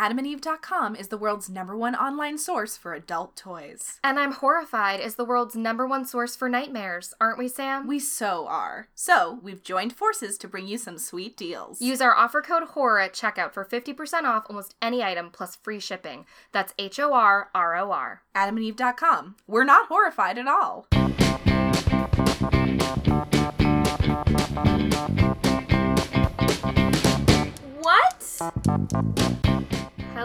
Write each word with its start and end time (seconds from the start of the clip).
AdamandEve.com 0.00 0.96
is 0.96 1.08
the 1.08 1.18
world's 1.18 1.50
number 1.50 1.76
one 1.76 1.94
online 1.94 2.38
source 2.38 2.74
for 2.74 2.94
adult 2.94 3.36
toys. 3.36 4.00
And 4.02 4.18
I'm 4.18 4.32
Horrified 4.32 4.98
is 4.98 5.16
the 5.16 5.26
world's 5.26 5.54
number 5.54 5.86
one 5.86 6.06
source 6.06 6.34
for 6.34 6.48
nightmares, 6.48 7.12
aren't 7.20 7.36
we, 7.36 7.48
Sam? 7.48 7.86
We 7.86 7.98
so 7.98 8.46
are. 8.48 8.88
So, 8.94 9.40
we've 9.42 9.62
joined 9.62 9.92
forces 9.92 10.38
to 10.38 10.48
bring 10.48 10.66
you 10.66 10.78
some 10.78 10.96
sweet 10.96 11.36
deals. 11.36 11.82
Use 11.82 12.00
our 12.00 12.16
offer 12.16 12.40
code 12.40 12.68
HORROR 12.68 12.98
at 12.98 13.12
checkout 13.12 13.52
for 13.52 13.62
50% 13.62 14.22
off 14.22 14.46
almost 14.48 14.74
any 14.80 15.02
item 15.02 15.28
plus 15.30 15.56
free 15.56 15.78
shipping. 15.78 16.24
That's 16.50 16.72
H 16.78 16.98
O 16.98 17.12
R 17.12 17.50
R 17.54 17.76
O 17.76 17.92
R. 17.92 18.22
AdamandEve.com. 18.34 19.36
We're 19.46 19.64
not 19.64 19.88
horrified 19.88 20.38
at 20.38 20.48
all. 20.48 20.86
What? 27.82 29.49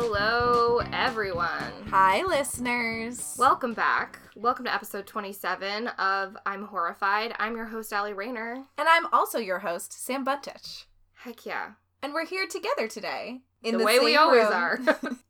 Hello, 0.08 0.82
everyone. 0.94 1.74
Hi, 1.90 2.22
listeners. 2.22 3.36
Welcome 3.40 3.74
back. 3.74 4.20
Welcome 4.36 4.66
to 4.66 4.74
episode 4.74 5.08
27 5.08 5.88
of 5.88 6.38
I'm 6.46 6.66
Horrified. 6.68 7.34
I'm 7.40 7.56
your 7.56 7.66
host, 7.66 7.92
Allie 7.92 8.14
Rayner. 8.14 8.64
And 8.78 8.88
I'm 8.88 9.08
also 9.12 9.40
your 9.40 9.58
host, 9.58 9.92
Sam 9.94 10.24
Buntich. 10.24 10.86
Heck 11.16 11.44
yeah. 11.48 11.72
And 12.04 12.14
we're 12.14 12.28
here 12.28 12.46
together 12.46 12.88
today. 12.88 13.42
In 13.64 13.74
the, 13.74 13.78
the 13.80 13.84
way 13.84 13.98
we 13.98 14.16
always 14.16 14.44
room. 14.44 14.54
are. 14.54 14.80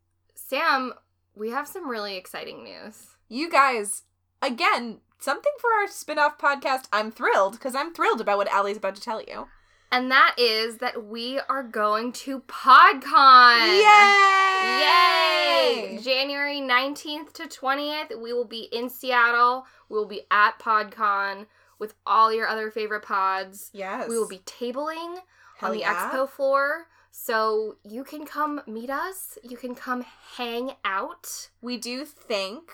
Sam, 0.36 0.92
we 1.38 1.52
have 1.52 1.70
some 1.70 1.90
really 1.90 2.18
exciting 2.18 2.66
news. 2.66 3.16
you 3.30 3.50
guys, 3.50 4.04
again, 4.42 5.00
something 5.20 5.54
for 5.62 5.70
our 5.80 5.88
spin 5.88 6.20
off 6.20 6.38
podcast. 6.38 6.90
I'm 6.92 7.14
thrilled 7.14 7.54
because 7.54 7.76
I'm 7.76 7.94
thrilled 7.94 8.20
about 8.20 8.38
what 8.40 8.52
Allie's 8.52 8.76
about 8.76 8.96
to 8.96 9.02
tell 9.02 9.22
you. 9.22 9.48
And 9.92 10.12
that 10.12 10.36
is 10.38 10.78
that 10.78 11.06
we 11.06 11.40
are 11.48 11.64
going 11.64 12.12
to 12.14 12.42
PodCon. 12.42 13.68
Yay! 13.68 14.82
Yay! 14.82 16.00
January 16.02 16.60
19th 16.60 17.32
to 17.34 17.44
20th, 17.44 18.20
we 18.22 18.34
will 18.34 18.46
be 18.46 18.68
in 18.72 18.90
Seattle. 18.90 19.66
We 19.90 19.98
will 19.98 20.06
be 20.06 20.22
at 20.32 20.60
PodCon 20.60 21.46
with 21.80 21.94
all 22.06 22.34
your 22.34 22.48
other 22.48 22.72
favorite 22.72 23.04
pods. 23.04 23.70
Yes. 23.74 24.10
We 24.10 24.18
will 24.18 24.28
be 24.28 24.40
tabling 24.40 25.20
Hell 25.58 25.70
on 25.70 25.72
the 25.72 25.80
yeah. 25.82 26.12
expo 26.12 26.28
floor. 26.28 26.88
So 27.12 27.78
you 27.84 28.04
can 28.04 28.26
come 28.26 28.62
meet 28.68 28.90
us. 28.90 29.38
You 29.42 29.56
can 29.56 29.76
come 29.76 30.04
hang 30.36 30.72
out. 30.84 31.50
We 31.62 31.78
do 31.78 32.04
think 32.04 32.74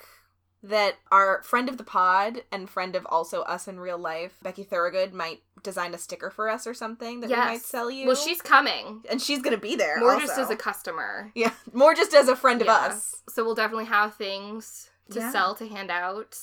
that 0.63 0.95
our 1.11 1.41
friend 1.43 1.67
of 1.69 1.77
the 1.77 1.83
pod 1.83 2.43
and 2.51 2.69
friend 2.69 2.95
of 2.95 3.05
also 3.09 3.41
us 3.43 3.67
in 3.67 3.79
real 3.79 3.97
life, 3.97 4.37
Becky 4.43 4.63
Thorogood, 4.63 5.13
might 5.13 5.41
design 5.63 5.93
a 5.93 5.97
sticker 5.97 6.29
for 6.29 6.49
us 6.49 6.67
or 6.67 6.73
something 6.73 7.21
that 7.21 7.29
we 7.29 7.35
might 7.35 7.61
sell 7.61 7.89
you. 7.89 8.05
Well, 8.07 8.15
she's 8.15 8.41
coming. 8.41 9.03
and 9.09 9.21
she's 9.21 9.41
gonna 9.41 9.57
be 9.57 9.75
there. 9.75 9.99
More 9.99 10.13
also. 10.13 10.27
just 10.27 10.39
as 10.39 10.49
a 10.49 10.55
customer. 10.55 11.31
yeah, 11.35 11.51
more 11.73 11.93
just 11.95 12.13
as 12.13 12.27
a 12.27 12.35
friend 12.35 12.61
Yeah. 12.65 12.85
of 12.85 12.91
us. 12.91 13.15
So 13.29 13.43
we'll 13.43 13.55
definitely 13.55 13.85
have 13.85 14.15
things 14.15 14.89
to 15.11 15.19
Yeah. 15.19 15.31
sell 15.31 15.55
to 15.55 15.67
hand 15.67 15.89
out. 15.91 16.37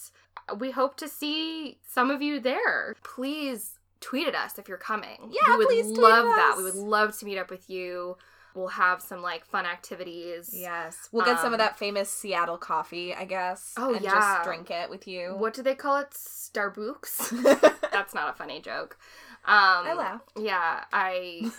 We 0.56 0.70
hope 0.70 0.96
to 0.98 1.08
see 1.08 1.78
some 1.86 2.10
of 2.10 2.22
you 2.22 2.40
there. 2.40 2.96
Please 3.04 3.78
tweet 4.00 4.26
at 4.28 4.34
us 4.34 4.58
if 4.58 4.68
you're 4.68 4.78
coming. 4.78 5.30
Yeah, 5.32 5.56
we 5.56 5.66
would 5.66 5.86
love 5.98 6.26
at 6.26 6.36
that. 6.36 6.54
We 6.56 6.62
would 6.64 6.74
love 6.74 7.16
to 7.18 7.24
meet 7.24 7.38
up 7.38 7.50
with 7.50 7.68
you. 7.68 8.16
We'll 8.58 8.68
have 8.68 9.00
some 9.00 9.22
like 9.22 9.44
fun 9.44 9.66
activities. 9.66 10.50
Yes, 10.52 11.08
we'll 11.12 11.24
get 11.24 11.38
some 11.38 11.48
Um, 11.48 11.52
of 11.54 11.58
that 11.58 11.78
famous 11.78 12.10
Seattle 12.10 12.58
coffee, 12.58 13.14
I 13.14 13.24
guess. 13.24 13.74
Oh, 13.76 13.94
and 13.94 14.02
yeah. 14.04 14.10
just 14.10 14.44
drink 14.44 14.70
it 14.70 14.90
with 14.90 15.06
you. 15.06 15.34
What 15.36 15.54
do 15.54 15.62
they 15.62 15.74
call 15.74 15.98
it? 15.98 16.10
Starbucks? 16.10 17.80
That's 17.92 18.14
not 18.14 18.30
a 18.30 18.32
funny 18.32 18.60
joke. 18.60 18.98
Um, 19.44 19.96
laughed. 19.96 20.30
Yeah, 20.36 20.84
I. 20.92 21.50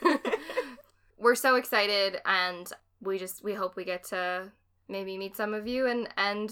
We're 1.18 1.34
so 1.34 1.56
excited, 1.56 2.20
and 2.24 2.70
we 3.02 3.18
just 3.18 3.44
we 3.44 3.52
hope 3.52 3.76
we 3.76 3.84
get 3.84 4.04
to 4.04 4.50
maybe 4.88 5.18
meet 5.18 5.36
some 5.36 5.52
of 5.52 5.66
you, 5.66 5.86
and 5.86 6.08
and 6.16 6.50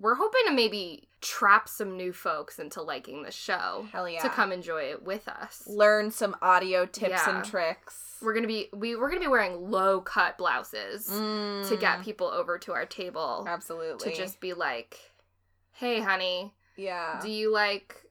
we're 0.00 0.14
hoping 0.14 0.40
to 0.46 0.52
maybe 0.52 1.08
trap 1.20 1.68
some 1.68 1.96
new 1.96 2.12
folks 2.12 2.58
into 2.58 2.82
liking 2.82 3.22
the 3.22 3.30
show 3.32 3.86
Hell 3.92 4.08
yeah. 4.08 4.20
to 4.22 4.28
come 4.28 4.52
enjoy 4.52 4.82
it 4.82 5.02
with 5.02 5.26
us. 5.28 5.62
learn 5.66 6.10
some 6.10 6.36
audio 6.42 6.84
tips 6.86 7.10
Yeah. 7.26 7.36
and 7.36 7.44
tricks. 7.44 8.02
We're 8.22 8.34
gonna 8.34 8.46
be 8.46 8.68
we 8.72 8.96
we're 8.96 9.08
gonna 9.08 9.20
be 9.20 9.26
wearing 9.28 9.70
low 9.70 10.00
cut 10.00 10.38
blouses 10.38 11.08
Mm, 11.10 11.68
to 11.68 11.76
get 11.76 12.02
people 12.02 12.26
over 12.28 12.58
to 12.58 12.72
our 12.72 12.86
table 12.86 13.44
absolutely 13.48 14.10
to 14.10 14.16
just 14.16 14.40
be 14.40 14.54
like, 14.54 14.98
"Hey, 15.72 16.00
honey, 16.00 16.54
yeah. 16.76 17.18
do 17.22 17.30
you 17.30 17.52
like 17.52 18.02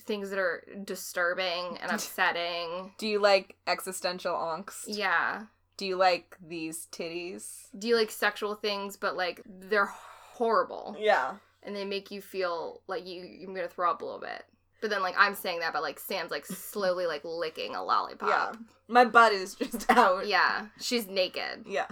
things 0.00 0.30
that 0.30 0.38
are 0.38 0.64
disturbing 0.84 1.78
and 1.78 1.92
upsetting?" 1.92 2.94
Do 2.98 3.06
you 3.06 3.20
like 3.20 3.56
existential 3.66 4.34
angst? 4.34 4.84
Yeah. 4.86 5.44
Do 5.76 5.86
you 5.86 5.96
like 5.96 6.36
these 6.44 6.86
titties? 6.92 7.66
Do 7.76 7.88
you 7.88 7.96
like 7.96 8.10
sexual 8.10 8.54
things, 8.54 8.96
but 8.96 9.16
like 9.16 9.42
they're 9.46 9.92
horrible 10.34 10.96
Yeah. 10.98 11.34
and 11.62 11.74
they 11.74 11.84
make 11.84 12.10
you 12.10 12.20
feel 12.20 12.82
like 12.86 13.06
you 13.06 13.22
you're 13.24 13.54
gonna 13.54 13.68
throw 13.68 13.90
up 13.90 14.02
a 14.02 14.04
little 14.04 14.20
bit. 14.20 14.44
But 14.80 14.90
then 14.90 15.00
like 15.02 15.14
I'm 15.16 15.34
saying 15.34 15.60
that, 15.60 15.72
but 15.72 15.82
like 15.82 15.98
Sam's 15.98 16.30
like 16.30 16.44
slowly 16.72 17.06
like 17.06 17.22
licking 17.24 17.74
a 17.74 17.82
lollipop. 17.82 18.28
Yeah. 18.28 18.52
My 18.88 19.04
butt 19.04 19.32
is 19.32 19.54
just 19.54 19.86
out. 19.90 20.26
Yeah, 20.26 20.66
she's 20.80 21.06
naked. 21.06 21.64
Yeah. 21.66 21.86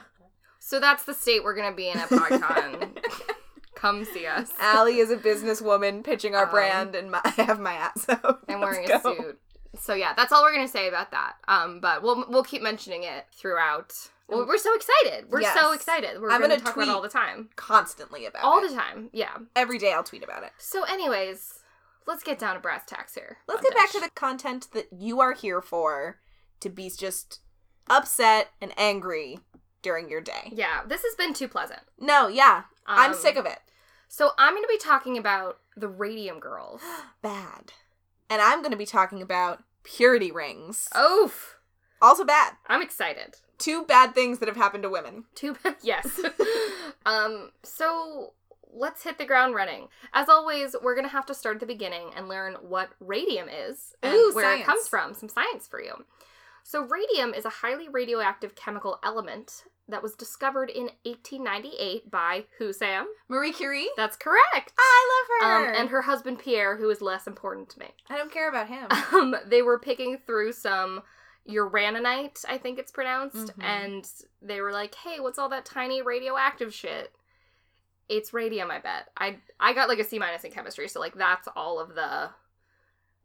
So 0.59 0.79
that's 0.79 1.05
the 1.05 1.15
state 1.15 1.43
we're 1.43 1.55
gonna 1.57 1.75
be 1.75 1.89
in 1.89 1.99
at 1.99 2.09
PodCon. 2.09 2.99
Come 3.75 4.05
see 4.05 4.27
us. 4.27 4.53
Allie 4.61 4.99
is 4.99 5.11
a 5.11 5.17
businesswoman 5.17 6.05
pitching 6.05 6.37
our 6.37 6.45
Um, 6.45 6.51
brand, 6.51 6.95
and 6.95 7.11
my, 7.11 7.21
I 7.25 7.31
have 7.43 7.59
my 7.59 7.73
ass 7.73 8.07
out. 8.09 8.41
I'm 8.49 8.61
Let's 8.61 8.73
wearing 8.77 8.85
a 8.91 8.99
go. 9.01 9.17
suit. 9.17 9.41
So 9.81 9.95
yeah, 9.95 10.13
that's 10.15 10.33
all 10.33 10.43
we're 10.43 10.53
gonna 10.55 10.69
say 10.69 10.89
about 10.89 11.11
that. 11.13 11.35
Um, 11.49 11.81
but 11.81 12.03
we'll 12.03 12.25
we'll 12.29 12.45
keep 12.45 12.63
mentioning 12.63 13.05
it 13.05 13.27
throughout. 13.33 13.95
Well, 14.29 14.47
we're 14.47 14.57
so 14.59 14.75
excited. 14.75 15.31
We're 15.31 15.43
so 15.43 15.73
excited. 15.73 16.21
We're 16.21 16.31
I'm 16.31 16.41
gonna, 16.41 16.55
gonna 16.55 16.65
talk 16.65 16.77
about 16.77 16.89
it 16.89 16.91
all 16.91 17.03
the 17.03 17.09
time. 17.09 17.51
Constantly 17.57 18.25
about 18.25 18.45
All 18.45 18.65
it. 18.65 18.71
the 18.71 18.75
time. 18.75 19.11
Yeah. 19.13 19.37
Every 19.55 19.79
day 19.79 19.93
I'll 19.93 20.05
tweet 20.05 20.25
about 20.25 20.43
it. 20.43 20.53
So, 20.57 20.85
anyways, 20.85 21.59
let's 22.07 22.23
get 22.23 22.39
down 22.39 22.55
to 22.55 22.61
brass 22.61 22.85
tacks 22.87 23.15
here. 23.15 23.39
Let's 23.47 23.61
get 23.61 23.75
back 23.75 23.91
to 23.93 24.01
the 24.01 24.09
content 24.15 24.69
that 24.73 24.87
you 24.91 25.21
are 25.21 25.33
here 25.35 25.61
for 25.61 26.19
to 26.61 26.71
be 26.71 26.89
just 26.89 27.41
upset 27.91 28.53
and 28.63 28.73
angry 28.79 29.41
during 29.83 30.09
your 30.09 30.23
day. 30.23 30.51
Yeah, 30.53 30.81
this 30.87 31.03
has 31.03 31.15
been 31.17 31.35
too 31.35 31.49
pleasant. 31.49 31.81
No, 32.01 32.29
yeah. 32.29 32.63
I'm 32.87 33.11
Um, 33.11 33.17
sick 33.17 33.37
of 33.37 33.45
it. 33.45 33.59
So 34.09 34.31
I'm 34.39 34.55
going 34.55 34.63
to 34.65 34.69
be 34.69 34.79
talking 34.79 35.19
about 35.19 35.59
the 35.77 35.89
Radium 35.89 36.39
Girls. 36.41 36.81
Bad. 37.23 37.73
And 38.33 38.41
I'm 38.41 38.61
going 38.61 38.71
to 38.71 38.79
be 38.79 38.87
talking 38.87 39.21
about 39.21 39.63
purity 39.85 40.33
rings. 40.33 40.89
Oof! 40.99 41.59
Also 42.01 42.25
bad. 42.25 42.55
I'm 42.67 42.81
excited. 42.81 43.37
Two 43.59 43.85
bad 43.85 44.15
things 44.15 44.39
that 44.39 44.49
have 44.49 44.57
happened 44.57 44.85
to 44.85 44.89
women. 44.89 45.25
Too 45.35 45.55
bad. 45.63 45.77
Yes. 45.83 46.19
um. 47.07 47.51
So 47.63 48.33
let's 48.73 49.05
hit 49.05 49.19
the 49.19 49.27
ground 49.27 49.55
running. 49.55 49.89
As 50.15 50.31
always, 50.31 50.75
we're 50.83 50.97
gonna 50.97 51.09
have 51.09 51.27
to 51.27 51.35
start 51.35 51.57
at 51.57 51.61
the 51.61 51.67
beginning 51.67 52.09
and 52.17 52.27
learn 52.27 52.55
what 52.63 52.93
radium 53.01 53.49
is 53.51 53.95
and 54.03 54.15
Ooh, 54.15 54.33
where 54.33 54.57
it 54.57 54.65
comes 54.65 54.89
from. 54.89 55.13
Some 55.13 55.29
science 55.29 55.69
for 55.69 55.83
you. 55.83 56.07
So 56.63 56.87
radium 56.87 57.35
is 57.35 57.45
a 57.45 57.51
highly 57.51 57.91
radioactive 57.91 58.55
chemical 58.55 58.99
element 59.05 59.65
that 59.89 60.03
was 60.03 60.15
discovered 60.15 60.71
in 60.71 60.91
1898 61.05 62.11
by 62.11 62.45
who? 62.59 62.73
Sam. 62.73 63.07
Marie 63.29 63.53
Curie? 63.53 63.89
That's 63.97 64.17
correct. 64.17 64.73
I 64.79 65.27
love 65.43 65.51
Um, 65.51 65.65
her. 65.65 65.73
and 65.73 65.89
her 65.91 66.03
husband 66.03 66.39
Pierre, 66.39 66.77
who 66.77 66.89
is 66.91 67.03
less 67.03 67.27
important 67.27 67.69
to 67.71 67.81
me. 67.81 67.95
I 68.09 68.17
don't 68.17 68.33
care 68.33 68.49
about 68.49 68.69
him. 68.69 68.89
Um, 69.13 69.37
they 69.47 69.61
were 69.63 69.79
picking 69.79 70.19
through 70.19 70.53
some 70.53 71.03
uraninite, 71.49 72.45
I 72.49 72.57
think 72.59 72.79
it's 72.79 72.93
pronounced, 72.93 73.49
Mhm. 73.59 73.65
and 73.65 74.09
they 74.41 74.61
were 74.61 74.73
like, 74.73 74.95
"Hey, 74.95 75.19
what's 75.21 75.39
all 75.39 75.49
that 75.49 75.65
tiny 75.65 76.01
radioactive 76.01 76.73
shit?" 76.73 77.13
It's 78.09 78.33
radium, 78.33 78.71
I 78.71 78.79
bet. 78.79 79.11
I 79.17 79.41
I 79.59 79.73
got 79.73 79.89
like 79.89 79.99
a 79.99 80.05
C 80.05 80.19
minus 80.19 80.45
in 80.45 80.53
chemistry, 80.53 80.87
so 80.89 81.01
like 81.01 81.15
that's 81.15 81.49
all 81.57 81.79
of 81.81 81.95
the 81.95 82.31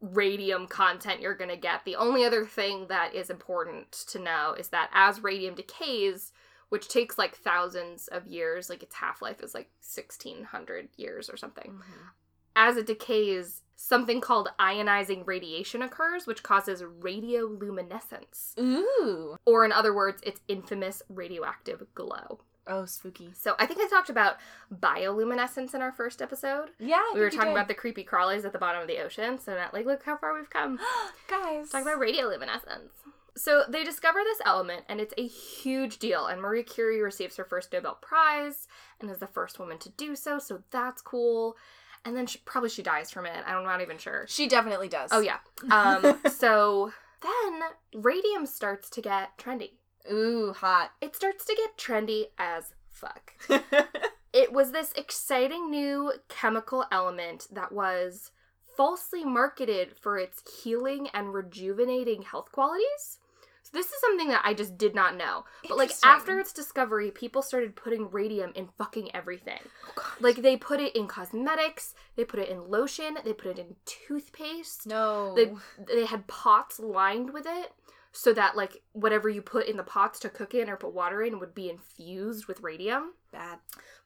radium 0.00 0.66
content 0.66 1.20
you're 1.20 1.34
gonna 1.34 1.56
get. 1.56 1.84
The 1.84 1.96
only 1.96 2.24
other 2.24 2.44
thing 2.46 2.86
that 2.88 3.14
is 3.14 3.30
important 3.30 3.90
to 4.10 4.18
know 4.18 4.54
is 4.58 4.68
that 4.68 4.90
as 4.92 5.22
radium 5.22 5.54
decays, 5.54 6.32
which 6.68 6.88
takes 6.88 7.18
like 7.18 7.36
thousands 7.36 8.08
of 8.08 8.26
years, 8.26 8.68
like 8.68 8.82
its 8.82 8.96
half 8.96 9.22
life 9.22 9.42
is 9.42 9.54
like 9.54 9.70
sixteen 9.80 10.44
hundred 10.44 10.88
years 10.96 11.30
or 11.30 11.36
something 11.36 11.72
mm-hmm. 11.72 12.08
as 12.56 12.76
it 12.76 12.86
decays, 12.86 13.62
something 13.78 14.20
called 14.20 14.50
ionizing 14.58 15.26
radiation 15.26 15.82
occurs, 15.82 16.26
which 16.26 16.42
causes 16.42 16.82
radioluminescence. 16.82 18.58
Ooh. 18.58 19.36
Or, 19.46 19.64
in 19.64 19.72
other 19.72 19.94
words, 19.94 20.20
its 20.24 20.40
infamous 20.48 21.02
radioactive 21.08 21.82
glow. 21.94 22.40
Oh, 22.66 22.84
spooky. 22.84 23.30
So, 23.34 23.54
I 23.58 23.64
think 23.64 23.80
I 23.80 23.88
talked 23.88 24.10
about 24.10 24.36
bioluminescence 24.74 25.74
in 25.74 25.80
our 25.80 25.92
first 25.92 26.20
episode. 26.20 26.70
Yeah. 26.78 27.00
we 27.14 27.20
were 27.20 27.30
talking 27.30 27.52
about 27.52 27.68
the 27.68 27.74
creepy 27.74 28.04
crawlies 28.04 28.44
at 28.44 28.52
the 28.52 28.58
bottom 28.58 28.82
of 28.82 28.88
the 28.88 28.98
ocean. 28.98 29.38
So, 29.38 29.54
now, 29.54 29.70
like, 29.72 29.86
look 29.86 30.02
how 30.02 30.16
far 30.16 30.34
we've 30.34 30.50
come. 30.50 30.78
guys. 31.28 31.70
Talk 31.70 31.82
about 31.82 32.00
radioluminescence. 32.00 32.90
So 33.38 33.62
they 33.68 33.84
discover 33.84 34.20
this 34.22 34.40
element, 34.44 34.84
and 34.88 35.00
it's 35.00 35.14
a 35.16 35.26
huge 35.26 35.98
deal. 35.98 36.26
And 36.26 36.40
Marie 36.40 36.62
Curie 36.62 37.00
receives 37.00 37.36
her 37.36 37.44
first 37.44 37.72
Nobel 37.72 37.98
Prize, 38.00 38.68
and 39.00 39.10
is 39.10 39.18
the 39.18 39.26
first 39.26 39.58
woman 39.58 39.78
to 39.78 39.88
do 39.90 40.14
so. 40.14 40.38
So 40.38 40.62
that's 40.70 41.00
cool. 41.00 41.56
And 42.04 42.16
then 42.16 42.26
she, 42.26 42.38
probably 42.44 42.70
she 42.70 42.82
dies 42.82 43.10
from 43.10 43.26
it. 43.26 43.44
I'm 43.46 43.64
not 43.64 43.80
even 43.80 43.98
sure. 43.98 44.26
She 44.28 44.48
definitely 44.48 44.88
does. 44.88 45.10
Oh 45.12 45.20
yeah. 45.20 45.38
Um. 45.70 46.20
so 46.30 46.92
then 47.22 47.60
radium 47.94 48.46
starts 48.46 48.90
to 48.90 49.00
get 49.00 49.38
trendy. 49.38 49.72
Ooh, 50.10 50.52
hot. 50.52 50.92
It 51.00 51.16
starts 51.16 51.44
to 51.46 51.54
get 51.54 51.76
trendy 51.76 52.26
as 52.38 52.72
fuck. 52.90 53.34
It 54.32 54.52
was 54.52 54.72
this 54.72 54.92
exciting 54.92 55.70
new 55.70 56.12
chemical 56.28 56.84
element 56.92 57.46
that 57.50 57.72
was 57.72 58.30
falsely 58.76 59.24
marketed 59.24 59.96
for 59.98 60.18
its 60.18 60.42
healing 60.62 61.08
and 61.14 61.32
rejuvenating 61.32 62.22
health 62.22 62.52
qualities. 62.52 63.18
So 63.70 63.76
this 63.76 63.86
is 63.86 64.00
something 64.00 64.28
that 64.28 64.40
I 64.44 64.54
just 64.54 64.78
did 64.78 64.94
not 64.94 65.16
know. 65.16 65.44
But 65.68 65.76
like 65.76 65.92
after 66.02 66.38
its 66.38 66.54
discovery, 66.54 67.10
people 67.10 67.42
started 67.42 67.76
putting 67.76 68.10
radium 68.10 68.52
in 68.54 68.68
fucking 68.78 69.14
everything. 69.14 69.60
Oh, 69.98 70.16
Like 70.20 70.36
they 70.36 70.56
put 70.56 70.80
it 70.80 70.96
in 70.96 71.06
cosmetics, 71.06 71.94
they 72.16 72.24
put 72.24 72.40
it 72.40 72.48
in 72.48 72.70
lotion, 72.70 73.18
they 73.24 73.34
put 73.34 73.48
it 73.48 73.58
in 73.58 73.76
toothpaste. 73.84 74.86
no. 74.86 75.34
They 75.34 75.52
they 75.92 76.06
had 76.06 76.26
pots 76.28 76.80
lined 76.80 77.32
with 77.34 77.44
it 77.46 77.72
so 78.12 78.32
that 78.32 78.56
like 78.56 78.82
whatever 78.92 79.28
you 79.28 79.42
put 79.42 79.66
in 79.66 79.76
the 79.76 79.82
pots 79.82 80.18
to 80.20 80.30
cook 80.30 80.54
in 80.54 80.70
or 80.70 80.76
put 80.76 80.94
water 80.94 81.22
in 81.22 81.38
would 81.38 81.54
be 81.54 81.68
infused 81.68 82.46
with 82.46 82.62
radium. 82.62 83.12
Bad. 83.32 83.58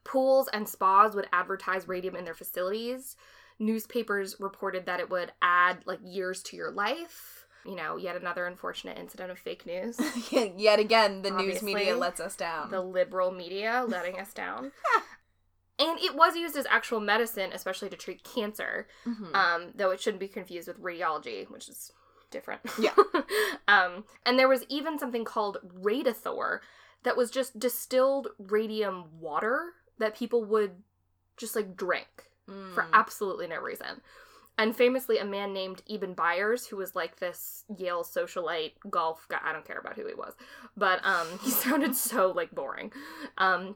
Pools 0.02 0.48
and 0.52 0.68
spas 0.68 1.14
would 1.14 1.28
advertise 1.32 1.86
radium 1.86 2.16
in 2.16 2.24
their 2.24 2.34
facilities. 2.34 3.14
Newspapers 3.60 4.40
reported 4.40 4.86
that 4.86 4.98
it 4.98 5.08
would 5.08 5.30
add 5.40 5.78
like 5.86 6.00
years 6.02 6.42
to 6.44 6.56
your 6.56 6.72
life. 6.72 7.41
You 7.64 7.76
know, 7.76 7.96
yet 7.96 8.16
another 8.16 8.46
unfortunate 8.46 8.98
incident 8.98 9.30
of 9.30 9.38
fake 9.38 9.64
news. 9.66 9.96
Yet 10.32 10.78
again, 10.80 11.22
the 11.22 11.30
news 11.30 11.62
media 11.62 11.96
lets 11.96 12.18
us 12.20 12.34
down. 12.34 12.70
the 12.70 12.80
liberal 12.80 13.30
media 13.30 13.84
letting 13.86 14.18
us 14.20 14.32
down. 14.34 14.72
And 15.78 15.98
it 15.98 16.14
was 16.14 16.36
used 16.36 16.54
as 16.56 16.66
actual 16.70 17.00
medicine, 17.00 17.50
especially 17.52 17.88
to 17.88 17.96
treat 17.96 18.22
cancer, 18.22 18.86
Mhm. 19.06 19.34
um, 19.34 19.72
though 19.74 19.90
it 19.90 20.00
shouldn't 20.00 20.20
be 20.20 20.28
confused 20.28 20.68
with 20.68 20.80
radiology, 20.80 21.50
which 21.50 21.68
is 21.68 21.90
different. 22.30 22.60
Yeah. 22.78 22.94
um, 23.68 24.04
and 24.24 24.38
there 24.38 24.48
was 24.48 24.64
even 24.68 24.98
something 24.98 25.24
called 25.24 25.58
Radithor 25.82 26.60
that 27.02 27.16
was 27.16 27.30
just 27.32 27.58
distilled 27.58 28.28
radium 28.38 29.18
water 29.18 29.72
that 29.98 30.14
people 30.14 30.44
would 30.44 30.82
just 31.36 31.56
like 31.56 31.74
drink 31.74 32.28
for 32.46 32.82
Mm. 32.82 32.88
absolutely 32.92 33.46
no 33.48 33.58
reason. 33.60 34.02
And 34.62 34.76
famously, 34.76 35.18
a 35.18 35.24
man 35.24 35.52
named 35.52 35.82
Eben 35.90 36.14
Byers, 36.14 36.68
who 36.68 36.76
was 36.76 36.94
like 36.94 37.16
this 37.16 37.64
Yale 37.76 38.04
socialite 38.04 38.74
golf 38.88 39.26
guy. 39.28 39.40
I 39.42 39.52
don't 39.52 39.64
care 39.64 39.80
about 39.80 39.96
who 39.96 40.06
he 40.06 40.14
was, 40.14 40.34
but 40.76 41.04
um, 41.04 41.26
he 41.42 41.50
sounded 41.50 41.96
so 41.96 42.30
like 42.30 42.52
boring. 42.52 42.92
Um, 43.38 43.74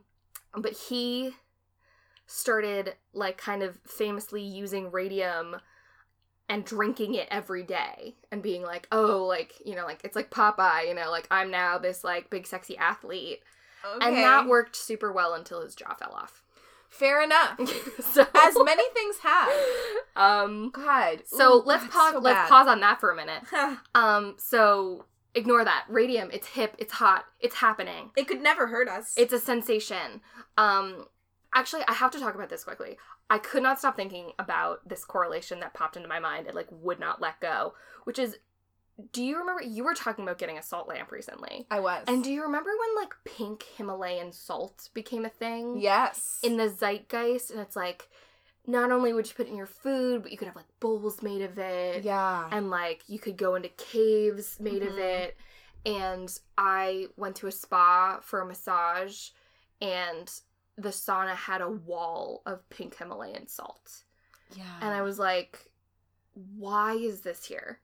but 0.54 0.74
he 0.74 1.32
started 2.28 2.94
like 3.12 3.36
kind 3.36 3.64
of 3.64 3.80
famously 3.84 4.42
using 4.42 4.92
radium 4.92 5.56
and 6.48 6.64
drinking 6.64 7.14
it 7.14 7.26
every 7.32 7.64
day 7.64 8.14
and 8.30 8.40
being 8.40 8.62
like, 8.62 8.86
oh, 8.92 9.24
like 9.24 9.54
you 9.64 9.74
know, 9.74 9.86
like 9.86 10.02
it's 10.04 10.14
like 10.14 10.30
Popeye, 10.30 10.86
you 10.86 10.94
know, 10.94 11.10
like 11.10 11.26
I'm 11.32 11.50
now 11.50 11.78
this 11.78 12.04
like 12.04 12.30
big 12.30 12.46
sexy 12.46 12.76
athlete, 12.78 13.42
and 14.00 14.16
that 14.18 14.46
worked 14.46 14.76
super 14.76 15.12
well 15.12 15.34
until 15.34 15.62
his 15.62 15.74
jaw 15.74 15.94
fell 15.94 16.12
off. 16.12 16.44
Fair 16.90 17.22
enough. 17.22 17.58
so 18.00 18.26
As 18.34 18.54
many 18.64 18.88
things 18.94 19.18
have. 19.18 19.48
um 20.16 20.70
God. 20.72 21.22
so 21.26 21.58
Ooh, 21.58 21.62
let's 21.66 21.86
pause 21.88 22.12
so 22.12 22.18
let's 22.20 22.48
pause 22.48 22.66
on 22.66 22.80
that 22.80 23.00
for 23.00 23.10
a 23.10 23.16
minute 23.16 23.42
um 23.94 24.34
so 24.38 25.04
ignore 25.34 25.62
that 25.64 25.84
radium 25.90 26.30
it's 26.32 26.46
hip 26.46 26.74
it's 26.78 26.94
hot 26.94 27.26
it's 27.40 27.56
happening 27.56 28.10
It 28.16 28.26
could 28.26 28.40
never 28.40 28.66
hurt 28.68 28.88
us. 28.88 29.12
it's 29.18 29.34
a 29.34 29.38
sensation 29.38 30.22
um 30.56 31.04
actually 31.54 31.82
i 31.88 31.92
have 31.92 32.10
to 32.12 32.18
talk 32.18 32.34
about 32.34 32.48
this 32.48 32.64
quickly 32.64 32.96
i 33.28 33.36
could 33.36 33.62
not 33.62 33.78
stop 33.78 33.96
thinking 33.96 34.32
about 34.38 34.88
this 34.88 35.04
correlation 35.04 35.60
that 35.60 35.74
popped 35.74 35.96
into 35.96 36.08
my 36.08 36.18
mind 36.18 36.46
and 36.46 36.54
like 36.54 36.68
would 36.70 36.98
not 36.98 37.20
let 37.20 37.38
go 37.40 37.74
which 38.04 38.18
is 38.18 38.38
do 39.12 39.22
you 39.22 39.38
remember 39.38 39.62
you 39.62 39.84
were 39.84 39.94
talking 39.94 40.24
about 40.24 40.38
getting 40.38 40.58
a 40.58 40.62
salt 40.62 40.88
lamp 40.88 41.10
recently 41.12 41.66
I 41.70 41.80
was. 41.80 42.04
and 42.08 42.24
do 42.24 42.30
you 42.30 42.42
remember 42.42 42.70
when 42.70 43.04
like 43.04 43.14
pink 43.24 43.64
himalayan 43.76 44.32
salt 44.32 44.88
became 44.94 45.24
a 45.24 45.28
thing 45.30 45.78
yes. 45.78 46.38
in 46.42 46.56
the 46.56 46.68
zeitgeist 46.68 47.50
and 47.50 47.60
it's 47.60 47.76
like 47.76 48.08
not 48.66 48.90
only 48.90 49.12
would 49.12 49.28
you 49.28 49.34
put 49.34 49.46
it 49.46 49.50
in 49.50 49.56
your 49.56 49.66
food 49.66 50.22
but 50.22 50.32
you 50.32 50.38
could 50.38 50.46
have 50.48 50.56
like 50.56 50.66
bowls 50.80 51.22
made 51.22 51.42
of 51.42 51.58
it 51.58 52.04
yeah. 52.04 52.48
and 52.50 52.70
like 52.70 53.02
you 53.06 53.18
could 53.18 53.36
go 53.36 53.54
into 53.54 53.68
caves 53.70 54.58
made 54.60 54.82
of 54.82 54.94
Mhm. 54.94 54.98
it 54.98 55.36
and 55.84 56.38
i 56.58 57.06
went 57.16 57.36
to 57.36 57.46
a 57.46 57.52
spa 57.52 58.18
for 58.22 58.40
a 58.40 58.46
massage 58.46 59.28
and 59.80 60.40
the 60.78 60.88
sauna 60.88 61.34
had 61.34 61.60
a 61.60 61.70
wall 61.70 62.42
of 62.46 62.68
pink 62.70 62.96
himalayan 62.96 63.46
salt 63.46 64.02
yeah. 64.56 64.64
and 64.80 64.94
i 64.94 65.02
was 65.02 65.18
like 65.18 65.70
why 66.56 66.94
is 66.94 67.20
this 67.20 67.44
here 67.44 67.78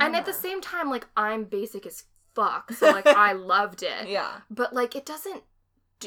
and 0.00 0.14
at 0.16 0.24
the 0.26 0.32
same 0.32 0.60
time 0.60 0.90
like 0.90 1.06
i'm 1.16 1.44
basic 1.44 1.86
as 1.86 2.04
fuck 2.34 2.72
so 2.72 2.90
like 2.90 3.06
i 3.06 3.32
loved 3.32 3.82
it 3.82 4.08
Yeah. 4.08 4.30
but 4.50 4.72
like 4.74 4.94
it 4.96 5.06
doesn't 5.06 5.42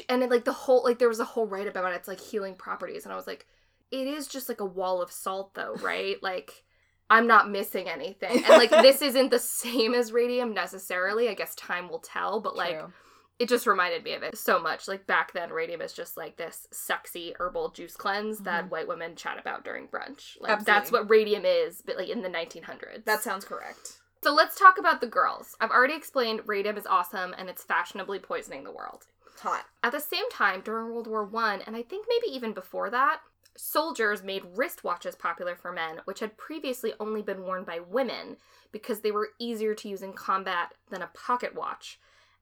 and 0.08 0.22
it, 0.22 0.30
like 0.30 0.44
the 0.44 0.52
whole 0.52 0.84
like 0.84 0.98
there 0.98 1.08
was 1.08 1.20
a 1.20 1.24
whole 1.24 1.46
write 1.46 1.66
about 1.66 1.92
it 1.92 1.96
it's 1.96 2.08
like 2.08 2.20
healing 2.20 2.54
properties 2.54 3.04
and 3.04 3.12
i 3.12 3.16
was 3.16 3.26
like 3.26 3.46
it 3.90 4.06
is 4.06 4.28
just 4.28 4.48
like 4.48 4.60
a 4.60 4.64
wall 4.64 5.02
of 5.02 5.10
salt 5.10 5.54
though 5.54 5.74
right 5.82 6.22
like 6.22 6.64
i'm 7.08 7.26
not 7.26 7.50
missing 7.50 7.88
anything 7.88 8.36
and 8.44 8.48
like 8.48 8.70
this 8.70 9.02
isn't 9.02 9.30
the 9.30 9.38
same 9.62 9.94
as 9.94 10.12
radium 10.12 10.54
necessarily 10.54 11.28
i 11.28 11.34
guess 11.34 11.54
time 11.56 11.88
will 11.88 11.98
tell 11.98 12.40
but 12.40 12.56
like 12.56 12.78
True. 12.78 12.92
It 13.40 13.48
just 13.48 13.66
reminded 13.66 14.04
me 14.04 14.12
of 14.12 14.22
it 14.22 14.36
so 14.38 14.60
much 14.60 14.86
like 14.86 15.06
back 15.06 15.32
then 15.32 15.50
radium 15.50 15.80
is 15.80 15.92
just 15.92 16.16
like 16.16 16.36
this 16.36 16.68
sexy 16.70 17.34
herbal 17.40 17.70
juice 17.70 17.96
cleanse 17.96 18.38
that 18.40 18.66
Mhm. 18.66 18.70
white 18.70 18.86
women 18.88 19.16
chat 19.16 19.38
about 19.40 19.64
during 19.64 19.88
brunch 19.88 20.40
like 20.40 20.64
that's 20.64 20.92
what 20.92 21.10
radium 21.10 21.44
is 21.44 21.82
but 21.82 21.96
like 21.96 22.08
in 22.08 22.22
the 22.22 22.28
1900s 22.28 23.04
that 23.06 23.22
sounds 23.22 23.44
correct. 23.44 23.98
so 24.22 24.32
let's 24.32 24.56
talk 24.58 24.78
about 24.78 25.00
the 25.00 25.06
girls 25.06 25.56
i've 25.60 25.70
already 25.70 25.94
explained 25.94 26.42
radium 26.46 26.76
is 26.76 26.86
awesome 26.86 27.34
and 27.38 27.48
it's 27.48 27.64
fashionably 27.64 28.18
poisoning 28.18 28.62
the 28.62 28.70
world 28.72 29.06
Hot. 29.40 29.64
at 29.82 29.92
the 29.92 30.00
same 30.00 30.28
time, 30.30 30.60
during 30.60 30.92
World 30.92 31.06
War 31.06 31.24
One, 31.24 31.62
and 31.62 31.74
I 31.74 31.82
think 31.82 32.04
maybe 32.06 32.26
even 32.36 32.52
before 32.52 32.90
that, 32.90 33.20
soldiers 33.56 34.22
made 34.22 34.42
wristwatches 34.54 35.18
popular 35.18 35.56
for 35.56 35.72
men, 35.72 36.02
which 36.04 36.20
had 36.20 36.36
previously 36.36 36.92
only 37.00 37.22
been 37.22 37.42
worn 37.44 37.64
by 37.64 37.78
women 37.80 38.36
because 38.70 39.00
they 39.00 39.10
were 39.10 39.30
easier 39.38 39.74
to 39.76 39.88
use 39.88 40.02
in 40.02 40.12
combat 40.12 40.74
than 40.90 41.00
a 41.00 41.06
pocket 41.14 41.54
watch. 41.54 41.98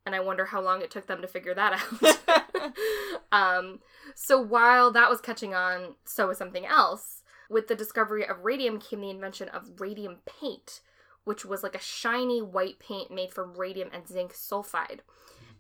And 0.09 0.15
I 0.15 0.21
wonder 0.21 0.47
how 0.47 0.63
long 0.63 0.81
it 0.81 0.91
took 0.91 1.07
them 1.07 1.21
to 1.21 1.29
figure 1.29 1.53
that 1.53 1.75
out. 1.75 2.73
um, 3.31 3.81
so 4.15 4.41
while 4.41 4.91
that 4.91 5.11
was 5.11 5.21
catching 5.21 5.53
on, 5.53 5.97
so 6.07 6.29
was 6.29 6.39
something 6.39 6.65
else. 6.65 7.23
With 7.51 7.69
the 7.69 7.75
discovery 7.75 8.27
of 8.27 8.43
radium 8.43 8.81
came 8.81 9.03
the 9.03 9.11
invention 9.11 9.51
of 9.51 9.79
radium 9.79 10.21
paint, 10.25 10.81
which 11.25 11.45
was 11.45 11.63
like 11.63 11.75
a 11.75 11.79
shiny 11.79 12.41
white 12.41 12.79
paint 12.79 13.11
made 13.11 13.35
from 13.35 13.53
radium 13.53 13.91
and 13.93 14.09
zinc 14.09 14.33
sulfide. 14.33 15.01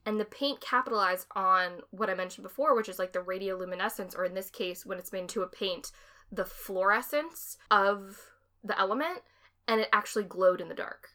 And 0.06 0.18
the 0.18 0.24
paint 0.24 0.62
capitalized 0.62 1.26
on 1.36 1.82
what 1.90 2.08
I 2.08 2.14
mentioned 2.14 2.44
before, 2.44 2.74
which 2.74 2.88
is 2.88 2.98
like 2.98 3.12
the 3.12 3.18
radioluminescence, 3.18 4.16
or 4.16 4.24
in 4.24 4.32
this 4.32 4.48
case, 4.48 4.86
when 4.86 4.96
it's 4.96 5.12
made 5.12 5.20
into 5.20 5.42
a 5.42 5.46
paint, 5.46 5.92
the 6.32 6.46
fluorescence 6.46 7.58
of 7.70 8.18
the 8.64 8.80
element, 8.80 9.20
and 9.66 9.82
it 9.82 9.90
actually 9.92 10.24
glowed 10.24 10.62
in 10.62 10.70
the 10.70 10.74
dark. 10.74 11.10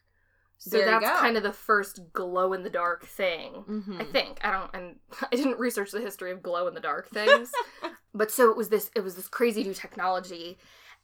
So 0.65 0.77
There 0.77 0.86
that's 0.86 1.20
kind 1.20 1.36
of 1.36 1.43
the 1.43 1.51
first 1.51 2.00
glow 2.13 2.53
in 2.53 2.63
the 2.63 2.70
dark 2.70 3.05
thing. 3.05 3.65
Mm-hmm. 3.67 4.00
I 4.01 4.03
think 4.05 4.39
I 4.43 4.51
don't, 4.51 4.70
and 4.74 4.96
I 5.32 5.36
didn't 5.36 5.60
research 5.60 5.91
the 5.91 6.00
history 6.00 6.32
of 6.32 6.41
glow 6.41 6.67
in 6.67 6.74
the 6.74 6.79
dark 6.79 7.10
things, 7.10 7.51
but 8.13 8.32
so 8.32 8.50
it 8.50 8.55
was 8.55 8.70
this, 8.70 8.89
it 8.96 9.01
was 9.01 9.15
this 9.15 9.27
crazy 9.27 9.63
new 9.63 9.74
technology, 9.74 10.58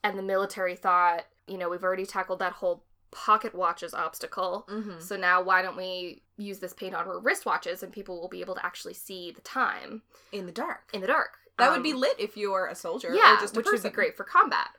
and 0.04 0.18
the 0.18 0.24
military 0.24 0.76
thought, 0.78 1.26
you 1.48 1.58
know, 1.58 1.68
we've 1.70 1.84
already 1.84 2.06
tackled 2.06 2.40
that 2.40 2.54
whole 2.54 2.86
pocket 3.12 3.54
watches 3.54 3.94
obstacle, 3.94 4.66
Mm-hmm. 4.70 5.00
so 5.00 5.18
now 5.18 5.42
why 5.42 5.62
don't 5.62 5.76
we 5.76 6.22
use 6.38 6.60
this 6.60 6.74
paint 6.74 6.96
on 6.96 7.06
our 7.08 7.20
wristwatches, 7.20 7.84
and 7.84 7.92
people 7.92 8.22
will 8.22 8.30
be 8.30 8.40
able 8.40 8.56
to 8.56 8.66
actually 8.66 8.94
see 8.94 9.32
the 9.32 9.42
time 9.42 10.04
In 10.32 10.46
the 10.46 10.52
dark. 10.54 10.90
in 10.94 11.02
the 11.02 11.08
dark. 11.08 11.32
That 11.58 11.72
would 11.72 11.84
be 11.84 11.92
Um, 11.92 12.00
lit 12.00 12.16
if 12.18 12.38
you're 12.38 12.68
a 12.68 12.76
soldier. 12.76 13.14
yeah, 13.14 13.36
or 13.36 13.42
just 13.42 13.56
a 13.58 13.60
which 13.60 13.68
would 13.70 13.84
be 13.84 13.90
great 13.90 14.16
for 14.16 14.24
combat. 14.24 14.70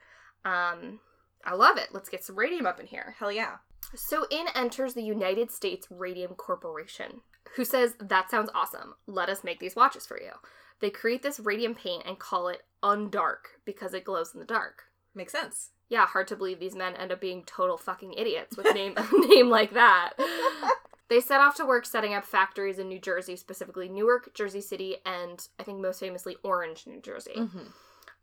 Um, 0.47 1.01
I 1.45 1.55
love 1.55 1.77
it. 1.77 1.89
Let's 1.93 2.09
get 2.09 2.25
some 2.25 2.37
radium 2.37 2.65
up 2.65 2.81
in 2.81 2.87
here. 2.87 3.15
Hell 3.19 3.31
yeah. 3.31 3.57
So 3.95 4.27
in 4.31 4.47
enters 4.55 4.95
the 4.95 5.03
United 5.03 5.51
States 5.51 5.87
Radium 5.91 6.35
Corporation, 6.35 7.23
who 7.57 7.65
says, 7.65 7.95
That 8.01 8.31
sounds 8.31 8.51
awesome. 8.55 8.95
Let 9.07 9.29
us 9.29 9.45
make 9.45 9.61
these 9.61 9.77
watches 9.77 10.07
for 10.07 10.21
you. 10.21 10.33
They 10.81 10.91
create 10.91 11.23
this 11.23 11.41
radium 11.41 11.75
paint 11.75 12.05
and 12.07 12.19
call 12.19 12.49
it 12.49 12.63
Undark 12.83 13.59
because 13.65 13.93
it 13.93 14.05
glows 14.05 14.33
in 14.33 14.41
the 14.41 14.47
dark. 14.47 14.85
Makes 15.15 15.33
sense. 15.33 15.71
Yeah, 15.89 16.07
hard 16.07 16.29
to 16.29 16.37
believe 16.37 16.61
these 16.61 16.77
men 16.77 16.95
end 16.95 17.11
up 17.11 17.21
being 17.21 17.43
total 17.45 17.77
fucking 17.77 18.15
idiots 18.15 18.57
with 18.57 18.67
a 18.67 18.73
name 18.73 18.95
a 18.97 19.07
name 19.29 19.51
like 19.51 19.75
that. 19.75 20.13
They 21.11 21.21
set 21.21 21.41
off 21.41 21.57
to 21.57 21.67
work 21.67 21.87
setting 21.87 22.15
up 22.15 22.25
factories 22.25 22.79
in 22.79 22.89
New 22.89 23.01
Jersey, 23.01 23.35
specifically 23.35 23.89
Newark, 23.89 24.33
Jersey 24.33 24.61
City, 24.61 24.99
and 25.05 25.45
I 25.59 25.65
think 25.65 25.81
most 25.81 25.99
famously 25.99 26.37
Orange, 26.45 26.87
New 26.87 27.01
Jersey. 27.01 27.35
Mm-hmm. 27.37 27.67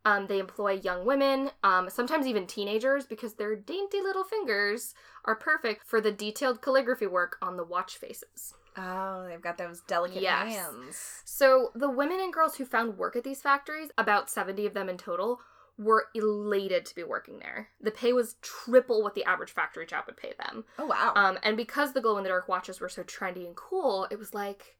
Um, 0.04 0.26
they 0.26 0.38
employ 0.38 0.72
young 0.72 1.04
women, 1.04 1.50
um, 1.62 1.90
sometimes 1.90 2.26
even 2.26 2.46
teenagers, 2.46 3.04
because 3.04 3.34
their 3.34 3.56
dainty 3.56 4.00
little 4.00 4.24
fingers 4.24 4.94
are 5.24 5.34
perfect 5.34 5.84
for 5.84 6.00
the 6.00 6.12
detailed 6.12 6.62
calligraphy 6.62 7.06
work 7.06 7.36
on 7.42 7.56
the 7.56 7.64
watch 7.64 7.96
faces. 7.96 8.54
Oh, 8.76 9.26
they've 9.28 9.40
got 9.40 9.58
those 9.58 9.80
delicate 9.82 10.22
Yes. 10.22 10.54
hands. 10.54 11.22
So, 11.24 11.72
the 11.74 11.90
women 11.90 12.20
and 12.20 12.32
girls 12.32 12.56
who 12.56 12.64
found 12.64 12.96
work 12.96 13.16
at 13.16 13.24
these 13.24 13.42
factories, 13.42 13.90
about 13.98 14.30
70 14.30 14.66
of 14.66 14.74
them 14.74 14.88
in 14.88 14.96
total, 14.98 15.40
were 15.76 16.06
elated 16.14 16.84
to 16.86 16.94
be 16.94 17.02
working 17.04 17.38
there. 17.38 17.68
The 17.80 17.90
pay 17.90 18.12
was 18.12 18.36
triple 18.40 19.02
what 19.02 19.14
the 19.14 19.24
average 19.24 19.52
factory 19.52 19.86
job 19.86 20.04
would 20.06 20.16
pay 20.16 20.32
them. 20.38 20.64
Oh 20.78 20.86
wow. 20.86 21.12
Um, 21.14 21.38
and 21.42 21.56
because 21.56 21.92
the 21.92 22.00
glow 22.00 22.16
in 22.18 22.24
the 22.24 22.30
dark 22.30 22.48
watches 22.48 22.80
were 22.80 22.88
so 22.88 23.02
trendy 23.04 23.46
and 23.46 23.54
cool, 23.56 24.06
it 24.10 24.18
was 24.18 24.34
like, 24.34 24.76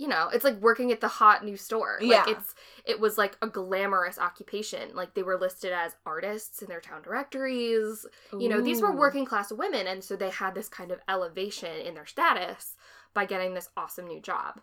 you 0.00 0.08
know, 0.08 0.30
it's 0.32 0.44
like 0.44 0.58
working 0.62 0.90
at 0.92 1.02
the 1.02 1.08
hot 1.08 1.44
new 1.44 1.58
store. 1.58 1.98
Yeah. 2.00 2.24
It's 2.26 2.54
it 2.86 2.98
was 2.98 3.18
like 3.18 3.36
a 3.42 3.46
glamorous 3.46 4.18
occupation. 4.18 4.94
Like 4.94 5.12
they 5.12 5.22
were 5.22 5.38
listed 5.38 5.72
as 5.74 5.94
artists 6.06 6.62
in 6.62 6.68
their 6.68 6.80
town 6.80 7.02
directories. 7.02 8.06
You 8.32 8.48
know, 8.48 8.62
these 8.62 8.80
were 8.80 8.96
working 8.96 9.26
class 9.26 9.52
women, 9.52 9.86
and 9.86 10.02
so 10.02 10.16
they 10.16 10.30
had 10.30 10.54
this 10.54 10.70
kind 10.70 10.90
of 10.90 11.00
elevation 11.06 11.82
in 11.84 11.92
their 11.92 12.06
status 12.06 12.76
by 13.12 13.26
getting 13.26 13.52
this 13.52 13.68
awesome 13.76 14.06
new 14.06 14.22
job. 14.22 14.62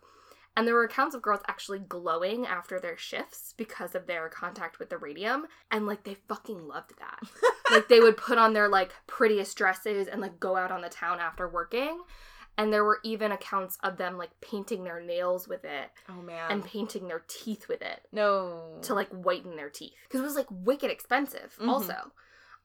And 0.56 0.66
there 0.66 0.74
were 0.74 0.86
accounts 0.86 1.14
of 1.14 1.22
girls 1.22 1.42
actually 1.48 1.80
glowing 1.88 2.48
after 2.48 2.80
their 2.80 2.98
shifts 2.98 3.54
because 3.56 3.94
of 3.94 4.08
their 4.08 4.30
contact 4.30 4.80
with 4.80 4.90
the 4.90 4.98
radium. 4.98 5.46
And 5.70 5.86
like 5.86 6.04
they 6.04 6.16
fucking 6.28 6.68
loved 6.68 6.94
that. 6.98 7.20
like 7.72 7.90
they 7.90 8.00
would 8.00 8.18
put 8.18 8.40
on 8.40 8.54
their 8.54 8.68
like 8.68 8.92
prettiest 9.06 9.56
dresses 9.56 10.08
and 10.08 10.20
like 10.20 10.40
go 10.40 10.56
out 10.56 10.72
on 10.72 10.82
the 10.82 10.90
town 10.90 11.20
after 11.20 11.48
working. 11.48 12.00
And 12.60 12.74
there 12.74 12.84
were 12.84 13.00
even 13.04 13.32
accounts 13.32 13.78
of 13.84 13.98
them 13.98 14.18
like 14.18 14.32
painting 14.42 14.84
their 14.84 15.00
nails 15.00 15.48
with 15.48 15.64
it 15.64 15.92
Oh 16.10 16.22
man. 16.22 16.50
and 16.52 16.66
painting 16.66 17.08
their 17.08 17.24
teeth 17.28 17.68
with 17.68 17.82
it 17.82 18.02
no. 18.12 18.80
to 18.82 18.94
like 18.96 19.10
whiten 19.10 19.56
their 19.56 19.70
teeth 19.70 19.94
because 20.08 20.22
it 20.22 20.24
was 20.26 20.36
like 20.36 20.48
wicked 20.50 20.90
expensive 20.90 21.56
Mhm. 21.62 21.70
also 21.70 22.12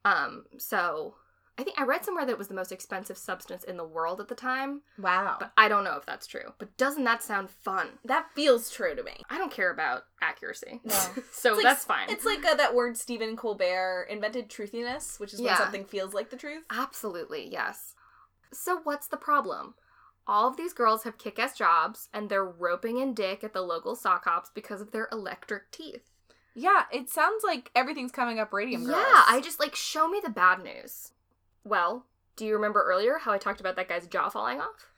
um 0.04 0.44
so 0.58 1.14
i 1.58 1.62
think 1.62 1.78
i 1.78 1.84
read 1.84 2.04
somewhere 2.04 2.24
that 2.24 2.32
it 2.32 2.38
was 2.38 2.48
the 2.48 2.54
most 2.54 2.72
expensive 2.72 3.16
substance 3.18 3.62
in 3.64 3.76
the 3.76 3.84
world 3.84 4.18
at 4.20 4.28
the 4.28 4.34
time 4.34 4.80
wow. 4.98 5.36
but 5.38 5.52
i 5.56 5.68
don't 5.68 5.84
know 5.84 5.96
if 5.96 6.06
that's 6.06 6.26
true 6.26 6.52
but 6.58 6.74
doesn't 6.76 7.04
that 7.04 7.22
sound 7.22 7.50
fun 7.50 7.86
that 8.04 8.26
feels 8.34 8.70
true 8.70 8.96
to 8.96 9.02
me. 9.02 9.22
i 9.30 9.38
don't 9.38 9.52
care 9.52 9.70
about 9.70 10.04
accuracy 10.22 10.80
No. 10.84 10.98
so 11.32 11.52
like- 11.54 11.62
that's 11.62 11.84
fine 11.84 12.08
It's 12.10 12.24
like 12.24 12.44
uh, 12.44 12.54
that 12.54 12.74
word 12.74 12.96
Stephen 12.96 13.36
Colbert 13.36 14.06
invented 14.10 14.48
truthiness, 14.48 15.20
which 15.20 15.32
is 15.34 15.40
when 15.40 15.56
something 15.56 15.84
feels 15.84 16.14
like 16.14 16.30
the 16.30 16.36
truth. 16.36 16.64
absolutely 16.70 17.48
yes 17.52 17.94
so 18.52 18.80
what's 18.84 19.06
the 19.08 19.16
problem 19.16 19.74
all 20.26 20.48
of 20.48 20.56
these 20.56 20.72
girls 20.72 21.02
have 21.04 21.18
kick-ass 21.18 21.56
jobs 21.56 22.08
and 22.12 22.28
they're 22.28 22.44
roping 22.44 22.98
in 22.98 23.14
dick 23.14 23.42
at 23.42 23.52
the 23.52 23.62
local 23.62 23.96
sock 23.96 24.24
hops 24.24 24.50
because 24.54 24.80
of 24.80 24.92
their 24.92 25.08
electric 25.10 25.70
teeth 25.70 26.10
Yeah, 26.54 26.84
it 26.92 27.08
sounds 27.08 27.42
like 27.44 27.70
everything's 27.74 28.12
coming 28.12 28.38
up 28.38 28.52
radium 28.52 28.84
girls. 28.84 28.96
Yeah, 28.96 29.22
I 29.26 29.40
just 29.42 29.58
like 29.60 29.74
show 29.74 30.08
me 30.08 30.20
the 30.22 30.30
bad 30.30 30.62
news. 30.62 31.12
Well, 31.64 32.06
do 32.36 32.44
you 32.44 32.54
remember 32.54 32.82
earlier 32.82 33.18
how 33.18 33.32
I 33.32 33.38
talked 33.38 33.60
about 33.60 33.76
that 33.76 33.88
guy's 33.88 34.06
jaw 34.06 34.28
falling 34.28 34.60
off? 34.60 34.90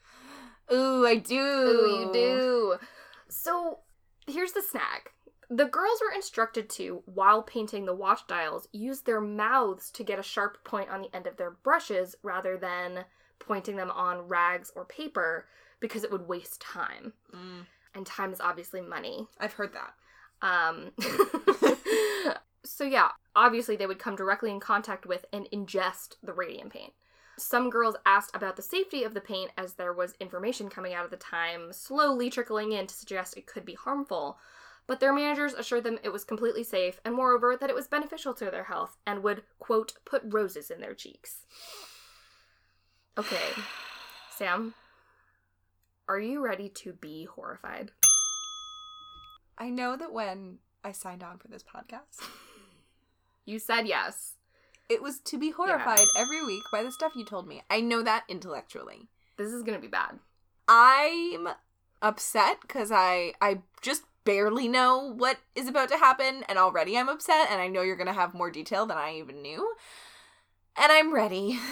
Ooh, 0.73 1.07
I 1.07 1.17
do. 1.17 1.39
Ooh, 1.39 2.01
you 2.01 2.11
do. 2.13 2.77
So 3.29 3.81
here's 4.27 4.53
the 4.53 4.63
snag. 4.63 5.11
The 5.51 5.67
girls 5.67 6.01
were 6.01 6.15
instructed 6.15 6.71
to, 6.71 7.03
while 7.05 7.43
painting 7.43 7.85
the 7.85 7.95
watch 7.95 8.27
dials, 8.27 8.67
use 8.73 9.03
their 9.03 9.21
mouths 9.21 9.91
to 9.91 10.03
get 10.03 10.19
a 10.19 10.23
sharp 10.23 10.65
point 10.65 10.89
on 10.89 11.03
the 11.03 11.15
end 11.15 11.27
of 11.27 11.37
their 11.37 11.51
brushes 11.51 12.17
rather 12.23 12.57
than 12.57 13.05
pointing 13.39 13.77
them 13.77 13.91
on 13.91 14.29
rags 14.29 14.73
or 14.75 14.85
paper 14.85 15.47
because 15.81 16.05
it 16.05 16.11
would 16.13 16.29
waste 16.29 16.61
time. 16.61 17.13
Mm, 17.35 17.67
And 17.95 18.07
time 18.07 18.33
is 18.33 18.41
obviously 18.41 18.81
money. 18.81 19.29
I've 19.39 19.53
heard 19.55 19.73
that. 19.75 19.95
Um, 20.43 20.93
so 22.65 22.85
yeah, 22.85 23.11
obviously 23.37 23.77
they 23.77 23.87
would 23.87 23.99
come 23.99 24.17
directly 24.17 24.51
in 24.51 24.61
contact 24.61 25.07
with 25.07 25.25
and 25.33 25.49
ingest 25.53 26.17
the 26.23 26.33
radium 26.33 26.71
paint. 26.71 26.93
Some 27.37 27.69
girls 27.69 27.97
asked 28.07 28.35
about 28.35 28.57
the 28.57 28.63
safety 28.63 29.03
of 29.03 29.13
the 29.13 29.21
paint 29.21 29.51
as 29.59 29.75
there 29.75 29.93
was 29.93 30.15
information 30.21 30.69
coming 30.69 30.95
out 30.95 31.05
at 31.05 31.11
the 31.11 31.17
time 31.17 31.73
slowly 31.73 32.31
trickling 32.31 32.73
in 32.73 32.87
to 32.87 32.95
suggest 32.95 33.37
it 33.37 33.47
could 33.47 33.65
be 33.65 33.75
harmful, 33.75 34.39
but 34.87 35.01
their 35.01 35.13
managers 35.13 35.55
assured 35.55 35.83
them 35.85 35.99
it 36.03 36.13
was 36.13 36.25
completely 36.25 36.63
safe 36.63 37.01
and 37.05 37.15
moreover 37.15 37.57
that 37.57 37.71
it 37.71 37.75
was 37.75 37.89
beneficial 37.89 38.35
to 38.35 38.51
their 38.51 38.65
health 38.65 38.99
and 39.07 39.23
would 39.23 39.43
quote 39.59 39.95
put 40.05 40.23
roses 40.25 40.71
in 40.71 40.81
their 40.81 40.95
cheeks. 40.95 41.45
Okay, 43.17 43.51
Sam, 44.37 44.75
are 46.09 46.19
you 46.19 46.45
ready 46.45 46.69
to 46.71 46.93
be 46.93 47.29
horrified? 47.33 47.93
I 49.57 49.71
know 49.71 49.97
that 49.97 50.13
when 50.13 50.59
I 50.83 50.91
signed 50.91 51.23
on 51.23 51.39
for 51.39 51.47
this 51.49 51.63
podcast, 51.63 52.21
You 53.45 53.59
said 53.61 53.87
yes. 53.87 54.35
it 54.89 55.01
was 55.03 55.21
to 55.21 55.39
be 55.39 55.51
horrified 55.51 56.07
every 56.17 56.45
week 56.45 56.63
by 56.73 56.83
the 56.83 56.91
stuff 56.91 57.13
you 57.15 57.25
told 57.25 57.47
me. 57.47 57.63
I 57.71 57.81
know 57.81 58.03
that 58.03 58.25
intellectually. 58.29 59.09
This 59.37 59.53
is 59.53 59.63
gonna 59.63 59.79
be 59.79 59.87
bad. 59.87 60.19
I'm 60.67 61.49
upset 62.03 62.63
because 62.63 62.91
I 62.91 63.35
I 63.41 63.61
just 63.81 64.03
barely 64.25 64.67
know 64.67 65.15
what 65.17 65.39
is 65.55 65.69
about 65.69 65.91
to 65.91 65.99
happen, 65.99 66.43
and 66.49 66.59
already 66.59 66.99
I'm 66.99 67.09
upset, 67.09 67.49
and 67.51 67.61
I 67.61 67.69
know 67.69 67.83
you're 67.83 67.97
gonna 67.97 68.13
have 68.13 68.35
more 68.35 68.51
detail 68.51 68.87
than 68.87 68.97
I 68.99 69.15
even 69.19 69.41
knew. 69.43 69.75
And 70.77 70.91
I'm 70.93 71.15
ready. 71.15 71.59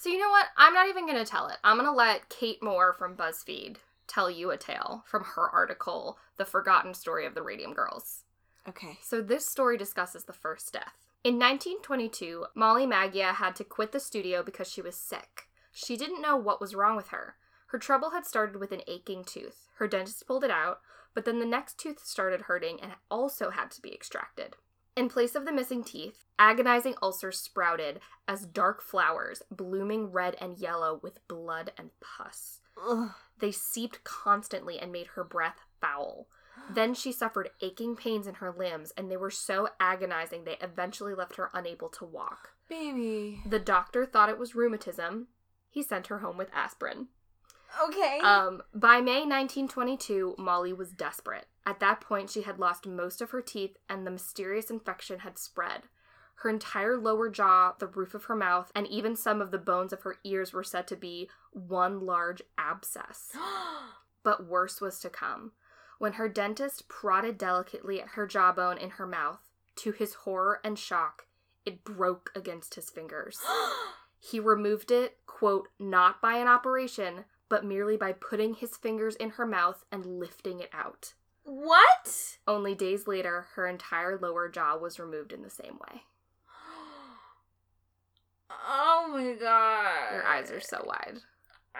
So 0.00 0.10
you 0.10 0.18
know 0.18 0.28
what? 0.30 0.46
I'm 0.56 0.74
not 0.74 0.88
even 0.88 1.06
gonna 1.06 1.24
tell 1.24 1.48
it. 1.48 1.56
I'm 1.64 1.76
gonna 1.76 1.92
let 1.94 2.28
Kate 2.28 2.62
Moore 2.62 2.92
from 2.92 3.16
BuzzFeed 3.16 3.76
tell 4.06 4.30
you 4.30 4.50
a 4.50 4.56
tale 4.56 5.04
from 5.06 5.24
her 5.24 5.48
article, 5.50 6.18
The 6.36 6.44
Forgotten 6.44 6.94
Story 6.94 7.26
of 7.26 7.34
the 7.34 7.42
Radium 7.42 7.74
Girls. 7.74 8.24
okay. 8.68 8.98
So 9.02 9.20
this 9.20 9.46
story 9.46 9.76
discusses 9.76 10.24
the 10.24 10.32
first 10.32 10.72
death. 10.72 10.94
In 11.24 11.34
1922, 11.34 12.46
Molly 12.54 12.86
Maggia 12.86 13.34
had 13.34 13.54
to 13.56 13.64
quit 13.64 13.92
the 13.92 14.00
studio 14.00 14.42
because 14.42 14.70
she 14.70 14.82
was 14.82 14.96
sick. 14.96 15.48
She 15.72 15.96
didn't 15.96 16.22
know 16.22 16.36
what 16.36 16.60
was 16.60 16.74
wrong 16.74 16.96
with 16.96 17.08
her. 17.08 17.34
Her 17.68 17.78
trouble 17.78 18.10
had 18.10 18.24
started 18.26 18.56
with 18.56 18.72
an 18.72 18.82
aching 18.86 19.24
tooth. 19.24 19.68
Her 19.76 19.86
dentist 19.88 20.26
pulled 20.26 20.44
it 20.44 20.50
out, 20.50 20.80
but 21.14 21.24
then 21.24 21.38
the 21.38 21.46
next 21.46 21.78
tooth 21.78 22.04
started 22.04 22.42
hurting 22.42 22.80
and 22.80 22.92
also 23.10 23.50
had 23.50 23.70
to 23.72 23.82
be 23.82 23.92
extracted. 23.92 24.56
In 24.98 25.08
place 25.08 25.36
of 25.36 25.44
the 25.44 25.52
missing 25.52 25.84
teeth, 25.84 26.24
agonizing 26.40 26.96
ulcers 27.00 27.38
sprouted 27.38 28.00
as 28.26 28.44
dark 28.44 28.82
flowers, 28.82 29.42
blooming 29.48 30.10
red 30.10 30.34
and 30.40 30.58
yellow 30.58 30.98
with 31.00 31.26
blood 31.28 31.70
and 31.78 31.90
pus. 32.00 32.62
Ugh. 32.84 33.10
They 33.38 33.52
seeped 33.52 34.02
constantly 34.02 34.76
and 34.76 34.90
made 34.90 35.06
her 35.14 35.22
breath 35.22 35.60
foul. 35.80 36.26
Then 36.68 36.94
she 36.94 37.12
suffered 37.12 37.50
aching 37.60 37.94
pains 37.94 38.26
in 38.26 38.34
her 38.34 38.50
limbs, 38.50 38.92
and 38.96 39.08
they 39.08 39.16
were 39.16 39.30
so 39.30 39.68
agonizing 39.78 40.42
they 40.42 40.56
eventually 40.60 41.14
left 41.14 41.36
her 41.36 41.50
unable 41.54 41.90
to 41.90 42.04
walk. 42.04 42.54
Baby. 42.68 43.40
The 43.46 43.60
doctor 43.60 44.04
thought 44.04 44.28
it 44.30 44.38
was 44.38 44.56
rheumatism. 44.56 45.28
He 45.70 45.84
sent 45.84 46.08
her 46.08 46.18
home 46.18 46.36
with 46.36 46.50
aspirin. 46.52 47.06
Okay. 47.84 48.18
Um, 48.24 48.62
by 48.74 49.00
May 49.00 49.20
1922, 49.20 50.34
Molly 50.38 50.72
was 50.72 50.90
desperate. 50.90 51.46
At 51.68 51.80
that 51.80 52.00
point, 52.00 52.30
she 52.30 52.42
had 52.42 52.58
lost 52.58 52.86
most 52.86 53.20
of 53.20 53.28
her 53.32 53.42
teeth, 53.42 53.76
and 53.90 54.06
the 54.06 54.10
mysterious 54.10 54.70
infection 54.70 55.18
had 55.18 55.36
spread. 55.36 55.82
Her 56.36 56.48
entire 56.48 56.96
lower 56.96 57.28
jaw, 57.28 57.74
the 57.78 57.86
roof 57.86 58.14
of 58.14 58.24
her 58.24 58.34
mouth, 58.34 58.72
and 58.74 58.86
even 58.86 59.14
some 59.14 59.42
of 59.42 59.50
the 59.50 59.58
bones 59.58 59.92
of 59.92 60.00
her 60.00 60.16
ears 60.24 60.54
were 60.54 60.64
said 60.64 60.88
to 60.88 60.96
be 60.96 61.28
one 61.52 62.00
large 62.00 62.40
abscess. 62.56 63.36
But 64.22 64.46
worse 64.46 64.80
was 64.80 64.98
to 65.00 65.10
come. 65.10 65.52
When 65.98 66.14
her 66.14 66.26
dentist 66.26 66.88
prodded 66.88 67.36
delicately 67.36 68.00
at 68.00 68.10
her 68.10 68.26
jawbone 68.26 68.78
in 68.78 68.90
her 68.90 69.06
mouth, 69.06 69.40
to 69.76 69.92
his 69.92 70.14
horror 70.14 70.60
and 70.64 70.78
shock, 70.78 71.26
it 71.66 71.84
broke 71.84 72.32
against 72.34 72.76
his 72.76 72.88
fingers. 72.88 73.38
He 74.18 74.40
removed 74.40 74.90
it, 74.90 75.18
quote, 75.26 75.68
not 75.78 76.22
by 76.22 76.38
an 76.38 76.48
operation, 76.48 77.26
but 77.50 77.64
merely 77.64 77.98
by 77.98 78.12
putting 78.12 78.54
his 78.54 78.76
fingers 78.76 79.16
in 79.16 79.30
her 79.30 79.46
mouth 79.46 79.84
and 79.92 80.18
lifting 80.18 80.60
it 80.60 80.70
out. 80.72 81.12
What? 81.48 82.36
Only 82.46 82.74
days 82.74 83.06
later, 83.06 83.46
her 83.54 83.66
entire 83.66 84.18
lower 84.18 84.48
jaw 84.48 84.76
was 84.76 84.98
removed 84.98 85.32
in 85.32 85.42
the 85.42 85.50
same 85.50 85.78
way. 85.78 86.02
Oh 88.70 89.08
my 89.12 89.34
god. 89.34 90.12
Your 90.12 90.26
eyes 90.26 90.50
are 90.50 90.60
so 90.60 90.82
wide. 90.86 91.18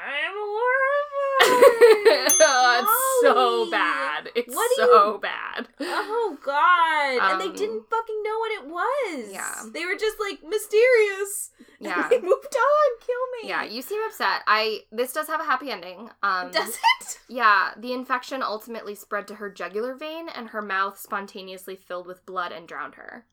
I'm 0.00 0.32
horrified. 0.36 2.32
oh, 2.40 2.80
it's 2.80 3.26
so 3.26 3.70
bad. 3.70 4.30
It's 4.34 4.54
What 4.54 4.70
so 4.76 5.14
you- 5.14 5.18
bad. 5.20 5.68
Oh 5.80 6.38
god. 6.44 7.32
and 7.32 7.40
they 7.40 7.46
Um, 7.46 7.56
didn't 7.56 7.88
fucking 7.90 8.22
know 8.22 8.38
what 8.38 8.52
it 8.52 8.66
was. 8.66 9.32
Yeah. 9.32 9.54
They 9.72 9.84
were 9.84 9.96
just 9.96 10.18
like 10.20 10.42
mysterious. 10.48 11.50
Yeah. 11.80 12.02
And 12.02 12.10
they 12.10 12.20
moved 12.20 12.56
on. 12.56 12.98
Kill 13.06 13.40
me. 13.42 13.48
Yeah, 13.50 13.62
you 13.62 13.82
seem 13.82 14.02
upset. 14.04 14.42
I 14.48 14.80
this 14.90 15.12
does 15.12 15.28
have 15.28 15.40
a 15.40 15.44
happy 15.44 15.70
ending. 15.70 16.10
Um 16.24 16.50
Does 16.50 16.70
it? 16.70 17.18
Yeah, 17.28 17.70
the 17.76 17.92
infection 17.92 18.42
ultimately 18.42 18.96
spread 18.96 19.28
to 19.28 19.36
her 19.36 19.48
jugular 19.48 19.94
vein 19.94 20.28
and 20.28 20.48
her 20.48 20.60
mouth 20.62 20.98
spontaneously 20.98 21.76
filled 21.76 22.08
with 22.08 22.26
blood 22.26 22.50
and 22.50 22.66
drowned 22.66 22.96
her. 22.96 23.26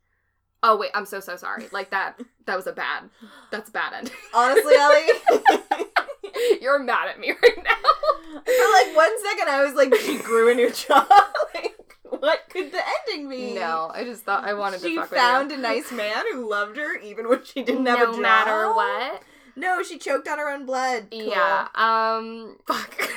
Oh 0.61 0.77
wait, 0.77 0.91
I'm 0.93 1.07
so 1.07 1.19
so 1.21 1.35
sorry. 1.37 1.69
Like 1.71 1.89
that 1.89 2.19
that 2.45 2.55
was 2.55 2.67
a 2.67 2.71
bad 2.73 3.09
that's 3.51 3.69
a 3.69 3.73
bad 3.73 3.93
ending. 3.93 4.13
Honestly, 4.31 4.75
Ellie. 4.75 5.85
You're 6.61 6.79
mad 6.79 7.09
at 7.09 7.19
me 7.19 7.29
right 7.43 7.57
now. 7.63 8.41
For 8.43 8.71
like 8.73 8.95
one 8.95 9.21
second, 9.23 9.49
I 9.49 9.63
was 9.63 9.73
like, 9.73 9.93
she 9.95 10.17
grew 10.17 10.51
a 10.51 10.55
new 10.55 10.69
jaw. 10.71 11.07
like, 11.55 11.75
what 12.09 12.41
could 12.49 12.71
the 12.71 12.81
ending 13.09 13.29
be? 13.29 13.53
No, 13.53 13.89
I 13.93 14.03
just 14.03 14.23
thought 14.23 14.43
I 14.43 14.53
wanted 14.53 14.81
She 14.81 14.95
to 14.95 15.01
fuck 15.01 15.09
found 15.11 15.51
a 15.51 15.57
nice 15.57 15.91
man 15.91 16.23
who 16.31 16.49
loved 16.49 16.77
her 16.77 16.97
even 16.99 17.27
when 17.29 17.43
she 17.43 17.63
didn't 17.63 17.85
have 17.85 17.99
no 17.99 18.11
a 18.11 18.15
jaw. 18.15 18.21
matter 18.21 18.73
what. 18.73 19.23
No, 19.57 19.81
she 19.83 19.97
choked 19.97 20.27
on 20.27 20.37
her 20.37 20.49
own 20.49 20.65
blood. 20.65 21.07
Cool. 21.11 21.23
Yeah. 21.29 21.67
Um 21.75 22.57
fuck. 22.67 23.09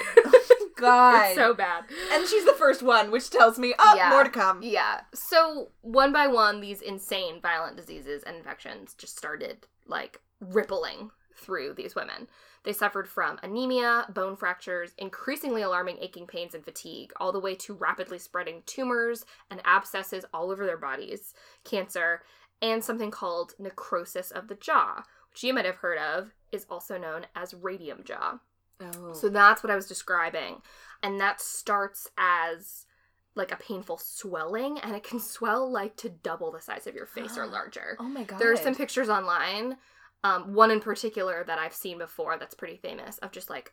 God. 0.77 1.27
It's 1.27 1.35
so 1.35 1.55
bad. 1.55 1.85
and 2.13 2.27
she's 2.29 2.45
the 2.45 2.53
first 2.53 2.83
one, 2.85 3.11
which 3.11 3.31
tells 3.31 3.59
me, 3.59 3.75
oh, 3.81 3.95
Yeah. 3.97 4.11
more 4.11 4.23
to 4.23 4.31
come. 4.31 4.61
Yeah. 4.63 5.01
So 5.13 5.71
one 5.83 6.13
by 6.13 6.29
one, 6.29 6.61
these 6.61 6.81
insane 6.81 7.41
violent 7.41 7.77
diseases 7.77 8.23
and 8.23 8.37
infections 8.37 8.95
just 8.97 9.19
started 9.19 9.67
like 9.89 10.21
rippling 10.41 11.11
through 11.39 11.75
these 11.75 11.95
women. 11.95 12.29
They 12.65 12.73
suffered 12.73 13.09
from 13.09 13.39
anemia, 13.43 14.07
bone 14.13 14.37
fractures, 14.37 14.93
increasingly 14.99 15.63
alarming 15.63 15.99
aching 16.01 16.27
pains 16.27 16.55
and 16.55 16.65
fatigue, 16.65 17.13
all 17.19 17.33
the 17.33 17.41
way 17.41 17.55
to 17.57 17.75
rapidly 17.75 18.19
spreading 18.19 18.63
tumors 18.67 19.25
and 19.51 19.61
abscesses 19.65 20.25
all 20.35 20.51
over 20.51 20.67
their 20.67 20.77
bodies, 20.77 21.35
cancer, 21.65 22.23
and 22.61 22.83
something 22.83 23.11
called 23.11 23.55
necrosis 23.59 24.31
of 24.31 24.49
the 24.49 24.55
jaw, 24.55 25.03
which 25.31 25.45
you 25.45 25.55
might 25.55 25.65
have 25.65 25.77
heard 25.77 25.99
of, 25.99 26.35
is 26.51 26.67
also 26.69 26.99
known 26.99 27.27
as 27.35 27.55
radium 27.55 28.03
jaw. 28.05 28.39
Oh. 28.81 29.13
So 29.13 29.29
that's 29.29 29.63
what 29.63 29.71
I 29.71 29.77
was 29.77 29.87
describing. 29.87 30.63
And 31.03 31.21
that 31.21 31.41
starts 31.41 32.09
as 32.17 32.87
like 33.35 33.53
a 33.53 33.57
painful 33.57 33.99
swelling, 33.99 34.79
and 34.81 34.95
it 34.95 35.05
can 35.05 35.21
swell 35.35 35.71
like 35.71 35.97
to 35.97 36.09
double 36.09 36.51
the 36.51 36.61
size 36.61 36.87
of 36.87 36.95
your 36.95 37.07
face 37.07 37.39
or 37.39 37.47
larger. 37.51 37.97
oh 38.01 38.09
my 38.09 38.25
god. 38.25 38.39
There 38.39 38.53
are 38.53 38.57
some 38.57 38.75
pictures 38.75 39.09
online, 39.09 39.77
um, 40.25 40.55
one 40.55 40.71
in 40.71 40.81
particular 40.81 41.45
that 41.47 41.59
I've 41.59 41.75
seen 41.75 41.99
before 41.99 42.37
that's 42.39 42.55
pretty 42.55 42.77
famous, 42.77 43.19
of 43.19 43.31
just 43.31 43.51
like 43.51 43.73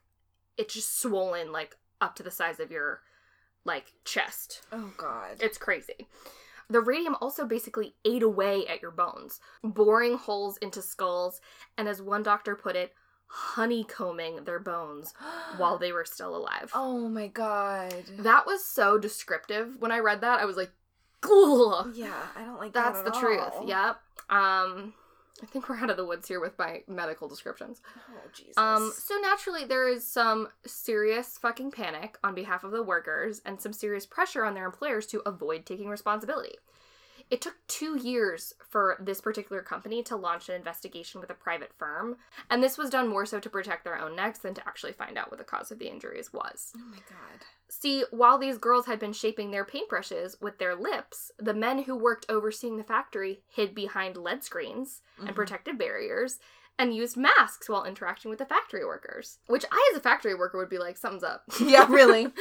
it's 0.57 0.73
just 0.73 1.01
swollen 1.01 1.51
like 1.51 1.75
up 2.01 2.15
to 2.15 2.23
the 2.23 2.31
size 2.31 2.59
of 2.59 2.71
your 2.71 3.01
like 3.65 3.93
chest. 4.03 4.61
Oh 4.71 4.91
god. 4.97 5.37
It's 5.39 5.57
crazy. 5.57 6.07
The 6.69 6.81
radium 6.81 7.15
also 7.21 7.45
basically 7.45 7.93
ate 8.05 8.23
away 8.23 8.65
at 8.67 8.81
your 8.81 8.91
bones, 8.91 9.39
boring 9.63 10.17
holes 10.17 10.57
into 10.57 10.81
skulls, 10.81 11.39
and 11.77 11.87
as 11.87 12.01
one 12.01 12.23
doctor 12.23 12.55
put 12.55 12.75
it, 12.75 12.93
honeycombing 13.27 14.45
their 14.45 14.59
bones 14.59 15.13
while 15.57 15.77
they 15.77 15.91
were 15.91 16.05
still 16.05 16.35
alive. 16.35 16.71
Oh 16.73 17.07
my 17.07 17.27
god. 17.27 17.93
That 18.19 18.45
was 18.45 18.65
so 18.65 18.97
descriptive. 18.97 19.75
When 19.79 19.91
I 19.91 19.99
read 19.99 20.21
that, 20.21 20.39
I 20.39 20.45
was 20.45 20.57
like, 20.57 20.71
Ugh. 21.23 21.91
Yeah, 21.95 22.13
I 22.35 22.43
don't 22.43 22.59
like 22.59 22.73
That's 22.73 23.01
that 23.01 23.11
the 23.11 23.17
at 23.17 23.19
truth. 23.19 23.67
Yep. 23.67 23.97
Um 24.29 24.93
I 25.43 25.45
think 25.45 25.67
we're 25.67 25.77
out 25.77 25.89
of 25.89 25.97
the 25.97 26.05
woods 26.05 26.27
here 26.27 26.39
with 26.39 26.57
my 26.57 26.83
medical 26.87 27.27
descriptions. 27.27 27.81
Oh 28.09 28.29
Jesus. 28.33 28.57
Um 28.57 28.91
so 28.95 29.15
naturally 29.21 29.65
there 29.65 29.87
is 29.87 30.05
some 30.07 30.47
serious 30.65 31.37
fucking 31.37 31.71
panic 31.71 32.17
on 32.23 32.33
behalf 32.35 32.63
of 32.63 32.71
the 32.71 32.83
workers 32.83 33.41
and 33.45 33.59
some 33.59 33.73
serious 33.73 34.05
pressure 34.05 34.45
on 34.45 34.53
their 34.53 34.65
employers 34.65 35.05
to 35.07 35.21
avoid 35.25 35.65
taking 35.65 35.89
responsibility. 35.89 36.55
It 37.31 37.41
took 37.41 37.55
two 37.67 37.97
years 37.97 38.53
for 38.69 38.97
this 38.99 39.19
particular 39.19 39.61
company 39.61 40.03
to 40.03 40.15
launch 40.15 40.47
an 40.47 40.55
investigation 40.55 41.19
with 41.19 41.29
a 41.31 41.33
private 41.35 41.71
firm, 41.77 42.17
and 42.51 42.61
this 42.63 42.77
was 42.77 42.89
done 42.91 43.07
more 43.07 43.25
so 43.25 43.39
to 43.39 43.49
protect 43.49 43.83
their 43.83 43.97
own 43.97 44.15
necks 44.15 44.39
than 44.39 44.53
to 44.53 44.67
actually 44.67 44.91
find 44.93 45.17
out 45.17 45.31
what 45.31 45.39
the 45.39 45.43
cause 45.43 45.71
of 45.71 45.79
the 45.79 45.87
injuries 45.89 46.31
was. 46.31 46.71
oh 46.75 46.85
my 46.91 46.97
god. 47.09 47.41
See, 47.67 48.05
while 48.11 48.37
these 48.37 48.59
girls 48.59 48.85
had 48.85 48.99
been 48.99 49.11
shaping 49.11 49.49
their 49.49 49.65
paintbrushes 49.65 50.39
with 50.39 50.59
their 50.59 50.75
lips, 50.75 51.31
the 51.39 51.53
men 51.53 51.79
who 51.83 51.95
worked 51.97 52.27
overseeing 52.29 52.77
the 52.77 52.83
factory 52.83 53.41
hid 53.47 53.73
behind 53.73 54.17
lead 54.17 54.43
screens 54.43 55.01
Mhm. 55.19 55.27
and 55.27 55.35
protective 55.35 55.77
barriers 55.77 56.39
and 56.77 56.93
used 56.93 57.15
masks 57.17 57.69
while 57.69 57.85
interacting 57.85 58.29
with 58.29 58.39
the 58.39 58.45
factory 58.45 58.83
workers. 58.85 59.39
Which 59.47 59.65
I, 59.71 59.91
as 59.93 59.97
a 59.97 60.01
factory 60.01 60.35
worker, 60.35 60.57
would 60.57 60.69
be 60.69 60.77
like, 60.77 60.97
something's 60.97 61.23
up. 61.23 61.43
Yeah, 61.61 61.87
really. 61.89 62.21
Isn't 62.23 62.33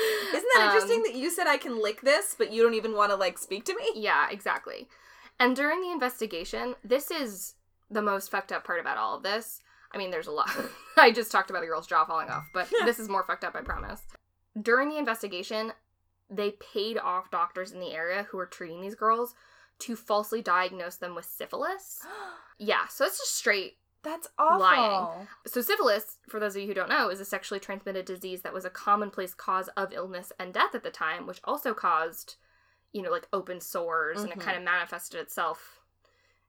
that 0.55 0.61
Um, 0.63 0.69
interesting 0.75 1.03
that 1.05 1.15
you 1.15 1.31
said 1.31 1.47
I 1.47 1.57
can 1.57 1.81
lick 1.81 2.01
this, 2.03 2.35
but 2.37 2.53
you 2.53 2.63
don't 2.63 2.75
even 2.75 2.95
want 2.95 3.11
to 3.11 3.17
like 3.17 3.39
speak 3.39 3.65
to 3.67 3.75
me? 3.77 3.85
Yeah, 3.95 4.29
exactly. 4.31 4.89
And 5.39 5.55
during 5.57 5.81
the 5.83 5.91
investigation, 5.93 6.75
this 6.85 7.11
is 7.11 7.55
the 7.91 8.03
most 8.03 8.31
fucked 8.31 8.53
up 8.53 8.65
part 8.65 8.81
about 8.81 8.97
all 8.99 9.17
of 9.17 9.23
this. 9.23 9.61
I 9.93 9.99
mean, 9.99 10.11
there's 10.11 10.27
a 10.27 10.33
lot. 10.33 10.51
I 10.97 11.13
just 11.13 11.31
talked 11.31 11.51
about 11.51 11.63
a 11.63 11.67
girl's 11.67 11.87
jaw 11.87 12.05
falling 12.05 12.29
off, 12.29 12.47
but 12.53 12.69
this 12.85 12.99
is 12.99 13.09
more 13.09 13.23
fucked 13.25 13.45
up, 13.45 13.55
I 13.55 13.61
promise. 13.63 14.01
During 14.61 14.89
the 14.89 14.99
investigation, 14.99 15.73
they 16.31 16.53
paid 16.53 16.99
off 16.99 17.31
doctors 17.31 17.71
in 17.73 17.79
the 17.81 17.93
area 17.93 18.27
who 18.31 18.37
were 18.39 18.47
treating 18.47 18.81
these 18.81 18.95
girls 18.97 19.35
to 19.81 19.95
falsely 19.97 20.41
diagnose 20.43 20.97
them 20.97 21.15
with 21.15 21.25
syphilis. 21.25 22.01
Yeah, 22.57 22.87
so 22.89 23.05
it's 23.05 23.19
just 23.19 23.35
straight. 23.37 23.79
That's 24.05 24.29
awful. 24.39 24.61
Lying. 24.61 25.27
So, 25.47 25.61
syphilis, 25.63 26.19
for 26.29 26.39
those 26.39 26.55
of 26.55 26.63
you 26.63 26.69
who 26.69 26.75
don't 26.75 26.89
know, 26.91 27.09
is 27.09 27.21
a 27.21 27.25
sexually 27.25 27.59
transmitted 27.59 28.05
disease 28.05 28.43
that 28.43 28.53
was 28.53 28.65
a 28.65 28.71
commonplace 28.71 29.35
cause 29.35 29.69
of 29.77 29.93
illness 29.93 30.31
and 30.39 30.53
death 30.53 30.75
at 30.75 30.83
the 30.83 30.91
time, 30.91 31.27
which 31.27 31.41
also 31.45 31.75
caused, 31.75 32.37
you 32.93 33.03
know, 33.03 33.11
like 33.11 33.27
open 33.33 33.61
sores, 33.61 34.23
and 34.23 34.31
it 34.31 34.39
Mhm. 34.39 34.43
kind 34.43 34.57
of 34.59 34.63
manifested 34.63 35.21
itself 35.21 35.81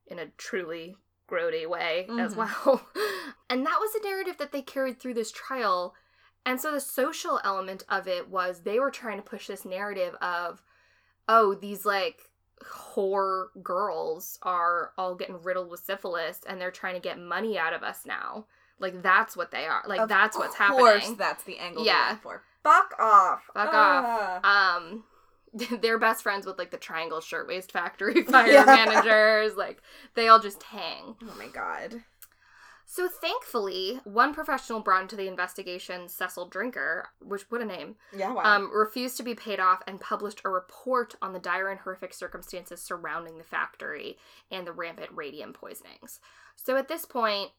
in 0.05 0.19
a 0.19 0.27
truly 0.37 0.97
grody 1.27 1.65
way 1.67 2.05
as 2.19 2.35
Mhm. 2.35 2.37
well. 2.37 2.87
and 3.49 3.65
that 3.65 3.79
was 3.79 3.95
a 3.95 4.03
narrative 4.03 4.37
that 4.37 4.51
they 4.51 4.61
carried 4.61 4.99
through 4.99 5.15
this 5.15 5.31
trial. 5.31 5.95
And 6.45 6.61
so 6.61 6.71
the 6.71 6.79
social 6.81 7.39
element 7.43 7.83
of 7.89 8.07
it 8.07 8.27
was 8.29 8.61
they 8.61 8.79
were 8.79 8.91
trying 8.91 9.17
to 9.17 9.23
push 9.27 9.47
this 9.47 9.65
narrative 9.65 10.13
of, 10.21 10.61
oh, 11.27 11.55
these 11.55 11.85
like 11.85 12.29
whore 12.71 13.47
girls 13.61 14.39
are 14.41 14.91
all 14.97 15.15
getting 15.15 15.41
riddled 15.41 15.69
with 15.69 15.83
syphilis 15.83 16.41
and 16.47 16.59
they're 16.59 16.71
trying 16.71 16.95
to 16.95 16.99
get 16.99 17.19
money 17.19 17.57
out 17.57 17.73
of 17.73 17.83
us 17.83 18.01
now. 18.05 18.45
Like 18.79 19.01
that's 19.01 19.37
what 19.37 19.51
they 19.51 19.65
are. 19.65 19.83
Like 19.87 20.01
Of 20.01 20.09
that's 20.09 20.37
what's 20.37 20.55
happening. 20.55 20.79
Of 20.85 21.01
course 21.01 21.11
that's 21.17 21.43
the 21.43 21.57
angle 21.59 21.85
Yeah. 21.85 22.15
for. 22.17 22.43
Fuck 22.63 22.93
off. 22.99 23.43
Fuck 23.53 23.69
Ah. 23.71 24.77
Um 24.77 25.03
they're 25.81 25.97
best 25.99 26.21
friends 26.23 26.45
with 26.45 26.57
like 26.57 26.71
the 26.71 26.77
Triangle 26.77 27.21
Shirtwaist 27.21 27.71
Factory 27.71 28.23
fire 28.25 28.51
Yeah. 28.51 28.65
managers. 28.65 29.55
Like 29.55 29.81
they 30.15 30.27
all 30.27 30.39
just 30.39 30.63
hang. 30.63 31.15
Oh 31.21 31.35
my 31.37 31.47
god. 31.47 32.03
So 32.85 33.07
thankfully, 33.07 33.99
one 34.03 34.33
professional 34.33 34.79
brought 34.79 35.01
into 35.01 35.15
the 35.15 35.27
investigation, 35.27 36.07
Cecil 36.07 36.47
Drinker, 36.49 37.09
which 37.19 37.49
what 37.49 37.61
a 37.61 37.65
name, 37.65 37.95
Yeah, 38.15 38.31
wow. 38.31 38.43
um, 38.43 38.71
refused 38.71 39.17
to 39.17 39.23
be 39.23 39.33
paid 39.33 39.59
off 39.59 39.81
and 39.87 39.99
published 39.99 40.41
a 40.45 40.49
report 40.49 41.15
on 41.21 41.33
the 41.33 41.39
dire 41.39 41.69
and 41.69 41.79
horrific 41.79 42.13
circumstances 42.13 42.81
surrounding 42.81 43.37
the 43.37 43.43
factory 43.43 44.17
and 44.51 44.67
the 44.67 44.71
rampant 44.71 45.09
radium 45.13 45.51
poisonings. 45.51 46.19
So 46.55 46.77
at 46.77 46.87
this 46.87 47.05
point, 47.05 47.51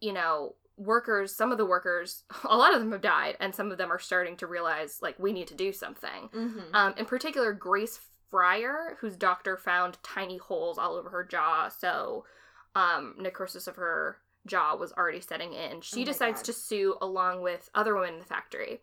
you 0.00 0.12
know, 0.12 0.54
workers, 0.76 1.34
some 1.34 1.50
of 1.50 1.58
the 1.58 1.66
workers, 1.66 2.24
a 2.44 2.56
lot 2.56 2.74
of 2.74 2.80
them 2.80 2.92
have 2.92 3.00
died, 3.00 3.36
and 3.40 3.54
some 3.54 3.72
of 3.72 3.78
them 3.78 3.90
are 3.90 3.98
starting 3.98 4.36
to 4.36 4.46
realize, 4.46 4.98
like, 5.02 5.18
we 5.18 5.32
need 5.32 5.48
to 5.48 5.54
do 5.54 5.72
something. 5.72 6.28
mm-hmm. 6.32 6.74
Um, 6.74 6.94
in 6.96 7.06
particular, 7.06 7.52
Grace 7.52 8.00
Fryer, 8.30 8.98
whose 9.00 9.16
doctor 9.16 9.56
found 9.56 9.96
tiny 10.02 10.36
holes 10.36 10.76
all 10.78 10.94
over 10.94 11.08
her 11.10 11.24
jaw, 11.24 11.68
so 11.68 12.26
um, 12.74 13.14
necrosis 13.18 13.66
of 13.66 13.76
her 13.76 14.18
jaw 14.48 14.74
was 14.76 14.92
already 14.92 15.20
setting 15.20 15.52
in. 15.52 15.80
She 15.82 16.02
Oh 16.02 16.06
decides 16.06 16.40
God. 16.40 16.46
to 16.46 16.52
sue 16.52 16.96
along 17.00 17.42
with 17.42 17.70
other 17.74 17.94
women 17.94 18.14
in 18.14 18.18
the 18.20 18.24
factory. 18.26 18.80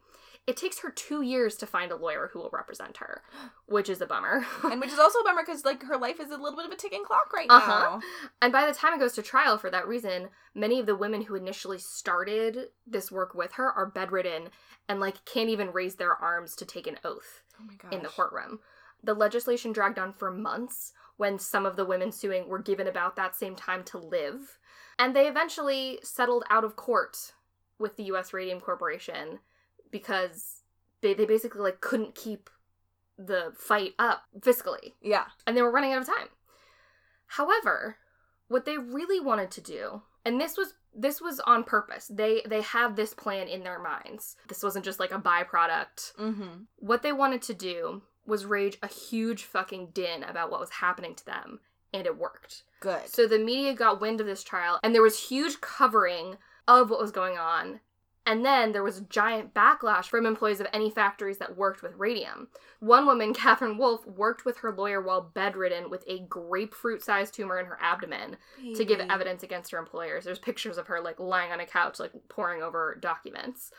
It 0.48 0.58
takes 0.58 0.80
her 0.82 0.92
two 0.92 1.24
years 1.24 1.56
to 1.58 1.66
find 1.66 1.92
a 1.92 1.96
lawyer 1.96 2.30
who 2.32 2.38
will 2.40 2.52
represent 2.54 2.98
her, 2.98 3.24
which 3.66 3.90
is 3.90 4.00
a 4.00 4.06
bummer. 4.06 4.46
and 4.64 4.80
which 4.80 4.92
is 4.92 5.00
also 5.00 5.20
a 5.20 5.24
bummer 5.24 5.42
because 5.44 5.66
like 5.66 5.82
her 5.84 5.98
life 5.98 6.20
is 6.20 6.30
a 6.30 6.38
little 6.38 6.56
bit 6.56 6.68
of 6.68 6.72
a 6.72 6.76
ticking 6.76 7.04
clock 7.04 7.34
right 7.34 7.48
Uh-huh. 7.50 7.80
now. 7.80 8.00
And 8.42 8.54
by 8.54 8.68
the 8.68 8.74
time 8.74 8.94
it 8.94 9.00
goes 9.00 9.14
to 9.14 9.24
trial 9.24 9.58
for 9.58 9.72
that 9.72 9.88
reason, 9.88 10.30
many 10.54 10.80
of 10.80 10.86
the 10.86 10.96
women 10.96 11.24
who 11.24 11.36
initially 11.36 11.80
started 11.80 12.68
this 12.86 13.12
work 13.12 13.34
with 13.34 13.54
her 13.54 13.72
are 13.72 13.88
bedridden 13.88 14.50
and 14.88 15.00
like 15.00 15.26
can't 15.26 15.50
even 15.50 15.72
raise 15.74 15.96
their 15.96 16.14
arms 16.16 16.56
to 16.58 16.66
take 16.66 16.86
an 16.88 17.00
oath. 17.04 17.42
Oh 17.60 17.90
in 17.92 18.04
the 18.04 18.10
courtroom. 18.10 18.60
The 19.04 19.14
legislation 19.14 19.72
dragged 19.72 19.98
on 19.98 20.14
for 20.14 20.30
months 20.32 20.92
when 21.18 21.40
some 21.40 21.66
of 21.66 21.76
the 21.76 21.86
women 21.86 22.12
suing 22.12 22.48
were 22.50 22.60
given 22.60 22.86
about 22.88 23.16
that 23.16 23.36
same 23.36 23.56
time 23.56 23.84
to 23.86 23.98
live. 23.98 24.58
And 24.98 25.16
they 25.16 25.28
eventually 25.28 26.00
settled 26.04 26.44
out 26.50 26.64
of 26.64 26.76
court 26.76 27.34
with 27.80 27.98
the 27.98 28.04
US 28.06 28.34
Radium 28.34 28.60
Corporation 28.62 29.40
because 29.92 30.62
they, 31.02 31.14
they 31.14 31.26
basically 31.26 31.62
like 31.62 31.82
couldn't 31.82 32.16
keep 32.16 32.50
the 33.18 33.54
fight 33.58 33.94
up 34.00 34.24
fiscally 34.40 34.94
Yeah. 35.02 35.26
and 35.48 35.56
they 35.56 35.62
were 35.62 35.72
running 35.72 35.94
out 35.94 36.02
of 36.02 36.08
time. 36.08 36.28
However, 37.28 37.98
what 38.48 38.66
they 38.66 38.78
really 38.78 39.20
wanted 39.20 39.52
to 39.52 39.62
do, 39.62 40.02
and 40.24 40.40
this 40.40 40.58
was 40.58 40.74
this 40.98 41.20
was 41.20 41.40
on 41.42 41.64
purpose. 41.66 42.10
They 42.14 42.42
they 42.48 42.62
had 42.62 42.96
this 42.96 43.14
plan 43.14 43.48
in 43.48 43.64
their 43.64 43.80
minds. 43.82 44.38
This 44.48 44.64
wasn't 44.64 44.86
just 44.86 45.00
like 45.00 45.12
a 45.12 45.20
byproduct 45.20 46.14
Mm-hmm. 46.18 46.64
what 46.78 47.02
they 47.04 47.12
wanted 47.12 47.42
to 47.44 47.54
do 47.54 48.02
was 48.26 48.46
rage 48.46 48.78
a 48.82 48.88
huge 48.88 49.44
fucking 49.44 49.90
din 49.94 50.24
about 50.24 50.50
what 50.50 50.60
was 50.60 50.70
happening 50.72 51.14
to 51.16 51.26
them, 51.26 51.60
and 51.98 52.06
it 52.06 52.18
worked. 52.18 52.64
Good. 52.80 53.08
So 53.08 53.28
the 53.28 53.40
media 53.40 53.74
got 53.74 54.02
wind 54.02 54.22
of 54.22 54.28
this 54.28 54.44
trial, 54.44 54.80
and 54.84 54.94
there 54.94 55.02
was 55.02 55.30
huge 55.30 55.62
covering 55.62 56.38
of 56.68 56.90
what 56.90 57.00
was 57.00 57.12
going 57.12 57.38
on. 57.38 57.80
And 58.28 58.44
then 58.44 58.72
there 58.72 58.84
was 58.84 58.98
a 58.98 59.04
giant 59.04 59.54
backlash 59.54 60.06
from 60.06 60.26
employees 60.26 60.60
of 60.60 60.66
any 60.74 60.90
factories 60.90 61.38
that 61.38 61.56
worked 61.56 61.84
with 61.84 61.94
radium. 61.96 62.48
One 62.80 63.06
woman, 63.06 63.34
Catherine 63.36 63.78
Wolfe, 63.78 64.06
worked 64.08 64.46
with 64.46 64.58
her 64.58 64.72
lawyer 64.72 65.00
while 65.00 65.32
bedridden 65.34 65.92
with 65.92 66.04
a 66.08 66.22
grapefruit 66.22 67.04
sized 67.04 67.36
tumor 67.36 67.60
in 67.60 67.68
her 67.68 67.78
abdomen 67.80 68.38
to 68.76 68.86
give 68.86 69.00
evidence 69.00 69.44
against 69.44 69.72
her 69.72 69.78
employers. 69.78 70.26
There's 70.26 70.40
pictures 70.40 70.80
of 70.80 70.88
her 70.88 71.02
like 71.02 71.20
lying 71.20 71.52
on 71.52 71.60
a 71.60 71.68
couch, 71.68 72.00
like 72.00 72.12
poring 72.28 72.64
over 72.64 72.98
documents. 73.00 73.72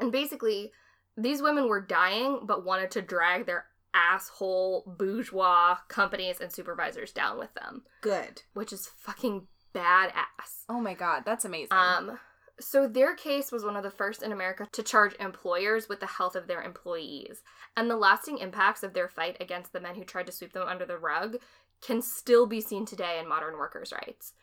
And 0.00 0.10
basically, 0.10 0.72
these 1.16 1.42
women 1.42 1.68
were 1.68 1.80
dying 1.80 2.40
but 2.44 2.64
wanted 2.64 2.90
to 2.92 3.02
drag 3.02 3.46
their 3.46 3.66
asshole 3.94 4.82
bourgeois 4.98 5.76
companies 5.88 6.40
and 6.40 6.52
supervisors 6.52 7.12
down 7.12 7.38
with 7.38 7.54
them, 7.54 7.84
Good. 8.00 8.42
which 8.52 8.72
is 8.72 8.86
fucking 8.86 9.46
badass. 9.74 10.64
Oh 10.68 10.80
my 10.80 10.94
god, 10.94 11.22
that's 11.24 11.44
amazing. 11.44 11.68
Um 11.72 12.18
So 12.60 12.86
their 12.86 13.14
case 13.14 13.50
was 13.50 13.64
one 13.64 13.76
of 13.76 13.82
the 13.82 13.90
first 13.90 14.22
in 14.22 14.30
America 14.30 14.68
to 14.70 14.82
charge 14.82 15.14
employers 15.18 15.88
with 15.88 16.00
the 16.00 16.06
health 16.06 16.36
of 16.36 16.46
their 16.46 16.62
employees. 16.62 17.42
And 17.76 17.90
the 17.90 17.96
lasting 17.96 18.38
impacts 18.38 18.82
of 18.82 18.94
their 18.94 19.08
fight 19.08 19.36
against 19.40 19.72
the 19.72 19.80
men 19.80 19.96
who 19.96 20.04
tried 20.04 20.26
to 20.26 20.32
sweep 20.32 20.52
them 20.52 20.68
under 20.68 20.86
the 20.86 20.98
rug 20.98 21.38
can 21.80 22.00
still 22.00 22.46
be 22.46 22.60
seen 22.60 22.86
today 22.86 23.18
in 23.18 23.28
modern 23.28 23.58
workers' 23.58 23.92
rights. 23.92 24.34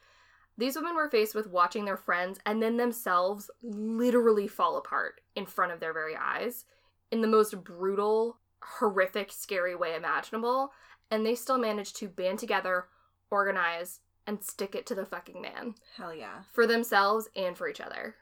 These 0.57 0.75
women 0.75 0.95
were 0.95 1.09
faced 1.09 1.33
with 1.33 1.47
watching 1.47 1.85
their 1.85 1.97
friends 1.97 2.37
and 2.45 2.61
then 2.61 2.75
themselves 2.75 3.49
literally 3.63 4.47
fall 4.47 4.75
apart 4.75 5.21
in 5.35 5.45
front 5.45 5.71
of 5.71 5.79
their 5.79 5.93
very 5.93 6.15
eyes 6.15 6.65
in 7.11 7.21
the 7.21 7.27
most 7.27 7.63
brutal, 7.63 8.37
horrific, 8.61 9.31
scary 9.31 9.75
way 9.75 9.95
imaginable. 9.95 10.71
And 11.09 11.25
they 11.25 11.35
still 11.35 11.57
managed 11.57 11.97
to 11.97 12.07
band 12.07 12.39
together, 12.39 12.85
organize, 13.29 13.99
and 14.25 14.43
stick 14.43 14.75
it 14.75 14.85
to 14.85 14.95
the 14.95 15.05
fucking 15.05 15.41
man 15.41 15.75
Hell 15.97 16.13
yeah. 16.13 16.43
for 16.53 16.65
themselves 16.65 17.27
and 17.35 17.57
for 17.57 17.67
each 17.67 17.81
other. 17.81 18.15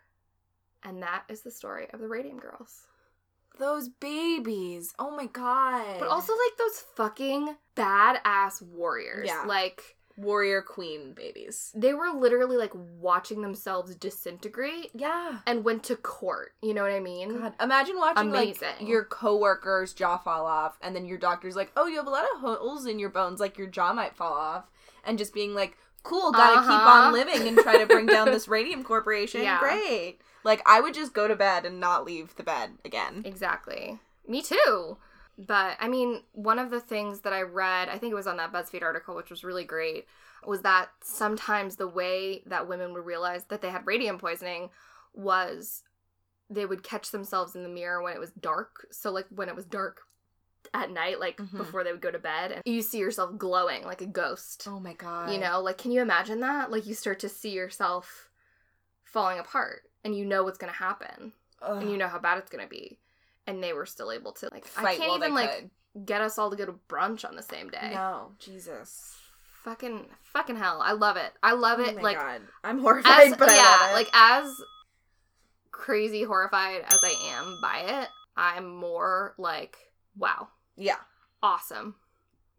And 0.84 1.04
that 1.04 1.24
is 1.30 1.42
the 1.42 1.52
story 1.52 1.88
of 1.94 2.00
the 2.00 2.08
Radium 2.08 2.40
Girls. 2.40 2.88
Those 3.60 3.90
babies. 3.90 4.94
Oh 4.98 5.12
my 5.16 5.26
god. 5.26 6.00
But 6.00 6.08
also 6.08 6.32
like 6.34 6.58
those 6.58 6.84
fucking 6.96 7.56
badass 7.76 8.62
warriors. 8.62 9.28
Yeah. 9.28 9.44
Like 9.46 9.98
warrior 10.24 10.62
queen 10.62 11.14
babies. 11.14 11.72
they 11.76 11.94
were 11.94 12.10
literally 12.12 12.58
like 12.58 12.72
watching 13.00 13.42
themselves 13.42 13.96
disintegrate 13.96 14.92
Yeah. 14.94 15.40
and 15.46 15.64
went 15.64 15.84
to 15.86 15.96
court. 15.96 16.54
You 16.62 16.74
know 16.74 16.82
what 16.84 16.92
I 16.92 17.00
mean? 17.00 17.40
God, 17.40 17.54
imagine 17.62 17.98
watching 17.98 18.30
like 18.32 18.58
Amazing. 18.62 18.88
your 18.88 19.06
coworker's 19.06 19.94
jaw 19.94 20.18
fall 20.18 20.46
off, 20.46 20.78
and 20.82 20.96
then 20.96 21.06
your 21.06 21.18
doctor's 21.18 21.56
like, 21.56 21.72
"Oh, 21.78 21.88
you 21.88 21.98
have 21.98 22.08
a 22.08 22.12
lot 22.12 22.26
of 22.34 22.42
holes 22.42 22.86
in 22.86 23.00
your 23.00 23.10
bones, 23.10 23.40
like 23.40 23.58
your 23.58 23.68
jaw 23.68 23.94
might 23.94 24.16
fall 24.16 24.34
off," 24.34 24.66
and 25.06 25.18
just 25.18 25.34
being 25.34 25.54
like, 25.56 25.78
"Cool, 26.04 26.32
gotta 26.32 26.62
keep 26.62 26.70
Uh-huh. 26.70 26.90
on 27.08 27.14
living 27.14 27.48
and 27.48 27.58
try 27.58 27.78
to 27.78 27.86
bring 27.86 28.06
down 28.06 28.28
this 28.32 28.48
radium 28.58 28.84
corporation." 28.84 29.42
Yeah. 29.42 29.60
Great. 29.60 30.20
Like 30.44 30.62
I 30.66 30.80
would 30.82 30.94
just 30.94 31.14
go 31.14 31.28
to 31.28 31.36
bed 31.36 31.66
and 31.66 31.80
not 31.80 32.06
leave 32.06 32.36
the 32.36 32.44
bed 32.44 32.78
again. 32.86 33.24
Exactly. 33.26 34.00
Me 34.28 34.42
too. 34.42 34.98
But 35.48 35.78
I 35.80 35.88
mean, 35.88 36.24
one 36.34 36.60
of 36.60 36.70
the 36.70 36.82
things 36.82 37.22
that 37.22 37.32
I 37.32 37.44
read, 37.44 37.88
I 37.88 37.98
think 37.98 38.12
it 38.12 38.16
was 38.16 38.28
on 38.28 38.36
that 38.38 38.52
BuzzFeed 38.52 38.84
article, 38.84 39.16
which 39.16 39.30
was 39.30 39.46
really 39.46 39.64
great, 39.64 40.06
was 40.46 40.62
that 40.64 40.90
sometimes 41.02 41.78
the 41.78 41.88
way 41.88 42.44
that 42.46 42.68
women 42.68 42.94
would 42.94 43.06
realize 43.06 43.46
that 43.46 43.62
they 43.62 43.70
had 43.70 43.88
radium 43.88 44.18
poisoning 44.18 44.70
was 45.14 45.84
they 46.50 46.66
would 46.66 46.84
catch 46.84 47.12
themselves 47.12 47.56
in 47.56 47.64
the 47.64 47.70
mirror 47.70 48.02
when 48.04 48.14
it 48.14 48.20
was 48.20 48.32
dark. 48.32 48.88
So, 48.92 49.12
like, 49.12 49.28
when 49.30 49.48
it 49.48 49.56
was 49.56 49.66
dark 49.66 50.02
at 50.74 50.92
night, 50.92 51.22
like 51.22 51.38
Mhm. 51.38 51.58
before 51.58 51.86
they 51.86 51.94
would 51.94 52.02
go 52.02 52.12
to 52.12 52.20
bed, 52.20 52.52
and 52.52 52.64
you 52.66 52.82
see 52.82 52.98
yourself 52.98 53.38
glowing 53.38 53.86
like 53.86 54.02
a 54.02 54.08
ghost. 54.08 54.68
Oh 54.68 54.80
my 54.80 54.94
god. 54.94 55.32
You 55.32 55.40
know, 55.40 55.62
like, 55.62 55.78
can 55.78 55.92
you 55.92 56.02
imagine 56.02 56.42
that? 56.42 56.70
Like, 56.70 56.86
you 56.86 56.94
start 56.94 57.20
to 57.22 57.30
see 57.30 57.52
yourself 57.52 58.30
falling 59.04 59.40
apart, 59.40 59.84
and 60.04 60.18
you 60.18 60.26
know 60.26 60.44
what's 60.44 60.58
going 60.58 60.72
to 60.72 60.78
happen 60.78 61.32
Ugh. 61.62 61.82
and 61.82 61.92
you 61.92 61.98
know 61.98 62.08
how 62.08 62.20
bad 62.20 62.38
it's 62.40 62.50
gonna 62.50 62.68
be. 62.68 63.00
And 63.50 63.64
they 63.64 63.74
were 63.74 63.86
still 63.86 64.12
able 64.12 64.32
to 64.34 64.50
like 64.52 64.66
Fight 64.66 64.86
I 64.86 64.96
can't 64.98 65.16
even 65.18 65.34
like 65.34 65.52
could. 65.96 66.06
get 66.06 66.22
us 66.22 66.38
all 66.38 66.50
to 66.50 66.56
go 66.56 66.66
to 66.66 66.76
brunch 66.88 67.28
on 67.28 67.36
the 67.36 67.42
same 67.44 67.70
day. 67.70 67.92
No, 67.94 68.32
Jesus. 68.40 69.16
Fucking 69.64 70.06
fucking 70.24 70.56
hell. 70.56 70.82
I 70.82 70.92
love 70.94 71.18
it. 71.18 71.32
I 71.44 71.54
love 71.54 71.80
Oh 71.80 71.84
it. 71.84 71.96
my 71.98 72.02
like 72.02 72.18
god. 72.20 72.42
I'm 72.64 72.80
horrified, 72.80 73.32
as 73.32 73.38
but 73.38 73.50
I 73.50 73.56
yeah, 73.56 73.94
like 73.94 74.10
as 74.14 74.50
crazy 75.72 76.24
horrified 76.24 76.82
as 76.88 77.00
I 77.04 77.16
am 77.38 77.60
by 77.62 78.02
it, 78.02 78.10
I'm 78.38 78.68
more 78.76 79.34
like, 79.38 79.78
wow, 80.18 80.50
yeah. 80.78 80.98
awesome. 81.44 81.96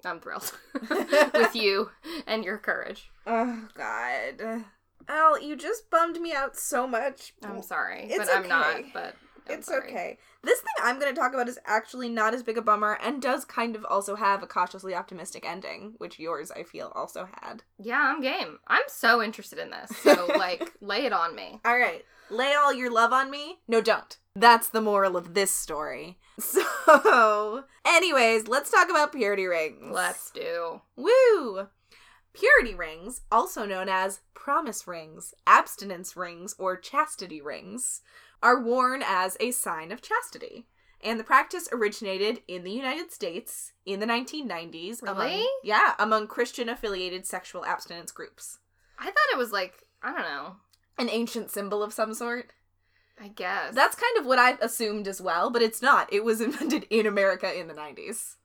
I'm 0.04 0.20
thrilled 0.20 0.52
with 1.34 1.54
you 1.54 1.90
and 2.26 2.44
your 2.44 2.58
courage. 2.58 3.10
Oh 3.26 3.68
god. 3.74 4.64
Al, 5.08 5.40
you 5.40 5.56
just 5.56 5.90
bummed 5.90 6.20
me 6.20 6.32
out 6.32 6.56
so 6.56 6.86
much. 6.86 7.32
I'm 7.42 7.62
sorry, 7.62 8.04
It's 8.04 8.18
but 8.18 8.28
I'm 8.34 8.48
not. 8.48 8.74
okay. 8.76 8.90
But 8.94 9.14
I'm 9.50 9.58
it's 9.58 9.68
sorry. 9.68 9.88
okay. 9.90 10.18
This 10.42 10.60
thing 10.60 10.72
I'm 10.82 10.98
going 10.98 11.14
to 11.14 11.20
talk 11.20 11.34
about 11.34 11.48
is 11.48 11.58
actually 11.66 12.08
not 12.08 12.34
as 12.34 12.42
big 12.42 12.56
a 12.58 12.62
bummer 12.62 12.98
and 13.02 13.20
does 13.20 13.44
kind 13.44 13.76
of 13.76 13.84
also 13.84 14.16
have 14.16 14.42
a 14.42 14.46
cautiously 14.46 14.94
optimistic 14.94 15.46
ending, 15.46 15.94
which 15.98 16.18
yours 16.18 16.50
I 16.50 16.62
feel 16.62 16.92
also 16.94 17.28
had. 17.42 17.62
Yeah, 17.78 18.12
I'm 18.14 18.20
game. 18.20 18.58
I'm 18.66 18.82
so 18.88 19.22
interested 19.22 19.58
in 19.58 19.70
this. 19.70 19.96
So 19.98 20.26
like, 20.38 20.72
lay 20.80 21.04
it 21.04 21.12
on 21.12 21.34
me. 21.34 21.60
All 21.64 21.78
right. 21.78 22.04
Lay 22.30 22.54
all 22.54 22.72
your 22.72 22.90
love 22.92 23.12
on 23.12 23.30
me? 23.30 23.58
No, 23.66 23.80
don't. 23.80 24.16
That's 24.36 24.68
the 24.68 24.80
moral 24.80 25.16
of 25.16 25.34
this 25.34 25.50
story. 25.50 26.18
So, 26.40 27.64
anyways, 27.86 28.48
let's 28.48 28.70
talk 28.70 28.88
about 28.88 29.12
purity 29.12 29.44
rings. 29.44 29.92
Let's 29.92 30.30
do. 30.30 30.80
Woo! 30.96 31.68
Purity 32.32 32.74
rings, 32.74 33.22
also 33.30 33.66
known 33.66 33.90
as 33.90 34.20
promise 34.32 34.86
rings, 34.86 35.34
abstinence 35.46 36.16
rings, 36.16 36.54
or 36.58 36.76
chastity 36.76 37.42
rings, 37.42 38.00
are 38.42 38.60
worn 38.60 39.02
as 39.06 39.36
a 39.40 39.50
sign 39.50 39.92
of 39.92 40.02
chastity. 40.02 40.66
And 41.02 41.18
the 41.18 41.24
practice 41.24 41.68
originated 41.72 42.42
in 42.46 42.62
the 42.62 42.70
United 42.72 43.10
States 43.10 43.72
in 43.86 44.00
the 44.00 44.06
1990s. 44.06 45.02
Among, 45.02 45.16
Really? 45.16 45.46
yeah, 45.64 45.94
among 45.98 46.26
Christian 46.26 46.68
affiliated 46.68 47.26
sexual 47.26 47.64
abstinence 47.64 48.12
groups. 48.12 48.58
I 48.98 49.06
thought 49.06 49.32
it 49.32 49.38
was 49.38 49.50
like 49.52 49.84
I 50.02 50.12
don't 50.12 50.22
know. 50.22 50.56
An 50.98 51.08
ancient 51.08 51.50
symbol 51.50 51.82
of 51.82 51.92
some 51.94 52.12
sort. 52.14 52.52
I 53.22 53.28
guess 53.28 53.74
That's 53.74 53.94
kind 53.96 54.16
of 54.18 54.24
what 54.26 54.38
I 54.38 54.52
assumed 54.62 55.06
as 55.06 55.20
well, 55.20 55.50
but 55.50 55.60
it's 55.62 55.82
not. 55.82 56.10
It 56.12 56.24
was 56.24 56.40
invented 56.40 56.86
in 56.90 57.06
America 57.06 57.58
in 57.58 57.68
the 57.68 57.74
90s. 57.74 58.36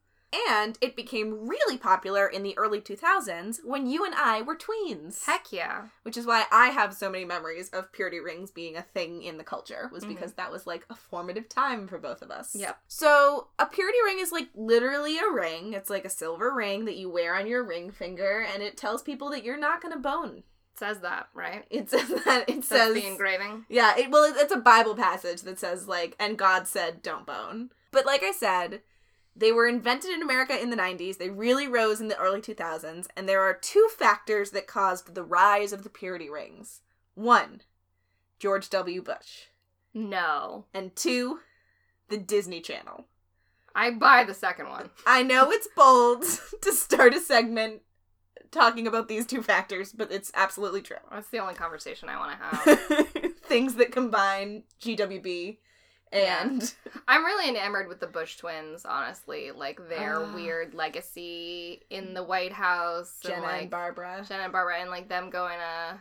And 0.50 0.78
it 0.82 0.96
became 0.96 1.48
really 1.48 1.78
popular 1.78 2.28
in 2.28 2.44
the 2.44 2.58
early 2.58 2.82
2000s 2.82 3.60
when 3.64 3.88
you 3.88 4.04
and 4.06 4.14
I 4.16 4.42
were 4.42 4.56
tweens. 4.58 5.24
heck 5.26 5.52
yeah. 5.52 5.86
Which 6.04 6.18
is 6.18 6.26
why 6.26 6.46
I 6.52 6.68
have 6.68 6.94
so 6.94 7.10
many 7.10 7.26
memories 7.26 7.70
of 7.70 7.92
purity 7.92 8.20
rings 8.20 8.52
being 8.52 8.76
a 8.76 8.82
thing 8.82 9.22
in 9.24 9.38
the 9.38 9.44
culture, 9.44 9.90
was 9.92 10.04
Mhm. 10.04 10.10
because 10.10 10.34
that 10.34 10.52
was 10.52 10.68
like 10.68 10.86
a 10.90 10.96
formative 10.96 11.48
time 11.50 11.88
for 11.88 11.98
both 11.98 12.22
of 12.22 12.32
us. 12.32 12.56
Yep. 12.56 12.80
So, 12.88 13.48
a 13.60 13.66
purity 13.66 13.98
ring 14.04 14.20
is 14.20 14.32
like 14.32 14.50
literally 14.56 15.18
a 15.18 15.30
ring. 15.30 15.74
It's 15.74 15.90
like 15.90 16.06
a 16.06 16.10
silver 16.10 16.52
ring 16.54 16.86
that 16.86 16.96
you 16.96 17.10
wear 17.10 17.36
on 17.36 17.48
your 17.48 17.64
ring 17.64 17.92
finger, 17.92 18.42
and 18.54 18.62
it 18.64 18.78
tells 18.78 19.02
people 19.04 19.30
that 19.30 19.44
you're 19.44 19.58
not 19.58 19.82
gonna 19.82 19.98
bone. 19.98 20.44
It 20.74 20.80
says 20.80 21.00
that 21.00 21.30
right. 21.34 21.66
It 21.70 21.90
says 21.92 22.10
that, 22.26 22.50
it 22.50 22.56
That's 22.56 22.68
says. 22.68 22.94
the 22.94 23.08
engraving. 23.08 23.66
Yeah, 23.70 23.98
it, 23.98 24.12
well, 24.12 24.24
it- 24.26 24.36
it's 24.38 24.54
a 24.54 24.58
Bible 24.58 24.96
passage 24.96 25.42
that 25.44 25.60
says, 25.60 25.88
like, 25.88 26.16
and 26.20 26.38
God 26.38 26.68
said, 26.68 27.02
don't 27.02 27.26
bone. 27.26 27.72
But 27.92 28.06
like 28.06 28.24
I 28.24 28.32
said, 28.34 28.82
they 29.36 29.52
were 29.52 29.68
invented 29.68 30.12
in 30.12 30.22
America 30.22 30.60
in 30.60 30.70
the 30.70 30.78
90s. 30.78 31.18
They 31.18 31.30
really 31.30 31.68
rose 31.68 32.00
in 32.00 32.08
the 32.08 32.18
early 32.18 32.42
2000s. 32.42 33.08
And 33.18 33.28
there 33.28 33.42
are 33.42 33.54
two 33.54 33.90
factors 33.98 34.52
that 34.52 34.68
caused 34.68 35.14
the 35.14 35.24
rise 35.24 35.74
of 35.74 35.84
the 35.84 35.90
purity 35.90 36.30
rings 36.30 36.82
one, 37.16 37.62
George 38.40 38.70
W. 38.70 39.02
Bush. 39.02 39.46
No, 39.94 40.66
And 40.74 40.94
two, 40.96 41.40
the 42.10 42.18
Disney 42.18 42.60
Channel. 42.60 43.06
I 43.74 43.92
buy 43.92 44.26
the 44.26 44.34
second 44.34 44.68
one. 44.70 44.90
I 45.08 45.24
know 45.24 45.52
it's 45.52 45.70
bold 45.76 46.24
to 46.62 46.72
start 46.74 47.14
a 47.14 47.20
segment 47.20 47.82
talking 48.52 48.88
about 48.88 49.08
these 49.08 49.26
two 49.26 49.42
factors, 49.42 49.94
but 49.94 50.12
it's 50.12 50.32
absolutely 50.34 50.82
true. 50.82 50.98
That's 51.12 51.30
the 51.30 51.40
only 51.40 51.56
conversation 51.56 52.10
I 52.10 52.18
want 52.18 52.32
to 52.40 52.76
have. 53.16 53.36
Things 53.38 53.76
that 53.76 53.92
combine 53.92 54.64
GWB 54.82 55.58
and. 56.12 56.74
I'm 57.08 57.24
really 57.26 57.50
enamored 57.50 57.88
with 57.88 58.00
the 58.00 58.08
Bush 58.08 58.38
twins. 58.38 58.86
Honestly, 58.86 59.52
like 59.52 59.80
their 59.90 60.22
Ah. 60.24 60.34
weird 60.34 60.74
legacy 60.74 61.84
in 61.90 62.14
the 62.14 62.24
White 62.24 62.54
House, 62.54 63.18
Jenna 63.22 63.36
and 63.36 63.44
like 63.44 63.62
and 63.64 63.70
Barbara. 63.72 64.26
Jenna 64.28 64.44
and 64.44 64.52
Barbara, 64.52 64.80
and 64.80 64.90
like 64.90 65.08
them 65.10 65.30
going 65.30 65.58
to 65.60 66.00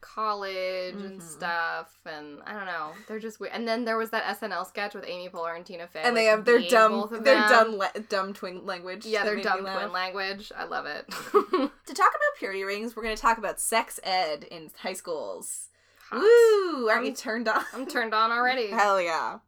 college 0.00 0.94
and 0.94 1.20
Mhm. 1.20 1.22
stuff, 1.22 1.92
and 2.06 2.40
I 2.46 2.52
don't 2.52 2.66
know, 2.66 2.92
they're 3.08 3.18
just 3.18 3.40
weird. 3.40 3.52
And 3.52 3.66
then 3.66 3.84
there 3.84 3.96
was 3.96 4.10
that 4.10 4.24
SNL 4.26 4.64
sketch 4.64 4.94
with 4.94 5.04
Amy 5.06 5.28
Poehler 5.28 5.56
and 5.56 5.66
Tina 5.66 5.88
Fey, 5.88 6.02
and 6.02 6.16
they 6.16 6.26
have 6.26 6.44
their 6.44 6.60
dumb, 6.60 7.08
their 7.10 7.20
them. 7.34 7.48
dumb, 7.50 7.72
le- 7.76 8.00
dumb 8.08 8.32
twin 8.32 8.64
language. 8.64 9.04
yeah, 9.06 9.24
their 9.24 9.40
dumb 9.40 9.60
twin 9.62 9.92
language. 9.92 10.52
I 10.56 10.64
love 10.64 10.86
it. 10.86 11.06
To 11.88 11.94
talk 11.94 12.10
about 12.10 12.36
purity 12.38 12.64
rings, 12.64 12.94
we're 12.94 13.02
going 13.02 13.16
to 13.16 13.20
talk 13.22 13.38
about 13.38 13.58
sex 13.58 13.98
ed 14.02 14.44
in 14.44 14.70
high 14.82 14.92
schools. 14.92 15.70
Hot. 16.10 16.20
Woo! 16.20 16.86
We 16.86 16.92
I'm- 16.92 17.14
turned 17.14 17.48
on? 17.48 17.64
I'm 17.72 17.86
turned 17.86 18.14
on 18.14 18.30
already. 18.30 18.66
Hell 18.70 19.00
yeah. 19.00 19.38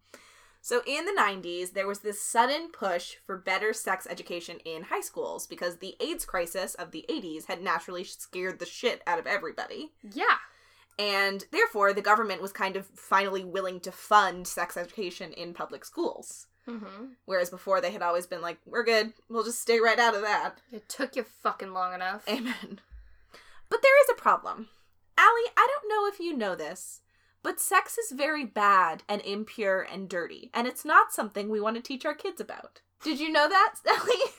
So 0.62 0.82
in 0.86 1.06
the 1.06 1.18
90s, 1.18 1.72
there 1.72 1.86
was 1.86 2.00
this 2.00 2.20
sudden 2.20 2.68
push 2.70 3.14
for 3.24 3.38
better 3.38 3.72
sex 3.72 4.06
education 4.10 4.58
in 4.66 4.82
high 4.84 5.00
schools 5.00 5.46
because 5.46 5.78
the 5.78 5.96
AIDS 6.00 6.26
crisis 6.26 6.74
of 6.74 6.90
the 6.90 7.06
80s 7.08 7.46
had 7.46 7.62
naturally 7.62 8.04
scared 8.04 8.58
the 8.58 8.66
shit 8.66 9.02
out 9.06 9.18
of 9.18 9.26
everybody. 9.26 9.92
Yeah. 10.12 10.36
And 10.98 11.46
therefore, 11.50 11.94
the 11.94 12.02
government 12.02 12.42
was 12.42 12.52
kind 12.52 12.76
of 12.76 12.86
finally 12.94 13.42
willing 13.42 13.80
to 13.80 13.90
fund 13.90 14.46
sex 14.46 14.76
education 14.76 15.32
in 15.32 15.54
public 15.54 15.82
schools. 15.82 16.46
Mm-hmm. 16.68 17.04
Whereas 17.24 17.48
before, 17.48 17.80
they 17.80 17.90
had 17.92 18.02
always 18.02 18.26
been 18.26 18.42
like, 18.42 18.58
we're 18.66 18.84
good, 18.84 19.14
we'll 19.30 19.44
just 19.44 19.62
stay 19.62 19.80
right 19.80 19.98
out 19.98 20.14
of 20.14 20.20
that. 20.20 20.60
It 20.70 20.90
took 20.90 21.16
you 21.16 21.22
fucking 21.22 21.72
long 21.72 21.94
enough. 21.94 22.28
Amen. 22.28 22.80
But 23.70 23.80
there 23.80 23.98
is 24.04 24.10
a 24.10 24.20
problem. 24.20 24.68
Allie, 25.20 25.50
I 25.54 25.68
don't 25.68 25.88
know 25.90 26.06
if 26.08 26.18
you 26.18 26.34
know 26.34 26.54
this, 26.54 27.02
but 27.42 27.60
sex 27.60 27.98
is 27.98 28.12
very 28.12 28.44
bad 28.46 29.02
and 29.06 29.20
impure 29.20 29.82
and 29.82 30.08
dirty, 30.08 30.50
and 30.54 30.66
it's 30.66 30.82
not 30.82 31.12
something 31.12 31.50
we 31.50 31.60
want 31.60 31.76
to 31.76 31.82
teach 31.82 32.06
our 32.06 32.14
kids 32.14 32.40
about. 32.40 32.80
Did 33.02 33.20
you 33.20 33.30
know 33.30 33.46
that, 33.46 33.74
Allie? 33.86 34.32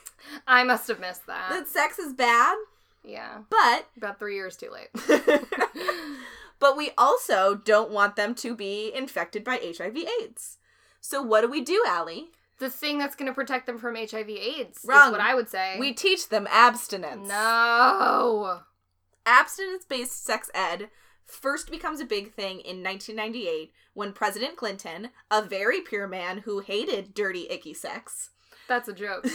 I 0.48 0.64
must 0.64 0.88
have 0.88 1.00
missed 1.00 1.28
that. 1.28 1.52
that 1.52 1.68
sex 1.68 2.00
is 2.00 2.14
bad, 2.14 2.58
yeah. 3.04 3.42
but 3.52 3.90
About 3.96 4.18
three 4.18 4.34
years 4.36 4.58
too 4.58 4.72
late. 4.72 4.90
but 6.60 6.76
we 6.76 6.92
also 6.98 7.54
don't 7.64 7.92
want 7.92 8.16
them 8.16 8.34
to 8.36 8.56
be 8.56 8.92
infected 8.96 9.44
by 9.44 9.60
HIV/AIDS. 9.64 10.58
So 11.00 11.22
what 11.22 11.42
do 11.42 11.48
we 11.50 11.62
do, 11.62 11.84
Allie? 11.88 12.30
The 12.58 12.70
thing 12.72 12.98
that's 12.98 13.16
going 13.16 13.30
to 13.30 13.36
protect 13.36 13.68
them 13.68 13.78
from 13.78 13.96
HIV/AIDS 13.96 14.82
Wrong. 14.84 15.08
is 15.08 15.12
what 15.12 15.22
I 15.22 15.36
would 15.36 15.50
say. 15.50 15.78
We 15.80 15.94
teach 15.94 16.30
them 16.30 16.48
abstinence. 16.50 17.28
no. 17.28 18.62
Abstinence 19.26 19.86
based 19.86 20.24
sex 20.24 20.50
ed 20.54 20.90
first 21.26 21.72
becomes 21.72 22.00
a 22.00 22.06
big 22.06 22.34
thing 22.34 22.60
in 22.60 22.84
1998 22.84 23.72
when 23.94 24.14
President 24.14 24.56
Clinton, 24.56 25.10
a 25.30 25.42
very 25.42 25.82
pure 25.82 26.08
man 26.08 26.40
who 26.40 26.60
hated 26.60 27.14
dirty, 27.14 27.48
icky 27.50 27.74
sex, 27.74 28.32
That's 28.68 28.88
a 28.88 28.94
joke. 28.94 29.24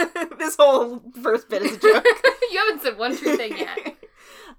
this 0.38 0.56
whole 0.56 1.02
first 1.22 1.48
bit 1.48 1.62
is 1.62 1.76
a 1.76 1.78
joke. 1.78 2.04
you 2.52 2.58
haven't 2.58 2.82
said 2.82 2.98
one 2.98 3.16
true 3.16 3.36
thing 3.36 3.56
yet. 3.56 3.96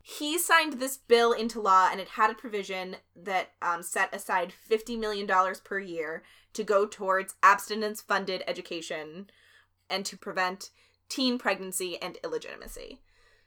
he 0.02 0.38
signed 0.38 0.74
this 0.74 0.98
bill 0.98 1.32
into 1.32 1.62
law 1.62 1.90
and 1.92 2.00
it 2.00 2.10
had 2.10 2.30
a 2.30 2.36
provision 2.36 2.98
that 3.16 3.50
um, 3.62 3.84
set 3.84 4.14
aside 4.14 4.54
$50 4.70 5.00
million 5.00 5.28
per 5.64 5.80
year 5.80 6.24
to 6.54 6.64
go 6.64 6.86
towards 6.86 7.36
abstinence 7.44 8.02
funded 8.02 8.44
education 8.48 9.30
and 9.90 10.06
to 10.06 10.18
prevent 10.18 10.70
teen 11.08 11.38
pregnancy 11.38 12.02
and 12.02 12.18
illegitimacy. 12.24 13.00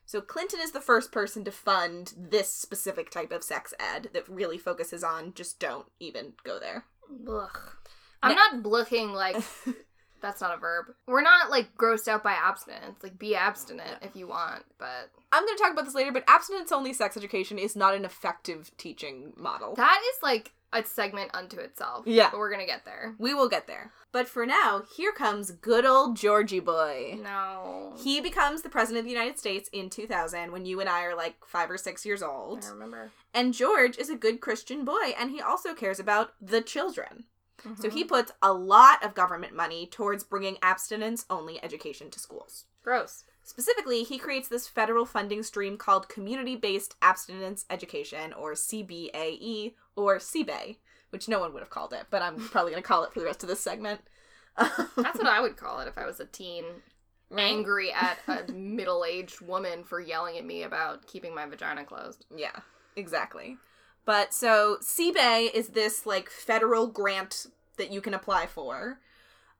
So 0.04 0.20
Clinton 0.20 0.60
is 0.60 0.72
the 0.72 0.80
first 0.80 1.12
person 1.12 1.44
to 1.44 1.50
fund 1.50 2.12
this 2.16 2.52
specific 2.52 3.10
type 3.10 3.32
of 3.32 3.44
sex 3.44 3.72
ed 3.78 4.10
that 4.12 4.28
really 4.28 4.58
focuses 4.58 5.02
on 5.02 5.32
just 5.34 5.58
don't 5.58 5.86
even 6.00 6.34
go 6.44 6.58
there. 6.58 6.84
Ugh. 7.28 7.58
I'm 8.22 8.36
not 8.36 8.62
blucking 8.62 9.12
like 9.12 9.42
that's 10.20 10.40
not 10.40 10.54
a 10.54 10.60
verb. 10.60 10.86
We're 11.06 11.22
not 11.22 11.50
like 11.50 11.76
grossed 11.76 12.08
out 12.08 12.22
by 12.22 12.32
abstinence. 12.32 13.02
Like 13.02 13.18
be 13.18 13.34
abstinent 13.34 13.98
if 14.02 14.14
you 14.14 14.28
want, 14.28 14.64
but 14.78 15.10
I'm 15.32 15.44
going 15.44 15.56
to 15.56 15.62
talk 15.62 15.72
about 15.72 15.84
this 15.84 15.94
later, 15.94 16.12
but 16.12 16.24
abstinence 16.28 16.72
only 16.72 16.92
sex 16.92 17.16
education 17.16 17.58
is 17.58 17.74
not 17.74 17.94
an 17.94 18.04
effective 18.04 18.70
teaching 18.76 19.32
model. 19.36 19.74
that 19.76 20.00
is 20.14 20.22
like 20.22 20.52
a 20.72 20.84
segment 20.84 21.30
unto 21.34 21.58
itself. 21.58 22.06
Yeah. 22.06 22.30
But 22.30 22.38
we're 22.38 22.50
gonna 22.50 22.66
get 22.66 22.84
there. 22.84 23.14
We 23.18 23.34
will 23.34 23.48
get 23.48 23.66
there. 23.66 23.92
But 24.12 24.29
for 24.29 24.44
now, 24.44 24.83
here 24.94 25.11
comes 25.12 25.51
good 25.51 25.87
old 25.87 26.16
Georgie 26.16 26.61
boy. 26.61 27.18
No. 27.22 27.94
He 27.96 28.20
becomes 28.20 28.61
the 28.61 28.68
president 28.68 29.01
of 29.01 29.05
the 29.07 29.11
United 29.11 29.38
States 29.38 29.70
in 29.72 29.88
2000 29.88 30.53
when 30.53 30.66
you 30.66 30.81
and 30.81 30.88
I 30.88 31.05
are 31.05 31.16
like 31.16 31.37
five 31.46 31.70
or 31.70 31.79
six 31.79 32.05
years 32.05 32.22
old. 32.22 32.62
I 32.64 32.68
remember. 32.68 33.11
And 33.33 33.55
George 33.55 33.96
is 33.96 34.11
a 34.11 34.14
good 34.16 34.40
Christian 34.42 34.85
boy 34.85 35.14
and 35.18 35.31
he 35.31 35.40
also 35.40 35.72
cares 35.75 35.98
about 35.98 36.35
the 36.40 36.61
children. 36.61 37.25
So 37.81 37.88
Mhm. 37.88 37.92
he 37.92 38.05
puts 38.05 38.33
a 38.42 38.53
lot 38.53 39.03
of 39.05 39.14
government 39.14 39.55
money 39.55 39.87
towards 39.87 40.25
bringing 40.25 40.59
abstinence 40.62 41.25
only 41.31 41.62
education 41.62 42.11
to 42.11 42.18
schools. 42.20 42.64
gross. 42.85 43.22
Specifically, 43.44 44.03
he 44.03 44.18
creates 44.18 44.48
this 44.48 44.66
federal 44.66 45.07
funding 45.07 45.44
stream 45.44 45.77
called 45.77 46.09
Community 46.09 46.57
Based 46.57 46.96
Abstinence 47.01 47.64
Education, 47.70 48.33
or 48.33 48.55
CBAE, 48.55 49.77
or 49.94 50.18
CBAE, 50.18 50.79
which 51.12 51.29
no 51.29 51.38
one 51.38 51.53
would 51.53 51.61
have 51.61 51.70
called 51.70 51.92
it, 51.92 52.07
but 52.11 52.22
I'm 52.22 52.37
probably 52.48 52.72
going 52.72 52.83
to 52.83 52.88
call 52.88 53.05
it 53.05 53.12
for 53.12 53.20
the 53.20 53.27
rest 53.27 53.42
of 53.42 53.48
this 53.48 53.61
segment. 53.61 54.01
That's 54.57 55.18
what 55.18 55.27
I 55.27 55.40
would 55.40 55.59
call 55.59 55.81
it 55.81 55.88
if 55.88 55.98
I 55.98 56.07
was 56.07 56.20
a 56.20 56.25
teen 56.25 56.64
angry 57.37 57.92
at 57.92 58.18
a 58.27 58.51
middle-aged 58.53 59.42
woman 59.42 59.85
for 59.85 60.01
yelling 60.01 60.38
at 60.38 60.44
me 60.44 60.62
about 60.62 61.07
keeping 61.07 61.35
my 61.35 61.46
vagina 61.46 61.85
closed. 61.85 62.25
Yeah, 62.35 62.61
exactly. 62.96 63.59
But 64.05 64.33
so 64.33 64.79
CBAE 64.83 65.53
is 65.53 65.68
this 65.68 66.07
like 66.07 66.31
federal 66.31 66.87
grant 66.87 67.46
that 67.77 67.92
you 67.92 68.01
can 68.01 68.14
apply 68.14 68.46
for. 68.46 68.98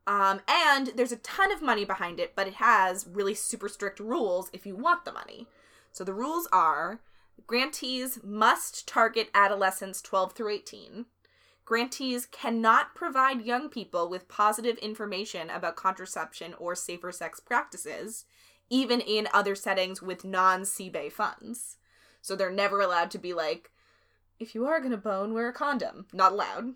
Um, 0.07 0.41
and 0.49 0.89
there's 0.97 1.13
a 1.13 1.17
ton 1.17 1.53
of 1.53 1.63
money 1.63 1.85
behind 1.85 2.19
it, 2.19 2.35
but 2.35 2.49
it 2.49 2.55
has 2.55 3.07
really 3.07 3.35
super 3.35 3.69
strict 3.69 4.01
rules 4.01 4.51
if 4.53 4.67
you 4.67 4.75
want 4.75 5.05
the 5.05 5.13
money. 5.13 5.47
So 5.93 6.03
the 6.03 6.15
rules 6.15 6.49
are 6.51 7.01
grantees 7.47 8.19
must 8.23 8.87
target 8.89 9.29
adolescents 9.35 10.01
12 10.03 10.33
through 10.33 10.51
18. 10.51 11.07
Grantees 11.73 12.27
cannot 12.27 12.95
provide 12.95 13.47
young 13.47 13.71
people 13.71 14.11
with 14.11 14.29
positive 14.29 14.77
information 14.77 15.49
about 15.49 15.75
contraception 15.75 16.53
or 16.59 16.75
safer 16.75 17.11
sex 17.11 17.41
practices, 17.41 18.27
even 18.69 19.01
in 19.01 19.27
other 19.33 19.55
settings 19.55 20.03
with 20.03 20.23
non 20.23 20.65
CBAE 20.65 21.11
funds. 21.11 21.79
So 22.21 22.37
they're 22.37 22.53
never 22.53 22.83
allowed 22.83 23.11
to 23.13 23.19
be 23.19 23.33
like, 23.33 23.71
if 24.39 24.55
you 24.55 24.67
are 24.67 24.83
gonna 24.83 24.99
bone, 24.99 25.33
wear 25.33 25.49
a 25.49 25.53
condom. 25.55 26.05
Not 26.13 26.33
allowed. 26.33 26.75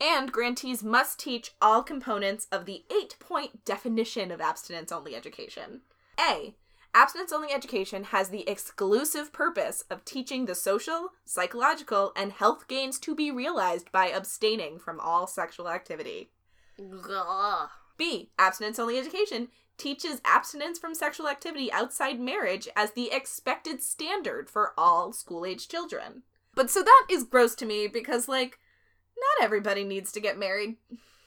And 0.00 0.32
grantees 0.32 0.82
must 0.82 1.20
teach 1.20 1.52
all 1.62 1.84
components 1.84 2.48
of 2.50 2.66
the 2.66 2.82
eight 2.90 3.14
point 3.20 3.64
definition 3.64 4.32
of 4.32 4.40
abstinence 4.40 4.90
only 4.90 5.14
education. 5.14 5.82
A. 6.18 6.56
Abstinence 6.98 7.32
only 7.32 7.52
education 7.52 8.02
has 8.02 8.30
the 8.30 8.48
exclusive 8.50 9.32
purpose 9.32 9.84
of 9.88 10.04
teaching 10.04 10.46
the 10.46 10.54
social, 10.56 11.10
psychological, 11.24 12.12
and 12.16 12.32
health 12.32 12.66
gains 12.66 12.98
to 12.98 13.14
be 13.14 13.30
realized 13.30 13.92
by 13.92 14.08
abstaining 14.08 14.80
from 14.80 14.98
all 14.98 15.28
sexual 15.28 15.68
activity. 15.68 16.30
Ugh. 16.80 17.68
B. 17.96 18.32
Abstinence 18.36 18.80
only 18.80 18.98
education 18.98 19.46
teaches 19.76 20.20
abstinence 20.24 20.76
from 20.76 20.92
sexual 20.92 21.28
activity 21.28 21.70
outside 21.70 22.18
marriage 22.18 22.66
as 22.74 22.90
the 22.90 23.12
expected 23.12 23.80
standard 23.80 24.50
for 24.50 24.72
all 24.76 25.12
school 25.12 25.46
age 25.46 25.68
children. 25.68 26.24
But 26.56 26.68
so 26.68 26.82
that 26.82 27.06
is 27.08 27.22
gross 27.22 27.54
to 27.56 27.64
me 27.64 27.86
because, 27.86 28.26
like, 28.26 28.58
not 29.16 29.44
everybody 29.44 29.84
needs 29.84 30.10
to 30.10 30.20
get 30.20 30.36
married. 30.36 30.78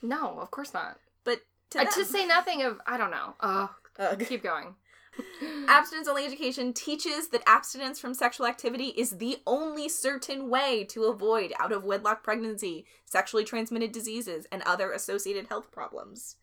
No, 0.01 0.37
of 0.37 0.51
course 0.51 0.73
not. 0.73 0.97
But 1.23 1.43
to, 1.69 1.79
Uh, 1.79 1.85
to 1.85 2.03
say 2.03 2.25
nothing 2.25 2.61
of 2.61 2.81
I 2.85 2.97
don't 2.97 3.11
know. 3.11 3.35
Ugh. 3.39 3.69
Ugh. 3.97 4.25
Keep 4.27 4.43
going. 4.43 4.75
Abstinence 5.67 6.07
only 6.07 6.25
education 6.25 6.73
teaches 6.73 7.29
that 7.29 7.43
abstinence 7.45 7.99
from 7.99 8.13
sexual 8.13 8.45
activity 8.45 8.87
is 8.87 9.11
the 9.11 9.37
only 9.45 9.89
certain 9.89 10.49
way 10.49 10.83
to 10.85 11.05
avoid 11.05 11.53
out 11.59 11.71
of 11.71 11.83
wedlock 11.83 12.23
pregnancy, 12.23 12.85
sexually 13.05 13.43
transmitted 13.43 13.91
diseases, 13.91 14.47
and 14.51 14.61
other 14.63 14.91
associated 14.91 15.47
health 15.47 15.71
problems. 15.71 16.35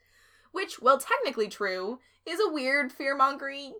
Which, 0.53 0.81
while 0.81 0.99
technically 0.99 1.49
true, 1.49 1.99
is 2.27 2.41
a 2.41 2.53
weird 2.53 2.91
fear-mongery 2.91 3.73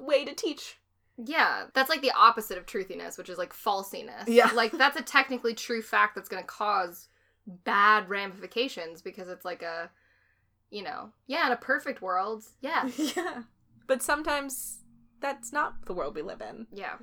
way 0.00 0.24
to 0.24 0.34
teach. 0.34 0.78
Yeah, 1.16 1.64
that's 1.72 1.88
like 1.88 2.02
the 2.02 2.12
opposite 2.12 2.58
of 2.58 2.66
truthiness, 2.66 3.16
which 3.16 3.30
is 3.30 3.38
like 3.38 3.54
falsiness. 3.54 4.24
Yeah. 4.26 4.50
Like 4.54 4.72
that's 4.72 4.98
a 4.98 5.02
technically 5.02 5.54
true 5.54 5.82
fact 5.82 6.14
that's 6.14 6.28
going 6.28 6.42
to 6.42 6.46
cause 6.46 7.08
bad 7.46 8.08
ramifications 8.08 9.00
because 9.02 9.28
it's 9.28 9.44
like 9.44 9.62
a 9.62 9.90
you 10.70 10.82
know, 10.82 11.10
yeah, 11.26 11.46
in 11.46 11.52
a 11.52 11.56
perfect 11.56 12.02
world, 12.02 12.44
yeah. 12.60 12.88
yeah. 12.96 13.42
But 13.86 14.02
sometimes 14.02 14.80
that's 15.20 15.52
not 15.52 15.86
the 15.86 15.94
world 15.94 16.14
we 16.14 16.22
live 16.22 16.40
in. 16.40 16.66
Yeah. 16.72 16.94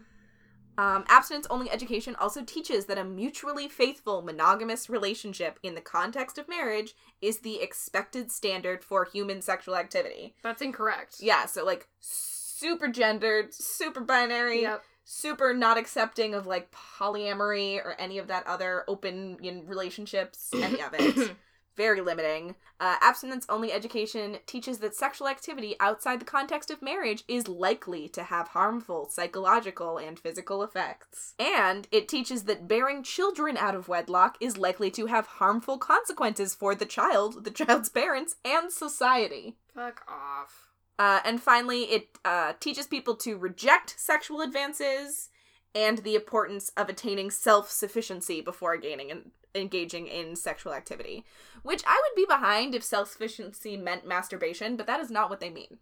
Um, 0.76 1.04
abstinence 1.08 1.46
only 1.52 1.70
education 1.70 2.16
also 2.20 2.42
teaches 2.44 2.86
that 2.86 2.98
a 2.98 3.04
mutually 3.04 3.68
faithful 3.68 4.24
monogamous 4.24 4.90
relationship 4.90 5.60
in 5.62 5.76
the 5.76 5.82
context 5.82 6.40
of 6.40 6.50
marriage 6.50 6.94
is 7.22 7.40
the 7.40 7.62
expected 7.62 8.32
standard 8.32 8.84
for 8.84 9.06
human 9.06 9.42
sexual 9.44 9.76
activity. 9.76 10.34
That's 10.42 10.64
incorrect. 10.64 11.18
Yeah, 11.20 11.46
so 11.46 11.64
like 11.64 11.88
super 12.00 12.88
gendered, 12.88 13.54
super 13.54 14.02
binary, 14.02 14.64
Yep. 14.64 14.84
super 15.04 15.54
not 15.54 15.78
accepting 15.78 16.34
of 16.34 16.48
like 16.48 16.72
polyamory 16.72 17.76
or 17.78 17.94
any 18.00 18.18
of 18.18 18.28
that 18.30 18.48
other 18.48 18.84
open 18.88 19.38
relationships, 19.68 20.50
any 20.56 20.82
of 20.82 20.94
it. 20.94 21.36
Very 21.76 22.02
limiting. 22.02 22.56
Uh, 22.80 22.98
abstinence 23.02 23.46
only 23.50 23.72
education 23.72 24.38
teaches 24.46 24.80
that 24.80 24.96
sexual 24.96 25.28
activity 25.28 25.76
outside 25.80 26.20
the 26.20 26.26
context 26.26 26.70
of 26.70 26.82
marriage 26.82 27.24
is 27.28 27.48
likely 27.48 28.08
to 28.10 28.24
have 28.24 28.50
harmful 28.50 29.08
psychological 29.10 29.98
and 29.98 30.20
physical 30.20 30.62
effects. 30.62 31.34
And 31.40 31.88
it 31.92 32.08
teaches 32.08 32.44
that 32.44 32.68
bearing 32.68 33.04
children 33.04 33.58
out 33.58 33.76
of 33.76 33.88
wedlock 33.88 34.38
is 34.40 34.58
likely 34.58 34.92
to 34.92 35.08
have 35.08 35.26
harmful 35.26 35.78
consequences 35.78 36.54
for 36.54 36.76
the 36.76 36.86
child, 36.86 37.44
the 37.44 37.52
child's 37.66 37.90
parents, 37.90 38.36
and 38.46 38.72
society. 38.72 39.58
Fuck 39.74 40.06
off. 40.08 40.70
Uh, 41.00 41.22
and 41.26 41.42
finally, 41.42 41.84
it 41.84 42.20
uh, 42.24 42.54
teaches 42.60 42.86
people 42.86 43.16
to 43.16 43.36
reject 43.36 44.00
sexual 44.00 44.42
advances 44.42 45.30
and 45.74 46.00
the 46.00 46.16
importance 46.16 46.72
of 46.78 46.88
attaining 46.88 47.32
self 47.32 47.72
sufficiency 47.72 48.42
before 48.42 48.78
gaining 48.78 49.10
and 49.10 49.32
engaging 49.56 50.08
in 50.08 50.36
sexual 50.36 50.74
activity. 50.74 51.26
Which 51.64 51.84
I 51.88 52.02
would 52.04 52.16
be 52.16 52.26
behind 52.28 52.76
if 52.76 52.84
self 52.84 53.10
sufficiency 53.12 53.78
meant 53.78 54.08
masturbation, 54.08 54.76
but 54.76 54.88
that 54.88 55.00
is 55.00 55.10
not 55.12 55.30
what 55.30 55.40
they 55.40 55.50
mean. 55.50 55.78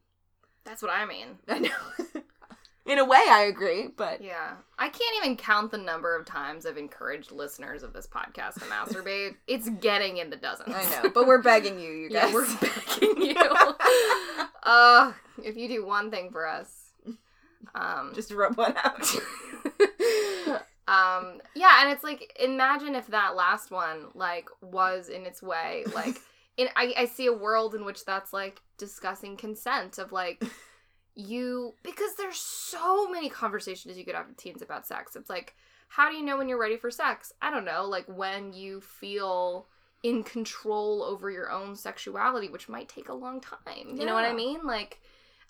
That's 0.63 0.81
what 0.81 0.91
I 0.91 1.05
mean. 1.05 1.39
I 1.47 1.59
know. 1.59 2.21
In 2.83 2.97
a 2.97 3.05
way, 3.05 3.21
I 3.29 3.41
agree, 3.43 3.89
but 3.95 4.21
Yeah. 4.23 4.53
I 4.79 4.89
can't 4.89 5.15
even 5.23 5.37
count 5.37 5.69
the 5.71 5.77
number 5.77 6.15
of 6.15 6.25
times 6.25 6.65
I've 6.65 6.77
encouraged 6.79 7.31
listeners 7.31 7.83
of 7.83 7.93
this 7.93 8.07
podcast 8.07 8.55
to 8.55 8.61
masturbate. 8.61 9.35
It's 9.47 9.69
getting 9.69 10.17
in 10.17 10.29
the 10.31 10.35
dozens. 10.35 10.75
I 10.75 10.83
know. 11.03 11.09
But 11.09 11.27
we're 11.27 11.41
begging 11.43 11.79
you, 11.79 11.91
you 11.91 12.09
guys. 12.09 12.23
Yeah, 12.29 12.33
we're 12.33 12.47
begging 12.59 13.21
you. 13.21 13.35
uh, 14.63 15.13
if 15.43 15.55
you 15.57 15.67
do 15.67 15.85
one 15.85 16.09
thing 16.09 16.31
for 16.31 16.47
us, 16.47 16.91
um, 17.75 18.13
just 18.15 18.31
rub 18.31 18.57
one 18.57 18.73
out. 18.83 19.05
Um, 20.91 21.41
yeah, 21.55 21.81
and 21.81 21.91
it's 21.91 22.03
like 22.03 22.37
imagine 22.37 22.95
if 22.95 23.07
that 23.07 23.35
last 23.35 23.71
one 23.71 24.07
like 24.13 24.49
was 24.61 25.07
in 25.07 25.25
its 25.25 25.41
way 25.41 25.85
like 25.95 26.17
in 26.57 26.67
I, 26.75 26.93
I 26.97 27.05
see 27.05 27.27
a 27.27 27.33
world 27.33 27.73
in 27.75 27.85
which 27.85 28.03
that's 28.03 28.33
like 28.33 28.61
discussing 28.77 29.37
consent 29.37 29.97
of 29.97 30.11
like 30.11 30.43
you 31.15 31.75
because 31.83 32.15
there's 32.17 32.37
so 32.37 33.09
many 33.09 33.29
conversations 33.29 33.97
you 33.97 34.03
could 34.03 34.15
have 34.15 34.27
with 34.27 34.37
teens 34.37 34.61
about 34.61 34.85
sex. 34.85 35.15
It's 35.15 35.29
like 35.29 35.55
how 35.87 36.09
do 36.09 36.15
you 36.17 36.23
know 36.23 36.37
when 36.37 36.49
you're 36.49 36.59
ready 36.59 36.77
for 36.77 36.91
sex? 36.91 37.31
I 37.41 37.51
don't 37.51 37.65
know, 37.65 37.85
like 37.85 38.05
when 38.07 38.51
you 38.51 38.81
feel 38.81 39.67
in 40.03 40.23
control 40.23 41.03
over 41.03 41.29
your 41.29 41.51
own 41.51 41.75
sexuality, 41.75 42.49
which 42.49 42.67
might 42.67 42.89
take 42.89 43.07
a 43.07 43.13
long 43.13 43.39
time. 43.39 43.95
You 43.95 44.05
know 44.05 44.13
what 44.13 44.25
I 44.25 44.33
mean? 44.33 44.65
Like 44.65 44.99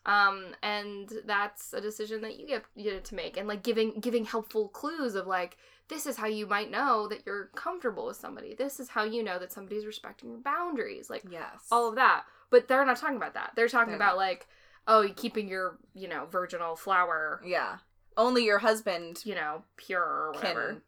um 0.06 0.46
and 0.64 1.12
that's 1.26 1.74
a 1.74 1.82
decision 1.82 2.22
that 2.22 2.40
you 2.40 2.48
get 2.48 2.64
you 2.76 2.92
get 2.92 3.06
to 3.06 3.14
make 3.16 3.38
and 3.38 3.48
like 3.48 3.62
giving 3.64 4.00
giving 4.00 4.26
helpful 4.26 4.68
clues 4.70 5.14
of 5.16 5.28
like 5.28 5.58
this 5.90 6.06
is 6.06 6.16
how 6.18 6.26
you 6.26 6.48
might 6.48 6.72
know 6.72 7.08
that 7.08 7.22
you're 7.26 7.50
comfortable 7.54 8.06
with 8.06 8.16
somebody. 8.16 8.56
This 8.56 8.80
is 8.80 8.88
how 8.88 9.04
you 9.04 9.22
know 9.24 9.38
that 9.38 9.52
somebody's 9.52 9.86
respecting 9.86 10.30
your 10.30 10.40
boundaries. 10.40 11.10
Like 11.10 11.24
Yes. 11.30 11.68
all 11.70 11.90
of 11.90 11.96
that. 11.96 12.24
But 12.50 12.70
they're 12.70 12.86
not 12.86 12.96
talking 12.96 13.18
about 13.18 13.34
that. 13.34 13.52
They're 13.58 13.68
talking 13.68 13.90
They're 13.90 13.98
about 13.98 14.16
like, 14.16 14.48
oh, 14.88 15.08
keeping 15.18 15.50
your, 15.50 15.78
you 15.94 16.08
know, 16.08 16.28
virginal 16.32 16.78
flower, 16.78 17.42
yeah. 17.46 17.78
Only 18.16 18.46
your 18.46 18.60
husband 18.60 19.20
you 19.26 19.36
know, 19.36 19.64
pure 19.76 20.02
or 20.02 20.32
whatever. 20.34 20.68
can 20.70 20.82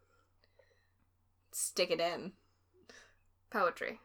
stick 1.51 1.91
it 1.91 1.99
in. 1.99 2.31
Poetry. 3.49 3.99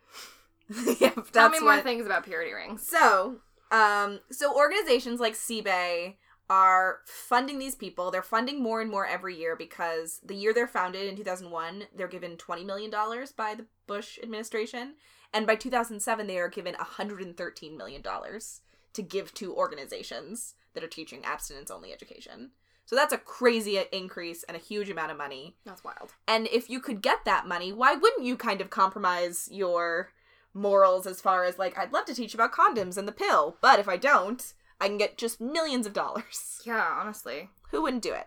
yeah, 1.01 1.13
that's 1.15 1.31
Tell 1.31 1.49
me 1.49 1.61
more 1.61 1.75
what- 1.77 1.85
things 1.85 2.07
about 2.07 2.25
purity 2.25 2.53
rings. 2.53 2.87
So, 2.87 3.37
um, 3.71 4.21
so 4.31 4.55
organizations 4.55 5.21
like 5.21 5.35
CBAE 5.35 6.15
are 6.51 7.01
funding 7.05 7.59
these 7.59 7.75
people. 7.75 8.11
They're 8.11 8.23
funding 8.23 8.63
more 8.63 8.81
and 8.81 8.91
more 8.91 9.07
every 9.07 9.37
year 9.37 9.55
because 9.55 10.21
the 10.25 10.35
year 10.35 10.55
they're 10.55 10.67
founded 10.67 11.07
in 11.07 11.17
2001, 11.17 11.85
they're 11.95 12.09
given 12.09 12.37
20 12.37 12.65
million 12.65 12.91
dollars 12.91 13.33
by 13.33 13.55
the 13.55 13.67
Bush 13.87 14.19
administration, 14.23 14.95
and 15.33 15.47
by 15.47 15.57
2007 15.57 16.27
they 16.27 16.39
are 16.39 16.49
given 16.49 16.75
113 16.75 17.77
million 17.77 18.03
dollars 18.03 18.63
to 18.95 19.03
give 19.03 19.35
to 19.35 19.55
organizations 19.55 20.55
that 20.75 20.83
are 20.83 20.89
teaching 20.89 21.25
abstinence 21.25 21.71
only 21.71 21.93
education. 21.93 22.51
So 22.87 22.97
that's 22.97 23.13
a 23.13 23.19
crazy 23.19 23.79
increase 23.93 24.45
and 24.45 24.57
a 24.57 24.61
huge 24.61 24.89
amount 24.89 25.11
of 25.11 25.19
money. 25.19 25.57
That's 25.67 25.85
wild. 25.85 26.15
And 26.27 26.49
if 26.49 26.71
you 26.71 26.81
could 26.81 27.03
get 27.03 27.27
that 27.27 27.47
money, 27.47 27.71
why 27.71 27.95
wouldn't 27.95 28.25
you 28.25 28.35
kind 28.35 28.63
of 28.63 28.71
compromise 28.71 29.47
your 29.53 30.11
morals 30.55 31.07
as 31.07 31.21
far 31.21 31.45
as 31.45 31.59
like, 31.59 31.77
I'd 31.79 31.93
love 31.93 32.05
to 32.07 32.15
teach 32.15 32.35
about 32.35 32.53
condoms 32.53 32.97
and 32.97 33.07
the 33.07 33.13
pill, 33.13 33.57
but 33.61 33.79
if 33.79 33.89
I 33.89 33.97
don't, 33.97 34.43
I 34.81 34.89
can 34.89 34.99
get 34.99 35.19
just 35.19 35.41
millions 35.41 35.87
of 35.87 35.93
dollars. 35.93 36.61
Yeah, 36.65 36.99
honestly. 37.01 37.51
Who 37.71 37.83
wouldn't 37.83 38.03
do 38.03 38.13
it? 38.13 38.27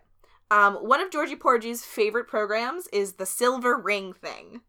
Um, 0.49 0.75
one 0.75 0.99
of 0.99 1.11
Georgie 1.11 1.35
Porgy's 1.35 1.85
favorite 1.85 2.27
programs 2.27 2.87
is 2.87 3.13
the 3.13 3.25
Silver 3.25 3.77
Ring 3.77 4.13
Thing. 4.13 4.61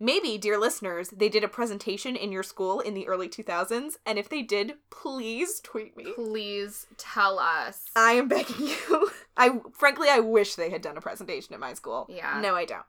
Maybe, 0.00 0.36
dear 0.38 0.58
listeners, 0.58 1.08
they 1.10 1.28
did 1.28 1.42
a 1.44 1.48
presentation 1.48 2.14
in 2.14 2.30
your 2.30 2.42
school 2.42 2.80
in 2.80 2.94
the 2.94 3.08
early 3.08 3.28
2000s, 3.28 3.96
and 4.06 4.18
if 4.18 4.28
they 4.28 4.42
did, 4.42 4.74
please 4.90 5.60
tweet 5.60 5.96
me. 5.96 6.12
Please 6.14 6.86
tell 6.96 7.38
us. 7.38 7.84
I 7.96 8.12
am 8.12 8.28
begging 8.28 8.68
you. 8.68 9.10
I 9.36 9.60
frankly, 9.72 10.08
I 10.08 10.20
wish 10.20 10.54
they 10.54 10.70
had 10.70 10.82
done 10.82 10.96
a 10.96 11.00
presentation 11.00 11.54
at 11.54 11.60
my 11.60 11.74
school. 11.74 12.06
Yeah. 12.08 12.40
No, 12.40 12.54
I 12.54 12.64
don't. 12.64 12.84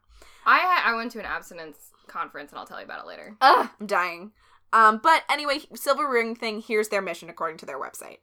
I 0.45 0.83
I 0.85 0.95
went 0.95 1.11
to 1.13 1.19
an 1.19 1.25
abstinence 1.25 1.88
conference 2.09 2.51
and 2.51 2.59
I'll 2.59 2.65
tell 2.65 2.79
you 2.79 2.85
about 2.85 3.03
it 3.03 3.07
later. 3.07 3.35
Ugh, 3.41 3.69
I'm 3.79 3.87
dying. 3.87 4.31
Um, 4.73 4.99
but 5.01 5.23
anyway, 5.29 5.59
Silver 5.73 6.07
Ring 6.09 6.35
Thing, 6.35 6.61
here's 6.61 6.89
their 6.89 7.01
mission 7.01 7.29
according 7.29 7.57
to 7.59 7.65
their 7.65 7.79
website. 7.79 8.17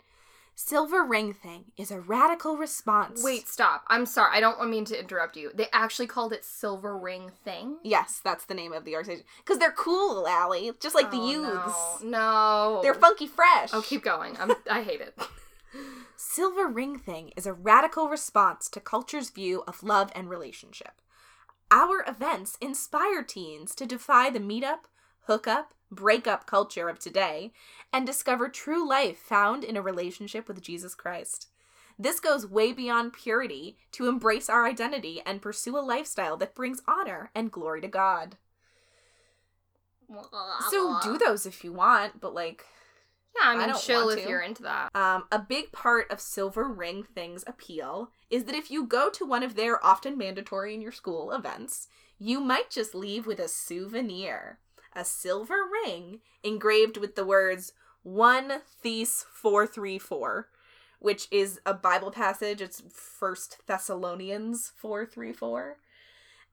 Silver 0.58 1.04
Ring 1.04 1.34
Thing 1.34 1.66
is 1.76 1.90
a 1.90 2.00
radical 2.00 2.56
response. 2.56 3.22
Wait, 3.22 3.46
stop. 3.46 3.84
I'm 3.88 4.06
sorry. 4.06 4.36
I 4.36 4.40
don't 4.40 4.70
mean 4.70 4.86
to 4.86 4.98
interrupt 4.98 5.36
you. 5.36 5.50
They 5.54 5.66
actually 5.72 6.06
called 6.06 6.32
it 6.32 6.44
Silver 6.46 6.96
Ring 6.96 7.30
Thing. 7.44 7.76
Yes, 7.82 8.20
that's 8.24 8.46
the 8.46 8.54
name 8.54 8.72
of 8.72 8.84
the 8.86 8.94
organization. 8.94 9.26
Because 9.38 9.58
they're 9.58 9.70
cool, 9.72 10.26
Allie. 10.26 10.70
Just 10.80 10.94
like 10.94 11.10
the 11.10 11.18
Oh, 11.18 11.30
youths. 11.30 12.02
No. 12.04 12.76
no. 12.76 12.80
They're 12.82 12.94
funky 12.94 13.26
fresh. 13.26 13.70
Oh, 13.74 13.82
keep 13.82 14.02
going. 14.02 14.34
I'm, 14.38 14.52
I 14.70 14.82
hate 14.82 15.00
it. 15.02 15.14
Silver 16.16 16.66
Ring 16.66 16.98
Thing 16.98 17.32
is 17.36 17.46
a 17.46 17.52
radical 17.52 18.08
response 18.08 18.68
to 18.70 18.80
culture's 18.80 19.28
view 19.30 19.62
of 19.66 19.82
love 19.82 20.10
and 20.14 20.30
relationship. 20.30 20.92
Our 21.70 22.04
events 22.06 22.56
inspire 22.60 23.22
teens 23.22 23.74
to 23.74 23.86
defy 23.86 24.30
the 24.30 24.38
meetup, 24.38 24.86
hookup, 25.22 25.74
breakup 25.90 26.46
culture 26.46 26.88
of 26.88 26.98
today 26.98 27.52
and 27.92 28.06
discover 28.06 28.48
true 28.48 28.88
life 28.88 29.18
found 29.18 29.64
in 29.64 29.76
a 29.76 29.82
relationship 29.82 30.48
with 30.48 30.62
Jesus 30.62 30.94
Christ. 30.94 31.48
This 31.98 32.20
goes 32.20 32.46
way 32.46 32.72
beyond 32.72 33.14
purity 33.14 33.78
to 33.92 34.08
embrace 34.08 34.48
our 34.50 34.66
identity 34.66 35.22
and 35.24 35.40
pursue 35.40 35.78
a 35.78 35.80
lifestyle 35.80 36.36
that 36.36 36.54
brings 36.54 36.82
honor 36.86 37.30
and 37.34 37.50
glory 37.50 37.80
to 37.80 37.88
God. 37.88 38.36
So 40.70 40.98
do 41.02 41.18
those 41.18 41.46
if 41.46 41.64
you 41.64 41.72
want, 41.72 42.20
but 42.20 42.34
like 42.34 42.64
Yeah, 43.40 43.50
I 43.50 43.54
I 43.54 43.56
mean, 43.58 43.68
don't 43.68 43.80
chill 43.80 44.08
if 44.10 44.26
you're 44.26 44.40
into 44.40 44.62
that. 44.62 44.94
Um, 44.94 45.24
a 45.30 45.38
big 45.38 45.72
part 45.72 46.10
of 46.10 46.20
Silver 46.20 46.68
Ring 46.68 47.02
Thing's 47.02 47.44
appeal 47.46 48.10
is 48.30 48.44
that 48.44 48.54
if 48.54 48.70
you 48.70 48.86
go 48.86 49.10
to 49.10 49.26
one 49.26 49.42
of 49.42 49.54
their 49.54 49.84
often 49.84 50.16
mandatory 50.16 50.74
in 50.74 50.80
your 50.80 50.92
school 50.92 51.32
events, 51.32 51.88
you 52.18 52.40
might 52.40 52.70
just 52.70 52.94
leave 52.94 53.26
with 53.26 53.38
a 53.38 53.48
souvenir 53.48 54.58
a 54.96 55.04
silver 55.04 55.58
ring 55.84 56.20
engraved 56.42 56.96
with 56.96 57.14
the 57.14 57.24
words 57.24 57.72
1 58.02 58.62
Thess 58.82 59.26
434, 59.30 60.48
which 60.98 61.28
is 61.30 61.60
a 61.66 61.74
Bible 61.74 62.10
passage. 62.10 62.60
It's 62.62 62.82
First 62.90 63.58
Thessalonians 63.66 64.72
434. 64.76 65.76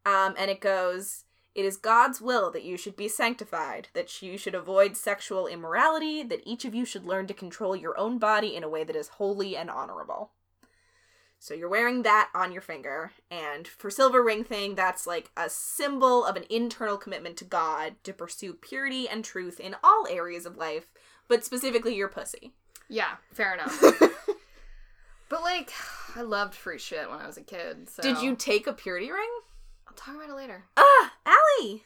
Um, 0.05 0.35
and 0.37 0.51
it 0.51 0.59
goes, 0.59 1.22
It 1.55 1.65
is 1.65 1.77
God's 1.77 2.19
will 2.19 2.49
that 2.51 2.63
you 2.63 2.77
should 2.77 2.95
be 2.95 3.07
sanctified, 3.07 3.89
that 3.93 4.21
you 4.21 4.37
should 4.37 4.55
avoid 4.55 4.97
sexual 4.97 5.45
immorality, 5.45 6.23
that 6.23 6.41
each 6.45 6.65
of 6.65 6.73
you 6.73 6.83
should 6.83 7.05
learn 7.05 7.27
to 7.27 7.33
control 7.33 7.75
your 7.75 7.97
own 7.97 8.17
body 8.17 8.55
in 8.55 8.63
a 8.63 8.69
way 8.69 8.83
that 8.83 8.95
is 8.95 9.07
holy 9.09 9.55
and 9.55 9.69
honorable. 9.69 10.31
So 11.37 11.53
you're 11.53 11.69
wearing 11.69 12.03
that 12.03 12.29
on 12.33 12.53
your 12.53 12.61
finger, 12.61 13.11
and 13.29 13.67
for 13.67 13.91
Silver 13.91 14.23
Ring 14.23 14.45
Thing, 14.45 14.75
that's 14.75 15.05
like 15.05 15.29
a 15.35 15.49
symbol 15.49 16.23
of 16.23 16.37
an 16.37 16.45
internal 16.49 16.97
commitment 16.97 17.35
to 17.37 17.43
God 17.43 17.95
to 18.05 18.13
pursue 18.13 18.53
purity 18.53 19.09
and 19.09 19.25
truth 19.25 19.59
in 19.59 19.75
all 19.83 20.07
areas 20.09 20.45
of 20.45 20.55
life, 20.55 20.87
but 21.27 21.43
specifically 21.43 21.95
your 21.95 22.07
pussy. 22.07 22.53
Yeah, 22.87 23.15
fair 23.33 23.53
enough. 23.53 23.77
but 25.29 25.41
like, 25.41 25.73
I 26.15 26.21
loved 26.21 26.55
free 26.55 26.79
shit 26.79 27.09
when 27.09 27.19
I 27.19 27.27
was 27.27 27.35
a 27.35 27.41
kid. 27.41 27.89
So 27.89 28.01
Did 28.01 28.21
you 28.21 28.37
take 28.37 28.65
a 28.65 28.73
purity 28.73 29.11
ring? 29.11 29.29
I'll 29.93 30.13
talk 30.13 30.15
about 30.15 30.33
it 30.33 30.35
later. 30.35 30.63
Ah, 30.75 31.13
Allie! 31.23 31.83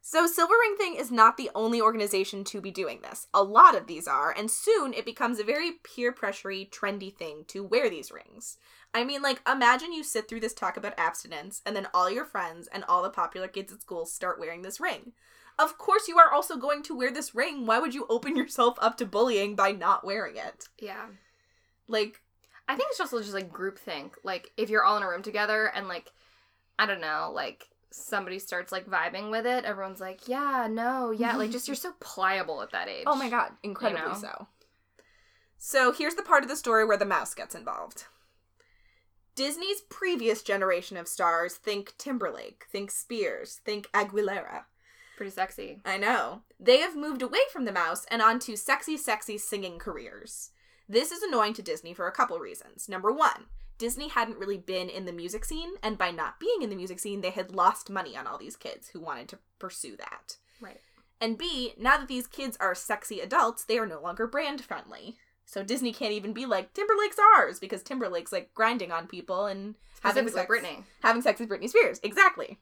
So, 0.00 0.26
Silver 0.26 0.54
Ring 0.60 0.76
Thing 0.76 0.96
is 0.96 1.12
not 1.12 1.36
the 1.36 1.50
only 1.54 1.80
organization 1.80 2.42
to 2.44 2.60
be 2.60 2.72
doing 2.72 3.00
this. 3.02 3.28
A 3.32 3.44
lot 3.44 3.76
of 3.76 3.86
these 3.86 4.08
are, 4.08 4.34
and 4.36 4.50
soon 4.50 4.92
it 4.92 5.04
becomes 5.04 5.38
a 5.38 5.44
very 5.44 5.72
peer 5.84 6.12
pressury, 6.12 6.68
trendy 6.68 7.14
thing 7.14 7.44
to 7.48 7.62
wear 7.62 7.88
these 7.88 8.10
rings. 8.10 8.58
I 8.92 9.04
mean, 9.04 9.22
like, 9.22 9.40
imagine 9.48 9.92
you 9.92 10.02
sit 10.02 10.28
through 10.28 10.40
this 10.40 10.52
talk 10.52 10.76
about 10.76 10.98
abstinence, 10.98 11.62
and 11.64 11.76
then 11.76 11.86
all 11.94 12.10
your 12.10 12.24
friends 12.24 12.68
and 12.72 12.82
all 12.84 13.04
the 13.04 13.10
popular 13.10 13.46
kids 13.46 13.72
at 13.72 13.82
school 13.82 14.04
start 14.04 14.40
wearing 14.40 14.62
this 14.62 14.80
ring. 14.80 15.12
Of 15.60 15.78
course, 15.78 16.08
you 16.08 16.18
are 16.18 16.32
also 16.32 16.56
going 16.56 16.82
to 16.84 16.96
wear 16.96 17.12
this 17.12 17.36
ring. 17.36 17.66
Why 17.66 17.78
would 17.78 17.94
you 17.94 18.06
open 18.08 18.34
yourself 18.36 18.78
up 18.80 18.96
to 18.98 19.06
bullying 19.06 19.54
by 19.54 19.70
not 19.70 20.04
wearing 20.04 20.36
it? 20.36 20.68
Yeah. 20.78 21.06
Like, 21.86 22.20
I 22.68 22.74
think 22.74 22.90
it's 22.90 23.00
also 23.00 23.20
just 23.20 23.34
like 23.34 23.52
groupthink. 23.52 24.14
Like 24.24 24.50
if 24.56 24.70
you're 24.70 24.84
all 24.84 24.96
in 24.96 25.02
a 25.02 25.08
room 25.08 25.22
together 25.22 25.70
and 25.74 25.86
like 25.86 26.10
I 26.78 26.86
don't 26.86 27.00
know, 27.00 27.30
like 27.34 27.68
somebody 27.90 28.38
starts 28.38 28.72
like 28.72 28.86
vibing 28.86 29.30
with 29.30 29.46
it, 29.46 29.64
everyone's 29.64 30.00
like, 30.00 30.28
"Yeah, 30.28 30.68
no, 30.70 31.10
yeah." 31.10 31.36
Like 31.36 31.50
just 31.50 31.68
you're 31.68 31.74
so 31.74 31.92
pliable 32.00 32.62
at 32.62 32.72
that 32.72 32.88
age. 32.88 33.04
Oh 33.06 33.16
my 33.16 33.30
god, 33.30 33.52
incredibly 33.62 34.12
know? 34.12 34.18
so. 34.18 34.48
So 35.58 35.92
here's 35.92 36.14
the 36.14 36.22
part 36.22 36.42
of 36.42 36.48
the 36.48 36.56
story 36.56 36.84
where 36.84 36.98
the 36.98 37.04
mouse 37.04 37.34
gets 37.34 37.54
involved. 37.54 38.04
Disney's 39.34 39.82
previous 39.82 40.42
generation 40.42 40.96
of 40.96 41.08
stars 41.08 41.54
think 41.54 41.94
Timberlake, 41.98 42.64
think 42.70 42.90
Spears, 42.90 43.60
think 43.64 43.86
Aguilera. 43.92 44.64
Pretty 45.16 45.30
sexy. 45.30 45.80
I 45.84 45.96
know. 45.98 46.42
They 46.58 46.78
have 46.78 46.96
moved 46.96 47.22
away 47.22 47.40
from 47.52 47.64
the 47.64 47.72
mouse 47.72 48.06
and 48.10 48.22
onto 48.22 48.56
sexy, 48.56 48.96
sexy 48.96 49.38
singing 49.38 49.78
careers. 49.78 50.50
This 50.88 51.10
is 51.10 51.22
annoying 51.22 51.54
to 51.54 51.62
Disney 51.62 51.94
for 51.94 52.06
a 52.06 52.12
couple 52.12 52.38
reasons. 52.38 52.88
Number 52.88 53.12
one, 53.12 53.46
Disney 53.78 54.08
hadn't 54.08 54.38
really 54.38 54.58
been 54.58 54.88
in 54.88 55.04
the 55.04 55.12
music 55.12 55.44
scene, 55.44 55.74
and 55.82 55.98
by 55.98 56.10
not 56.10 56.40
being 56.40 56.62
in 56.62 56.70
the 56.70 56.76
music 56.76 56.98
scene, 56.98 57.20
they 57.20 57.30
had 57.30 57.54
lost 57.54 57.90
money 57.90 58.16
on 58.16 58.26
all 58.26 58.38
these 58.38 58.56
kids 58.56 58.88
who 58.88 59.00
wanted 59.00 59.28
to 59.28 59.38
pursue 59.58 59.96
that. 59.96 60.36
Right. 60.60 60.80
And 61.20 61.38
B, 61.38 61.74
now 61.78 61.96
that 61.96 62.08
these 62.08 62.26
kids 62.26 62.56
are 62.60 62.74
sexy 62.74 63.20
adults, 63.20 63.64
they 63.64 63.78
are 63.78 63.86
no 63.86 64.00
longer 64.00 64.26
brand 64.26 64.62
friendly. 64.62 65.16
So 65.44 65.62
Disney 65.62 65.92
can't 65.92 66.12
even 66.12 66.32
be 66.32 66.44
like 66.44 66.74
Timberlake's 66.74 67.18
ours 67.36 67.60
because 67.60 67.82
Timberlake's 67.82 68.32
like 68.32 68.52
grinding 68.52 68.90
on 68.90 69.06
people 69.06 69.46
and 69.46 69.76
having 70.02 70.28
sex 70.28 70.48
with 70.48 70.62
Britney. 70.62 70.82
having 71.02 71.22
sex 71.22 71.38
with 71.38 71.48
Britney 71.48 71.68
Spears. 71.68 72.00
Exactly. 72.02 72.58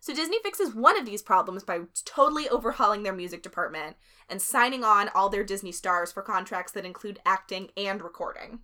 So 0.00 0.14
Disney 0.14 0.38
fixes 0.42 0.74
one 0.74 0.98
of 0.98 1.04
these 1.06 1.22
problems 1.22 1.62
by 1.62 1.80
totally 2.04 2.48
overhauling 2.48 3.02
their 3.02 3.14
music 3.14 3.42
department 3.42 3.96
and 4.28 4.40
signing 4.40 4.84
on 4.84 5.10
all 5.14 5.28
their 5.28 5.44
Disney 5.44 5.72
stars 5.72 6.12
for 6.12 6.22
contracts 6.22 6.72
that 6.72 6.86
include 6.86 7.20
acting 7.26 7.70
and 7.76 8.00
recording. 8.02 8.60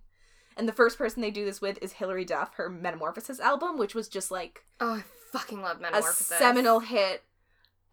And 0.57 0.67
the 0.67 0.73
first 0.73 0.97
person 0.97 1.21
they 1.21 1.31
do 1.31 1.45
this 1.45 1.61
with 1.61 1.77
is 1.81 1.93
Hilary 1.93 2.25
Duff, 2.25 2.55
her 2.55 2.69
Metamorphosis 2.69 3.39
album, 3.39 3.77
which 3.77 3.93
was 3.95 4.07
just 4.07 4.31
like 4.31 4.63
Oh, 4.81 4.95
I 4.95 5.03
fucking 5.31 5.61
love 5.61 5.79
Metamorphosis, 5.79 6.31
a 6.31 6.37
seminal 6.37 6.79
hit, 6.79 7.23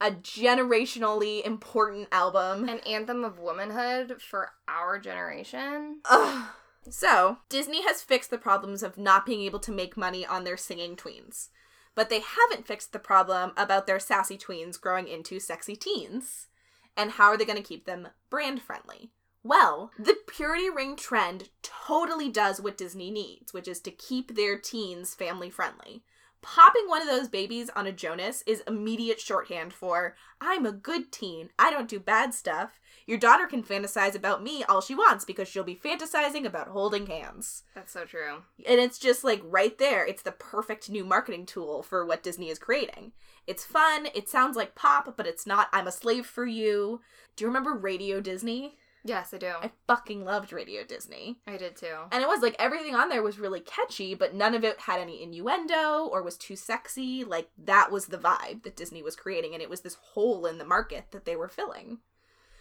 a 0.00 0.10
generationally 0.10 1.44
important 1.44 2.08
album. 2.10 2.68
An 2.68 2.80
anthem 2.80 3.22
of 3.22 3.38
womanhood 3.38 4.20
for 4.20 4.52
our 4.66 4.98
generation. 4.98 6.00
Ugh. 6.10 6.48
So, 6.88 7.38
Disney 7.48 7.82
has 7.84 8.02
fixed 8.02 8.30
the 8.30 8.38
problems 8.38 8.82
of 8.82 8.98
not 8.98 9.24
being 9.24 9.40
able 9.42 9.60
to 9.60 9.72
make 9.72 9.96
money 9.96 10.26
on 10.26 10.44
their 10.44 10.56
singing 10.56 10.96
tweens. 10.96 11.48
But 11.94 12.10
they 12.10 12.20
haven't 12.20 12.66
fixed 12.66 12.92
the 12.92 12.98
problem 12.98 13.52
about 13.56 13.86
their 13.86 14.00
sassy 14.00 14.36
tweens 14.36 14.80
growing 14.80 15.08
into 15.08 15.40
sexy 15.40 15.76
teens. 15.76 16.48
And 16.96 17.12
how 17.12 17.28
are 17.28 17.36
they 17.36 17.44
going 17.44 17.56
to 17.56 17.62
keep 17.66 17.86
them 17.86 18.08
brand 18.30 18.60
friendly? 18.60 19.10
Well, 19.46 19.90
the 19.98 20.16
purity 20.26 20.70
ring 20.70 20.96
trend 20.96 21.50
totally 21.62 22.30
does 22.30 22.62
what 22.62 22.78
Disney 22.78 23.10
needs, 23.10 23.52
which 23.52 23.68
is 23.68 23.78
to 23.80 23.90
keep 23.90 24.34
their 24.34 24.58
teens 24.58 25.14
family 25.14 25.50
friendly. 25.50 26.02
Popping 26.40 26.88
one 26.88 27.02
of 27.02 27.08
those 27.08 27.28
babies 27.28 27.70
on 27.76 27.86
a 27.86 27.92
Jonas 27.92 28.42
is 28.46 28.62
immediate 28.66 29.20
shorthand 29.20 29.72
for, 29.72 30.14
I'm 30.40 30.64
a 30.64 30.72
good 30.72 31.12
teen, 31.12 31.50
I 31.58 31.70
don't 31.70 31.88
do 31.88 32.00
bad 32.00 32.32
stuff. 32.34 32.80
Your 33.06 33.18
daughter 33.18 33.46
can 33.46 33.62
fantasize 33.62 34.14
about 34.14 34.42
me 34.42 34.64
all 34.64 34.80
she 34.80 34.94
wants 34.94 35.26
because 35.26 35.46
she'll 35.46 35.64
be 35.64 35.76
fantasizing 35.76 36.46
about 36.46 36.68
holding 36.68 37.06
hands. 37.06 37.64
That's 37.74 37.92
so 37.92 38.04
true. 38.04 38.42
And 38.66 38.80
it's 38.80 38.98
just 38.98 39.24
like 39.24 39.42
right 39.44 39.76
there, 39.78 40.06
it's 40.06 40.22
the 40.22 40.32
perfect 40.32 40.90
new 40.90 41.04
marketing 41.04 41.44
tool 41.44 41.82
for 41.82 42.04
what 42.04 42.22
Disney 42.22 42.48
is 42.48 42.58
creating. 42.58 43.12
It's 43.46 43.64
fun, 43.64 44.08
it 44.14 44.28
sounds 44.28 44.56
like 44.56 44.74
pop, 44.74 45.16
but 45.16 45.26
it's 45.26 45.46
not 45.46 45.68
I'm 45.72 45.86
a 45.86 45.92
slave 45.92 46.24
for 46.24 46.46
you. 46.46 47.00
Do 47.36 47.44
you 47.44 47.48
remember 47.48 47.74
Radio 47.74 48.20
Disney? 48.20 48.76
Yes, 49.06 49.34
I 49.34 49.38
do. 49.38 49.52
I 49.62 49.70
fucking 49.86 50.24
loved 50.24 50.50
Radio 50.52 50.82
Disney. 50.82 51.36
I 51.46 51.58
did 51.58 51.76
too. 51.76 51.94
And 52.10 52.22
it 52.22 52.26
was 52.26 52.40
like 52.40 52.56
everything 52.58 52.94
on 52.94 53.10
there 53.10 53.22
was 53.22 53.38
really 53.38 53.60
catchy, 53.60 54.14
but 54.14 54.34
none 54.34 54.54
of 54.54 54.64
it 54.64 54.80
had 54.80 54.98
any 54.98 55.22
innuendo 55.22 56.06
or 56.10 56.22
was 56.22 56.38
too 56.38 56.56
sexy. 56.56 57.22
Like 57.22 57.50
that 57.62 57.92
was 57.92 58.06
the 58.06 58.16
vibe 58.16 58.62
that 58.62 58.76
Disney 58.76 59.02
was 59.02 59.14
creating, 59.14 59.52
and 59.52 59.62
it 59.62 59.68
was 59.68 59.82
this 59.82 59.96
hole 60.14 60.46
in 60.46 60.56
the 60.56 60.64
market 60.64 61.06
that 61.10 61.26
they 61.26 61.36
were 61.36 61.48
filling. 61.48 61.98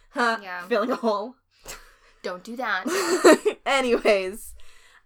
Huh, 0.10 0.40
Yeah. 0.44 0.68
Filling 0.68 0.92
a 0.92 0.96
hole. 0.98 1.36
Don't 2.24 2.44
do 2.44 2.56
that. 2.58 2.84
Anyways, 3.66 4.54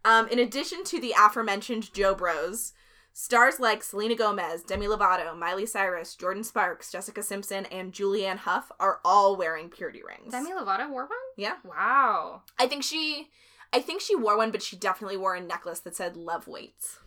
um, 0.06 0.28
in 0.30 0.40
addition 0.40 0.84
to 0.86 1.00
the 1.00 1.14
aforementioned 1.18 1.94
Jo 1.94 2.14
Bros, 2.16 2.74
stars 3.18 3.60
like 3.60 3.82
Selena 3.82 4.14
Gomez, 4.14 4.62
Demi 4.62 4.86
Lovato, 4.86 5.36
Miley 5.36 5.66
Cyrus, 5.66 6.16
Jordin 6.16 6.46
Sparks, 6.46 6.92
Jessica 6.92 7.24
Simpson, 7.24 7.66
and 7.66 7.92
Julianne 7.92 8.38
Hough 8.38 8.72
are 8.80 9.00
all 9.04 9.36
wearing 9.36 9.70
purity 9.70 10.02
rings. 10.08 10.32
Demi 10.32 10.52
Lovato 10.52 10.88
wore 10.88 11.08
one? 11.08 11.18
yeah. 11.36 11.56
Wow. 11.64 12.44
I 12.60 12.68
think 12.68 12.84
she 12.84 13.30
I 13.74 13.82
think 13.82 14.02
she 14.02 14.16
wore 14.16 14.38
one, 14.38 14.52
but 14.52 14.62
she 14.62 14.76
definitely 14.76 15.18
wore 15.18 15.34
a 15.34 15.42
necklace 15.42 15.80
that 15.80 15.96
said 15.96 16.16
love 16.16 16.48
waits. 16.48 17.00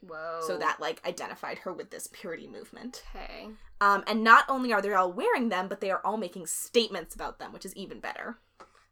Whoa. 0.00 0.42
So 0.46 0.58
that 0.58 0.80
like 0.80 1.00
identified 1.08 1.60
her 1.60 1.72
with 1.72 1.90
this 1.90 2.10
purity 2.12 2.46
movement. 2.46 3.02
Okay. 3.16 3.48
Um, 3.80 4.04
and 4.06 4.22
not 4.22 4.44
only 4.50 4.70
are 4.74 4.82
they 4.82 4.92
all 4.92 5.10
wearing 5.10 5.48
them, 5.48 5.66
but 5.66 5.80
they 5.80 5.90
are 5.90 6.02
all 6.04 6.18
making 6.18 6.46
statements 6.46 7.14
about 7.14 7.38
them, 7.38 7.54
which 7.54 7.64
is 7.64 7.74
even 7.74 8.00
better. 8.00 8.36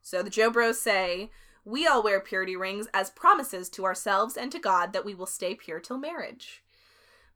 So 0.01 0.23
the 0.23 0.31
Joe 0.31 0.51
Bros 0.51 0.81
say, 0.81 1.31
We 1.67 1.85
all 1.85 2.01
wear 2.01 2.21
purity 2.21 2.55
rings 2.55 2.87
as 2.95 3.11
promises 3.11 3.69
to 3.71 3.85
ourselves 3.85 4.37
and 4.37 4.53
to 4.53 4.59
God 4.61 4.93
that 4.93 5.05
we 5.05 5.17
will 5.17 5.27
stay 5.27 5.57
pure 5.57 5.81
till 5.81 5.99
marriage. 5.99 6.63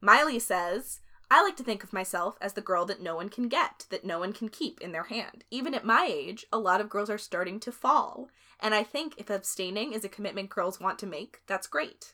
Miley 0.01 0.39
says, 0.39 1.01
I 1.29 1.43
like 1.43 1.57
to 1.57 1.65
think 1.65 1.83
of 1.83 1.93
myself 1.93 2.39
as 2.41 2.53
the 2.53 2.61
girl 2.61 2.85
that 2.87 3.03
no 3.03 3.17
one 3.17 3.29
can 3.29 3.49
get, 3.49 3.87
that 3.91 4.05
no 4.05 4.21
one 4.21 4.33
can 4.33 4.49
keep 4.49 4.81
in 4.81 4.93
their 4.93 5.03
hand. 5.03 5.43
Even 5.51 5.75
at 5.75 5.85
my 5.85 6.09
age, 6.09 6.47
a 6.53 6.61
lot 6.61 6.81
of 6.81 6.89
girls 6.89 7.11
are 7.11 7.19
starting 7.19 7.59
to 7.59 7.73
fall. 7.73 8.29
And 8.61 8.73
I 8.73 8.85
think 8.85 9.15
if 9.17 9.31
abstaining 9.31 9.93
is 9.93 10.05
a 10.05 10.09
commitment 10.09 10.49
girls 10.49 10.79
want 10.79 11.01
to 11.01 11.07
make, 11.07 11.41
that's 11.49 11.67
great. 11.67 12.13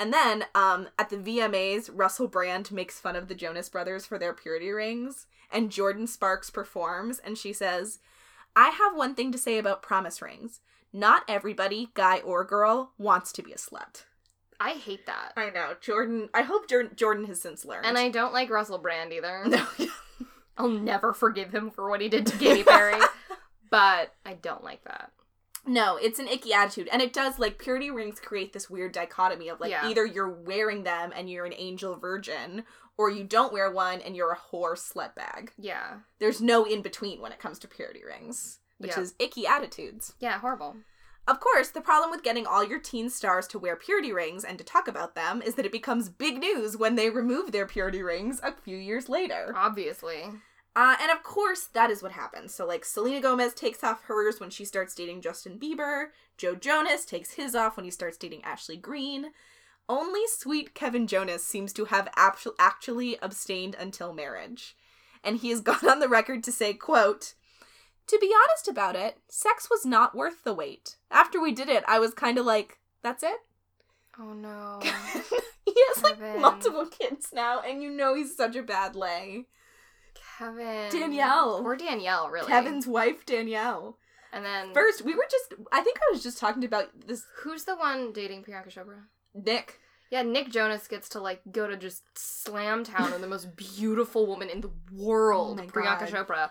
And 0.00 0.12
then 0.12 0.46
um, 0.52 0.88
at 0.98 1.10
the 1.10 1.16
VMAs, 1.16 1.90
Russell 1.94 2.26
Brand 2.26 2.72
makes 2.72 2.98
fun 2.98 3.14
of 3.14 3.28
the 3.28 3.36
Jonas 3.36 3.68
Brothers 3.68 4.04
for 4.04 4.18
their 4.18 4.32
purity 4.32 4.72
rings, 4.72 5.28
and 5.52 5.70
Jordin 5.70 6.08
Sparks 6.08 6.50
performs, 6.50 7.20
and 7.20 7.38
she 7.38 7.52
says, 7.52 8.00
I 8.56 8.70
have 8.70 8.96
one 8.96 9.14
thing 9.14 9.30
to 9.30 9.38
say 9.38 9.58
about 9.58 9.80
promise 9.80 10.20
rings. 10.20 10.60
Not 10.92 11.22
everybody, 11.28 11.90
guy 11.94 12.18
or 12.20 12.44
girl, 12.44 12.92
wants 12.98 13.32
to 13.32 13.42
be 13.42 13.52
a 13.52 13.56
slut. 13.56 14.04
I 14.58 14.72
hate 14.72 15.06
that. 15.06 15.32
I 15.36 15.50
know. 15.50 15.74
Jordin, 15.80 16.28
I 16.34 16.42
hope 16.42 16.68
Jor- 16.68 16.84
Jordin 16.88 17.26
has 17.28 17.40
since 17.40 17.64
learned. 17.64 17.86
And 17.86 17.96
I 17.96 18.08
don't 18.10 18.32
like 18.34 18.50
Russell 18.50 18.78
Brand 18.78 19.12
either. 19.12 19.44
No. 19.48 19.66
I'll 20.58 20.68
never 20.68 21.14
forgive 21.14 21.54
him 21.54 21.70
for 21.70 21.88
what 21.88 22.02
he 22.02 22.10
did 22.10 22.26
to 22.26 22.36
Katy 22.36 22.64
Perry. 22.64 23.00
but 23.70 24.14
I 24.26 24.34
don't 24.34 24.62
like 24.62 24.84
that. 24.84 25.10
No, 25.66 25.96
it's 25.96 26.18
an 26.18 26.28
icky 26.28 26.52
attitude. 26.52 26.88
And 26.92 27.00
it 27.00 27.14
does, 27.14 27.38
like, 27.38 27.58
purity 27.58 27.90
rings 27.90 28.20
create 28.20 28.52
this 28.52 28.68
weird 28.68 28.92
dichotomy 28.92 29.48
of, 29.48 29.58
like, 29.60 29.70
Yeah. 29.70 29.88
either 29.88 30.04
you're 30.04 30.28
wearing 30.28 30.82
them 30.82 31.12
and 31.16 31.30
you're 31.30 31.46
an 31.46 31.54
angel 31.56 31.96
virgin, 31.96 32.64
or 32.98 33.08
you 33.10 33.24
don't 33.24 33.52
wear 33.54 33.70
one 33.70 34.00
and 34.02 34.14
you're 34.14 34.32
a 34.32 34.38
whore 34.38 34.74
slut 34.74 35.14
bag. 35.14 35.52
Yeah. 35.56 36.00
There's 36.18 36.42
no 36.42 36.64
in 36.64 36.82
between 36.82 37.22
when 37.22 37.32
it 37.32 37.38
comes 37.38 37.58
to 37.60 37.68
purity 37.68 38.02
rings, 38.04 38.58
which 38.80 38.96
Yeah. 38.96 39.00
is 39.02 39.14
icky 39.20 39.46
attitudes. 39.46 40.14
Yeah, 40.18 40.38
horrible. 40.40 40.76
Of 41.28 41.38
course, 41.38 41.68
the 41.68 41.80
problem 41.80 42.10
with 42.10 42.24
getting 42.24 42.46
all 42.46 42.64
your 42.64 42.80
teen 42.80 43.08
stars 43.08 43.46
to 43.48 43.58
wear 43.58 43.76
purity 43.76 44.12
rings 44.12 44.42
and 44.44 44.58
to 44.58 44.64
talk 44.64 44.88
about 44.88 45.14
them 45.14 45.40
is 45.42 45.54
that 45.54 45.66
it 45.66 45.70
becomes 45.70 46.08
big 46.08 46.38
news 46.38 46.76
when 46.76 46.96
they 46.96 47.08
remove 47.10 47.52
their 47.52 47.66
purity 47.66 48.02
rings 48.02 48.40
a 48.42 48.52
few 48.52 48.76
years 48.76 49.08
later. 49.08 49.52
Obviously. 49.54 50.24
Uh, 50.74 50.96
and 51.00 51.10
of 51.12 51.22
course, 51.22 51.66
that 51.66 51.90
is 51.90 52.02
what 52.02 52.12
happens. 52.12 52.54
So, 52.54 52.66
like, 52.66 52.84
Selena 52.84 53.20
Gomez 53.20 53.54
takes 53.54 53.84
off 53.84 54.04
hers 54.04 54.40
when 54.40 54.50
she 54.50 54.64
starts 54.64 54.94
dating 54.94 55.20
Justin 55.20 55.58
Bieber. 55.58 56.06
Joe 56.36 56.54
Jonas 56.54 57.04
takes 57.04 57.32
his 57.34 57.54
off 57.54 57.76
when 57.76 57.84
he 57.84 57.90
starts 57.90 58.16
dating 58.16 58.42
Ashley 58.44 58.76
Greene. 58.76 59.32
Only 59.88 60.22
sweet 60.28 60.72
Kevin 60.74 61.06
Jonas 61.08 61.44
seems 61.44 61.72
to 61.74 61.86
have 61.86 62.08
actu- 62.16 62.54
actually 62.58 63.18
abstained 63.20 63.76
until 63.78 64.12
marriage. 64.12 64.76
And 65.22 65.36
he 65.38 65.50
has 65.50 65.60
gone 65.60 65.88
on 65.88 65.98
the 65.98 66.08
record 66.08 66.42
to 66.44 66.52
say, 66.52 66.72
quote, 66.72 67.34
To 68.10 68.18
be 68.18 68.32
honest 68.34 68.66
about 68.66 68.96
it, 68.96 69.18
sex 69.28 69.68
was 69.70 69.86
not 69.86 70.16
worth 70.16 70.42
the 70.42 70.52
wait. 70.52 70.96
After 71.12 71.40
we 71.40 71.52
did 71.52 71.68
it, 71.68 71.84
I 71.86 72.00
was 72.00 72.12
kind 72.12 72.38
of 72.38 72.44
like, 72.44 72.80
that's 73.04 73.22
it? 73.22 73.36
Oh 74.18 74.32
no. 74.32 74.80
he 75.64 75.72
has, 75.76 76.02
like, 76.02 76.20
multiple 76.40 76.86
kids 76.86 77.28
now, 77.32 77.60
and 77.60 77.80
you 77.80 77.88
know 77.88 78.16
he's 78.16 78.36
such 78.36 78.56
a 78.56 78.64
bad 78.64 78.96
lay. 78.96 79.46
Kevin. 80.38 80.90
Danielle. 80.90 81.62
Or 81.64 81.76
Danielle, 81.76 82.30
really. 82.30 82.48
Kevin's 82.48 82.84
wife, 82.84 83.24
Danielle. 83.24 83.96
And 84.32 84.44
then 84.44 84.74
First, 84.74 85.02
we 85.02 85.14
were 85.14 85.26
just, 85.30 85.54
I 85.70 85.80
think 85.80 85.98
I 85.98 86.12
was 86.12 86.20
just 86.20 86.38
talking 86.38 86.64
about 86.64 86.88
this 87.06 87.24
who's 87.36 87.62
the 87.62 87.76
one 87.76 88.12
dating 88.12 88.42
Priyanka 88.42 88.74
Chopra? 88.74 89.02
Nick. 89.34 89.78
Yeah, 90.10 90.22
Nick 90.22 90.50
Jonas 90.50 90.88
gets 90.88 91.08
to 91.10 91.20
like 91.20 91.42
go 91.52 91.68
to 91.68 91.76
just 91.76 92.02
slam 92.18 92.82
town 92.82 93.12
on 93.12 93.20
the 93.20 93.28
most 93.28 93.54
beautiful 93.56 94.26
woman 94.26 94.48
in 94.50 94.62
the 94.62 94.70
world, 94.92 95.60
Oh 95.62 95.66
Priyanka 95.66 96.10
God. 96.10 96.26
Chopra. 96.26 96.50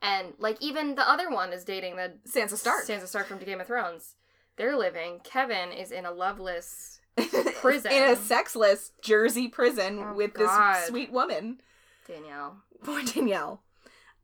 And 0.00 0.34
like 0.38 0.56
even 0.60 0.94
the 0.94 1.08
other 1.08 1.30
one 1.30 1.52
is 1.52 1.64
dating 1.64 1.96
the 1.96 2.12
Sansa 2.28 2.56
Stark. 2.56 2.86
Sansa 2.86 3.06
Stark 3.08 3.26
from 3.26 3.38
Game 3.38 3.60
of 3.60 3.66
Thrones. 3.66 4.14
They're 4.56 4.76
living. 4.76 5.20
Kevin 5.24 5.72
is 5.72 5.90
in 5.92 6.04
a 6.04 6.10
loveless 6.12 7.00
prison. 7.60 7.92
In 7.92 8.04
a 8.04 8.16
sexless 8.16 8.92
Jersey 9.02 9.48
prison 9.48 9.98
Oh, 10.04 10.14
with 10.14 10.34
God. 10.34 10.76
this 10.76 10.86
sweet 10.88 11.12
woman. 11.12 11.60
Danielle. 12.06 12.58
Poor 12.82 13.02
Danielle. 13.02 13.62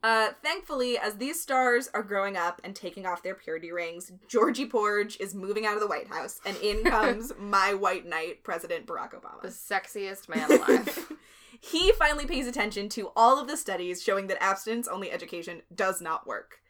Uh, 0.03 0.29
thankfully, 0.43 0.99
as 0.99 1.16
these 1.16 1.41
stars 1.41 1.89
are 1.95 2.03
growing 2.03 2.37
up 2.37 2.61
and 2.62 2.77
taking 2.77 3.07
off 3.07 3.22
their 3.22 3.35
purity 3.35 3.72
rings, 3.72 4.12
Georgie 4.29 4.66
Porge 4.66 5.16
is 5.18 5.35
moving 5.35 5.64
out 5.64 5.75
of 5.75 5.81
the 5.81 5.87
White 5.87 6.09
House, 6.09 6.41
and 6.45 6.55
in 6.59 6.85
comes 6.85 7.33
my 7.39 7.72
white 7.72 8.05
knight, 8.07 8.45
President 8.45 8.87
Barack 8.87 9.14
Obama. 9.14 9.41
The 9.41 9.49
sexiest 9.49 10.29
man 10.29 10.51
alive. 10.53 11.12
he 11.71 11.93
finally 11.93 12.27
pays 12.27 12.47
attention 12.47 12.89
to 12.91 13.11
all 13.17 13.41
of 13.41 13.49
the 13.49 13.57
studies 13.57 14.03
showing 14.03 14.27
that 14.27 14.43
abstinence 14.43 14.87
only 14.87 15.11
education 15.11 15.62
does 15.75 16.01
not 16.01 16.27
work. 16.27 16.61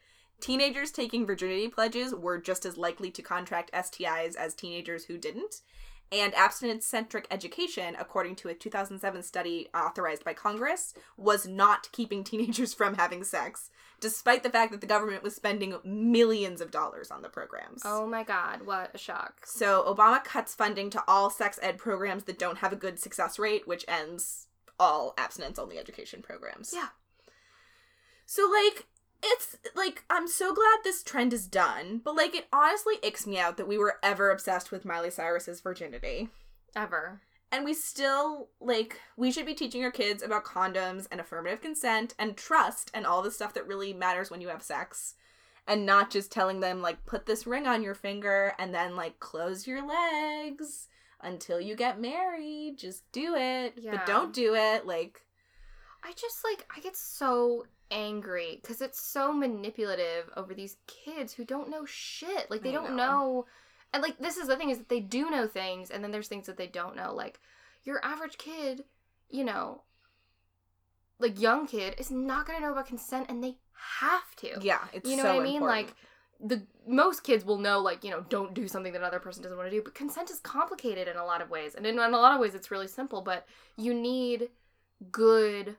Teenagers 0.41 0.93
taking 0.93 1.27
virginity 1.27 1.69
pledges 1.69 2.15
were 2.15 2.39
just 2.39 2.65
as 2.65 2.77
likely 2.77 3.11
to 3.11 3.23
contract 3.23 3.73
STIs 3.73 4.37
as 4.37 4.55
teenagers 4.55 5.07
who 5.07 5.19
didn't. 5.19 5.63
And 6.13 6.33
abstinence 6.35 6.87
centric 6.87 7.27
education, 7.31 7.97
according 7.99 8.37
to 8.37 8.49
a 8.49 8.55
2007 8.55 9.23
study 9.25 9.69
authorized 9.75 10.23
by 10.23 10.33
Congress, 10.33 10.95
was 11.17 11.47
not 11.47 11.91
keeping 11.91 12.23
teenagers 12.25 12.73
from 12.73 12.95
having 12.95 13.25
sex, 13.25 13.71
despite 14.01 14.45
the 14.45 14.51
fact 14.51 14.71
that 14.71 14.81
the 14.81 14.87
government 14.87 15.25
was 15.25 15.35
spending 15.35 15.75
millions 15.83 16.61
of 16.61 16.71
dollars 16.71 17.11
on 17.11 17.23
the 17.23 17.29
programs. 17.29 17.83
oh 17.85 18.07
my 18.07 18.23
god, 18.23 18.65
what 18.65 18.93
a 18.95 18.99
shock. 18.99 19.41
So 19.45 19.83
Obama 19.89 20.23
cuts 20.23 20.55
funding 20.55 20.91
to 20.91 21.03
all 21.09 21.31
sex 21.31 21.59
ed 21.63 21.79
programs 21.79 22.25
that 22.25 22.39
don't 22.39 22.59
have 22.59 22.73
a 22.73 22.77
good 22.77 23.01
success 23.01 23.41
rate, 23.41 23.67
which 23.67 23.85
ends 23.89 24.47
all 24.79 25.15
abstinence 25.17 25.59
only 25.59 25.79
education 25.79 26.23
programs. 26.23 26.73
Yeah. 26.75 26.89
So 28.27 28.51
like 28.51 28.87
it's 29.23 29.57
like 29.75 30.05
I'm 30.11 30.29
so 30.29 30.55
glad 30.55 30.79
this 30.83 31.03
trend 31.03 31.33
is 31.33 31.47
done, 31.47 32.01
but 32.05 32.17
like 32.17 32.35
it 32.35 32.47
honestly 32.53 32.95
icks 33.03 33.27
me 33.27 33.39
out 33.39 33.57
that 33.57 33.69
we 33.69 33.79
were 33.79 33.97
ever 34.03 34.31
obsessed 34.31 34.71
with 34.71 34.85
Miley 34.85 35.11
Cyrus's 35.11 35.61
virginity. 35.61 36.29
Ever. 36.77 37.21
And 37.51 37.65
we 37.65 37.73
still 37.73 38.49
like 38.61 38.99
we 39.17 39.31
should 39.31 39.47
be 39.47 39.55
teaching 39.55 39.85
our 39.85 39.91
kids 39.91 40.23
about 40.23 40.45
condoms 40.45 41.07
and 41.11 41.21
affirmative 41.21 41.61
consent 41.61 42.15
and 42.19 42.37
trust 42.37 42.91
and 42.93 43.07
all 43.07 43.23
the 43.23 43.31
stuff 43.31 43.55
that 43.55 43.67
really 43.67 43.93
matters 43.93 44.31
when 44.31 44.41
you 44.41 44.49
have 44.49 44.63
sex. 44.63 45.15
And 45.67 45.87
not 45.87 46.11
just 46.11 46.31
telling 46.31 46.61
them 46.61 46.83
like 46.83 47.07
put 47.07 47.25
this 47.25 47.47
ring 47.47 47.67
on 47.67 47.83
your 47.83 47.95
finger 47.95 48.53
and 48.59 48.75
then 48.75 48.97
like 48.97 49.19
close 49.21 49.67
your 49.67 49.87
legs 49.87 50.89
until 51.25 51.61
you 51.61 51.75
get 51.77 52.01
married. 52.01 52.77
Just 52.79 53.11
do 53.13 53.35
it. 53.35 53.75
Yeah. 53.77 53.93
But 53.93 54.07
don't 54.07 54.33
do 54.33 54.55
it 54.55 54.87
like 54.87 55.21
I 56.05 56.13
just 56.13 56.45
like 56.45 56.67
I 56.77 56.81
get 56.81 56.97
so 56.97 57.65
angry 57.91 58.59
because 58.61 58.81
it's 58.81 59.01
so 59.01 59.33
manipulative 59.33 60.31
over 60.37 60.55
these 60.55 60.77
kids 60.87 61.33
who 61.33 61.45
don't 61.45 61.71
know 61.71 61.85
shit. 61.87 62.51
Like 62.51 62.63
they 62.63 62.73
don't 62.73 62.91
know. 62.91 62.97
know. 62.97 63.47
And 63.93 64.03
like 64.03 64.19
this 64.19 64.37
is 64.37 64.49
the 64.49 64.57
thing 64.57 64.71
is 64.71 64.79
that 64.79 64.89
they 64.89 65.01
do 65.01 65.31
know 65.31 65.47
things 65.47 65.91
and 65.91 66.03
then 66.03 66.11
there's 66.11 66.29
things 66.29 66.47
that 66.47 66.57
they 66.57 66.67
don't 66.67 66.97
know. 66.97 67.15
Like 67.15 67.41
your 67.85 68.05
average 68.05 68.39
kid, 68.39 68.85
you 69.31 69.45
know, 69.45 69.83
like 71.19 71.41
young 71.41 71.67
kid 71.67 71.95
is 71.99 72.11
not 72.11 72.47
going 72.47 72.59
to 72.59 72.65
know 72.65 72.73
about 72.73 72.87
consent 72.87 73.27
and 73.29 73.43
they 73.43 73.57
have 74.01 74.35
to. 74.37 74.59
Yeah, 74.61 74.81
it's 74.93 75.09
you 75.09 75.17
know 75.17 75.23
so 75.23 75.35
what 75.35 75.41
I 75.41 75.45
mean? 75.45 75.57
important. 75.57 75.87
Like 75.87 75.97
the 76.41 76.67
most 76.87 77.23
kids 77.25 77.45
will 77.45 77.59
know 77.59 77.79
like, 77.81 78.05
you 78.05 78.11
know, 78.11 78.25
don't 78.29 78.55
do 78.55 78.69
something 78.69 78.93
that 78.93 78.99
another 79.01 79.19
person 79.21 79.43
doesn't 79.43 79.57
want 79.57 79.71
to 79.71 79.77
do, 79.77 79.83
but 79.83 79.95
consent 79.95 80.31
is 80.31 80.41
complicated 80.41 81.09
in 81.09 81.17
a 81.17 81.25
lot 81.25 81.41
of 81.41 81.51
ways. 81.51 81.75
And 81.75 81.87
in, 81.87 81.95
in 81.99 82.15
a 82.15 82.19
lot 82.19 82.35
of 82.35 82.41
ways 82.41 82.55
it's 82.55 82.71
really 82.71 82.89
simple, 82.89 83.23
but 83.23 83.47
you 83.77 83.95
need 83.95 84.51
good 85.11 85.77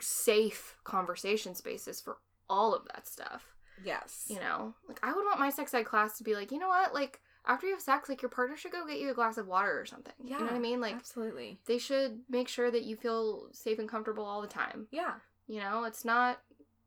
safe 0.00 0.76
conversation 0.84 1.54
spaces 1.54 2.00
for 2.00 2.18
all 2.48 2.74
of 2.74 2.84
that 2.92 3.06
stuff. 3.06 3.54
yes, 3.84 4.26
You 4.28 4.38
know, 4.40 4.74
like 4.88 4.98
I 5.02 5.12
would 5.12 5.24
want 5.24 5.40
my 5.40 5.50
sex 5.50 5.72
ed 5.74 5.84
class 5.84 6.18
to 6.18 6.24
be 6.24 6.34
like, 6.34 6.52
you 6.52 6.58
know 6.58 6.68
what, 6.68 6.92
like 6.94 7.20
after 7.46 7.66
you 7.66 7.72
have 7.74 7.82
sex, 7.82 8.08
like 8.08 8.22
your 8.22 8.28
partner 8.30 8.56
should 8.56 8.72
go 8.72 8.86
get 8.86 8.98
you 9.00 9.10
a 9.10 9.14
glass 9.14 9.38
of 9.38 9.46
water 9.46 9.78
or 9.78 9.86
something. 9.86 10.14
yeah 10.22 10.34
you 10.38 10.40
know 10.44 10.50
what 10.50 10.56
I 10.56 10.60
mean? 10.60 10.80
Like 10.80 10.94
absolutely. 10.96 11.58
they 11.66 11.78
should 11.78 12.20
make 12.28 12.48
sure 12.48 12.70
that 12.70 12.84
you 12.84 12.96
feel 12.96 13.48
safe 13.52 13.78
and 13.78 13.88
comfortable 13.88 14.24
all 14.24 14.40
the 14.42 14.48
time. 14.48 14.88
Yeah, 14.90 15.14
You 15.46 15.60
know, 15.60 15.84
it's 15.84 16.04
not 16.04 16.40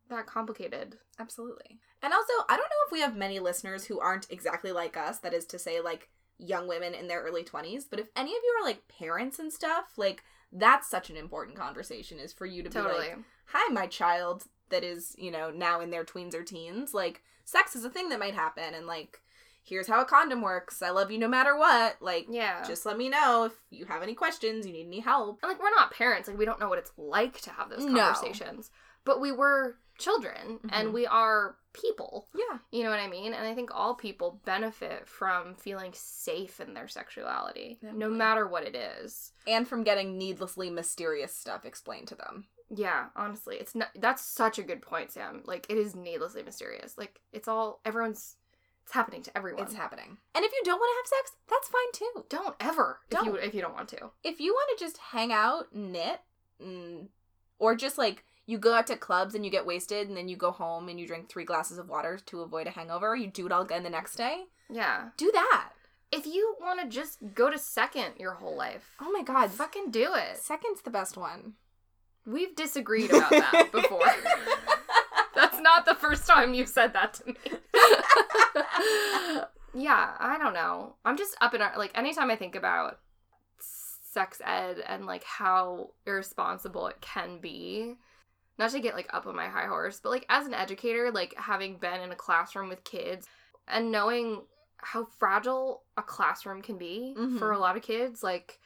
that 0.10 0.26
complicated. 0.28 0.98
absolutely. 1.20 1.80
And 2.04 2.14
also, 2.14 2.32
I 2.48 2.56
don't 2.56 2.60
know 2.60 2.86
if 2.86 2.92
we 2.92 3.02
have 3.02 3.16
many 3.16 3.40
listeners 3.40 3.86
who 3.86 4.00
aren't 4.00 4.30
exactly 4.30 4.72
like 4.72 4.96
us. 4.96 5.18
That 5.20 5.34
is 5.34 5.46
to 5.48 5.60
say, 5.60 5.82
like 5.82 6.10
young 6.38 6.68
women 6.68 6.94
in 6.94 7.08
their 7.08 7.22
early 7.24 7.44
twenties. 7.44 7.86
But 7.86 8.00
if 8.00 8.08
any 8.16 8.32
of 8.32 8.42
you 8.44 8.56
are 8.62 8.66
like 8.66 8.88
parents 8.88 9.40
and 9.40 9.52
stuff, 9.52 9.94
like 9.98 10.24
that's 10.52 10.88
such 10.90 11.10
an 11.10 11.18
important 11.18 11.58
conversation. 11.58 12.20
Is 12.20 12.34
for 12.34 12.46
you 12.46 12.62
to 12.64 12.70
be 12.70 12.80
like, 12.80 13.18
"Hi, 13.48 13.74
my 13.74 13.88
child 13.88 14.44
that 14.70 14.84
is 14.84 15.16
you 15.18 15.32
know 15.32 15.50
now 15.50 15.80
in 15.82 15.90
their 15.90 16.06
tweens 16.06 16.36
or 16.36 16.44
teens. 16.44 16.94
Like 16.94 17.24
sex 17.46 17.76
is 17.76 17.84
a 17.84 17.90
thing 17.90 18.10
that 18.10 18.20
might 18.20 18.36
happen, 18.36 18.74
and 18.76 18.86
like." 18.86 19.22
Here's 19.64 19.88
how 19.88 20.00
a 20.00 20.06
condom 20.06 20.42
works. 20.42 20.82
I 20.82 20.92
love 20.92 21.12
you 21.12 21.18
no 21.18 21.28
matter 21.28 21.58
what. 21.58 21.98
Like, 22.02 22.28
yeah. 22.30 22.64
just 22.66 22.86
let 22.86 22.98
me 22.98 23.10
know 23.10 23.44
if 23.44 23.52
you 23.70 23.84
have 23.88 24.02
any 24.02 24.14
questions, 24.14 24.66
you 24.66 24.72
need 24.72 24.88
any 24.88 25.02
help. 25.02 25.40
and 25.44 25.50
like 25.52 25.62
we're 25.62 25.72
not 25.72 25.92
parents, 25.92 26.30
like 26.30 26.38
we 26.38 26.46
don't 26.46 26.62
know 26.62 26.70
what 26.70 26.80
it's 26.80 26.94
like 26.96 27.42
to 27.42 27.50
have 27.50 27.70
those 27.70 27.84
No. 27.84 28.00
conversations. 28.02 28.72
But 29.04 29.20
we 29.20 29.34
were 29.34 29.76
children 29.98 30.60
Mhm. 30.60 30.70
and 30.72 30.94
we 30.94 31.06
are 31.08 31.58
people. 31.74 32.28
Yeah. 32.34 32.60
You 32.72 32.84
know 32.84 32.90
what 32.90 33.00
I 33.00 33.08
mean? 33.08 33.34
And 33.34 33.48
I 33.48 33.54
think 33.54 33.70
all 33.74 33.94
people 33.96 34.42
benefit 34.46 35.08
from 35.08 35.56
feeling 35.56 35.94
safe 35.94 36.60
in 36.60 36.74
their 36.74 36.88
sexuality, 36.88 37.80
no 37.82 38.10
matter 38.10 38.48
what 38.48 38.64
it 38.64 38.76
is. 38.76 39.34
And 39.46 39.68
from 39.68 39.84
getting 39.84 40.18
needlessly 40.18 40.70
mysterious 40.70 41.36
stuff 41.36 41.66
explained 41.66 42.08
to 42.10 42.16
them. 42.16 42.48
Yeah, 42.70 43.10
honestly, 43.16 43.58
it's 43.58 43.76
not. 43.76 43.90
That's 43.96 44.22
such 44.22 44.60
a 44.60 44.64
good 44.64 44.82
point, 44.82 45.12
Sam. 45.12 45.42
Like, 45.46 45.68
it 45.70 45.78
is 45.78 45.96
needlessly 45.96 46.44
mysterious. 46.44 46.98
Like, 46.98 47.22
it's 47.32 47.48
all 47.48 47.80
everyone's. 47.86 48.36
It's 48.84 48.94
happening 48.94 49.22
to 49.24 49.38
everyone. 49.38 49.64
It's 49.64 49.74
happening. 49.74 50.18
And 50.34 50.46
if 50.46 50.52
you 50.54 50.62
don't 50.64 50.80
want 50.80 50.90
to 50.90 50.98
have 50.98 51.08
sex, 51.26 51.38
that's 51.50 51.68
fine 51.68 51.92
too. 51.94 52.26
don't 52.30 52.56
ever 52.60 53.00
if 53.12 53.18
you 53.20 53.26
Don't. 53.34 53.44
if 53.44 53.54
you 53.54 53.62
don't 53.62 53.74
want 53.74 53.90
to. 53.90 54.12
If 54.24 54.40
you 54.40 54.54
want 54.54 54.78
to 54.78 54.84
just 54.86 54.98
hang 54.98 55.32
out, 55.34 55.74
knit, 55.76 56.22
mm, 56.62 57.08
or 57.60 57.76
just 57.76 57.98
like 57.98 58.24
you 58.48 58.58
go 58.58 58.74
out 58.74 58.88
to 58.88 58.96
clubs 58.98 59.36
and 59.36 59.46
you 59.46 59.52
get 59.52 59.66
wasted 59.68 60.08
and 60.08 60.18
then 60.18 60.28
you 60.28 60.36
go 60.36 60.50
home 60.52 60.90
and 60.90 61.00
you 61.00 61.06
drink 61.06 61.30
three 61.30 61.46
glasses 61.46 61.78
of 61.78 61.88
water 61.90 62.18
to 62.26 62.42
avoid 62.42 62.66
a 62.66 62.72
hangover, 62.72 63.16
you 63.16 63.28
do 63.28 63.46
it 63.46 63.52
all 63.52 63.62
again 63.62 63.84
the 63.84 63.90
next 63.90 64.16
day, 64.16 64.46
Yeah. 64.70 65.10
do 65.18 65.30
that. 65.34 65.70
If 66.12 66.26
you 66.26 66.56
want 66.62 66.80
to 66.82 66.88
just 66.88 67.20
go 67.36 67.50
to 67.52 67.58
second 67.60 68.14
your 68.18 68.36
whole 68.36 68.56
life, 68.58 68.96
Oh 69.00 69.12
my 69.12 69.22
god. 69.22 69.52
fucking 69.52 69.92
do 69.92 70.14
it. 70.16 70.38
Second's 70.38 70.82
the 70.82 70.90
best 70.90 71.18
one. 71.18 71.54
We've 72.26 72.56
disagreed 72.56 73.10
about 73.12 73.30
that 73.30 73.70
before. 73.74 74.02
That's 75.36 75.60
not 75.62 75.86
the 75.86 75.96
first 75.96 76.26
time 76.26 76.54
you've 76.54 76.70
said 76.70 76.94
that 76.94 77.14
to 77.16 77.28
me. 77.28 77.36
yeah, 79.74 80.14
I 80.20 80.38
don't 80.42 80.54
know. 80.54 80.96
I'm 81.06 81.18
just 81.18 81.36
up 81.42 81.54
in 81.54 81.62
our 81.62 81.74
like 81.78 81.92
anytime 81.96 82.32
I 82.32 82.36
think 82.36 82.56
about 82.56 83.00
sex 83.60 84.42
ed 84.44 84.78
and 84.88 85.06
like 85.06 85.24
how 85.24 85.92
irresponsible 86.06 86.88
it 86.88 87.02
can 87.02 87.40
be. 87.40 87.96
Not 88.58 88.72
to 88.72 88.80
get 88.80 88.96
like 88.96 89.14
up 89.14 89.28
on 89.28 89.36
my 89.36 89.48
high 89.48 89.68
horse, 89.68 90.00
but 90.02 90.10
like 90.10 90.26
as 90.30 90.46
an 90.48 90.54
educator, 90.54 91.12
like 91.12 91.36
having 91.38 91.78
been 91.78 92.02
in 92.02 92.12
a 92.12 92.16
classroom 92.16 92.70
with 92.70 92.84
kids 92.84 93.28
and 93.68 93.92
knowing 93.92 94.42
how 94.78 95.06
fragile 95.18 95.84
a 95.98 96.04
classroom 96.04 96.62
can 96.62 96.78
be 96.78 97.16
Mhm. 97.18 97.40
for 97.40 97.52
a 97.52 97.60
lot 97.60 97.76
of 97.78 97.84
kids, 97.84 98.24
like 98.24 98.60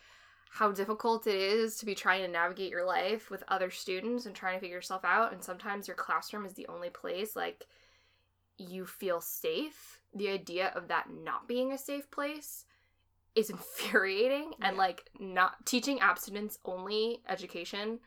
how 0.50 0.72
difficult 0.72 1.28
it 1.28 1.36
is 1.36 1.78
to 1.78 1.86
be 1.86 1.96
trying 1.96 2.22
to 2.22 2.28
navigate 2.28 2.70
your 2.70 2.84
life 2.86 3.30
with 3.30 3.44
other 3.48 3.72
students 3.72 4.26
and 4.26 4.36
trying 4.36 4.56
to 4.56 4.60
figure 4.60 4.76
yourself 4.76 5.06
out 5.06 5.32
and 5.32 5.42
sometimes 5.42 5.88
your 5.88 5.96
classroom 5.96 6.46
is 6.46 6.54
the 6.56 6.68
only 6.68 6.90
place 6.90 7.38
like 7.38 7.66
you 8.58 8.86
feel 8.86 9.22
safe 9.22 10.02
the 10.14 10.28
idea 10.28 10.74
of 10.76 10.90
that 10.90 11.10
not 11.10 11.48
being 11.48 11.72
a 11.72 11.78
safe 11.78 12.12
place 12.12 12.66
is 13.34 13.50
infuriating 13.50 14.54
and 14.62 14.76
like 14.76 15.10
not 15.20 15.66
teaching 15.66 16.02
abstinence 16.02 16.60
only 16.66 17.22
education 17.30 17.98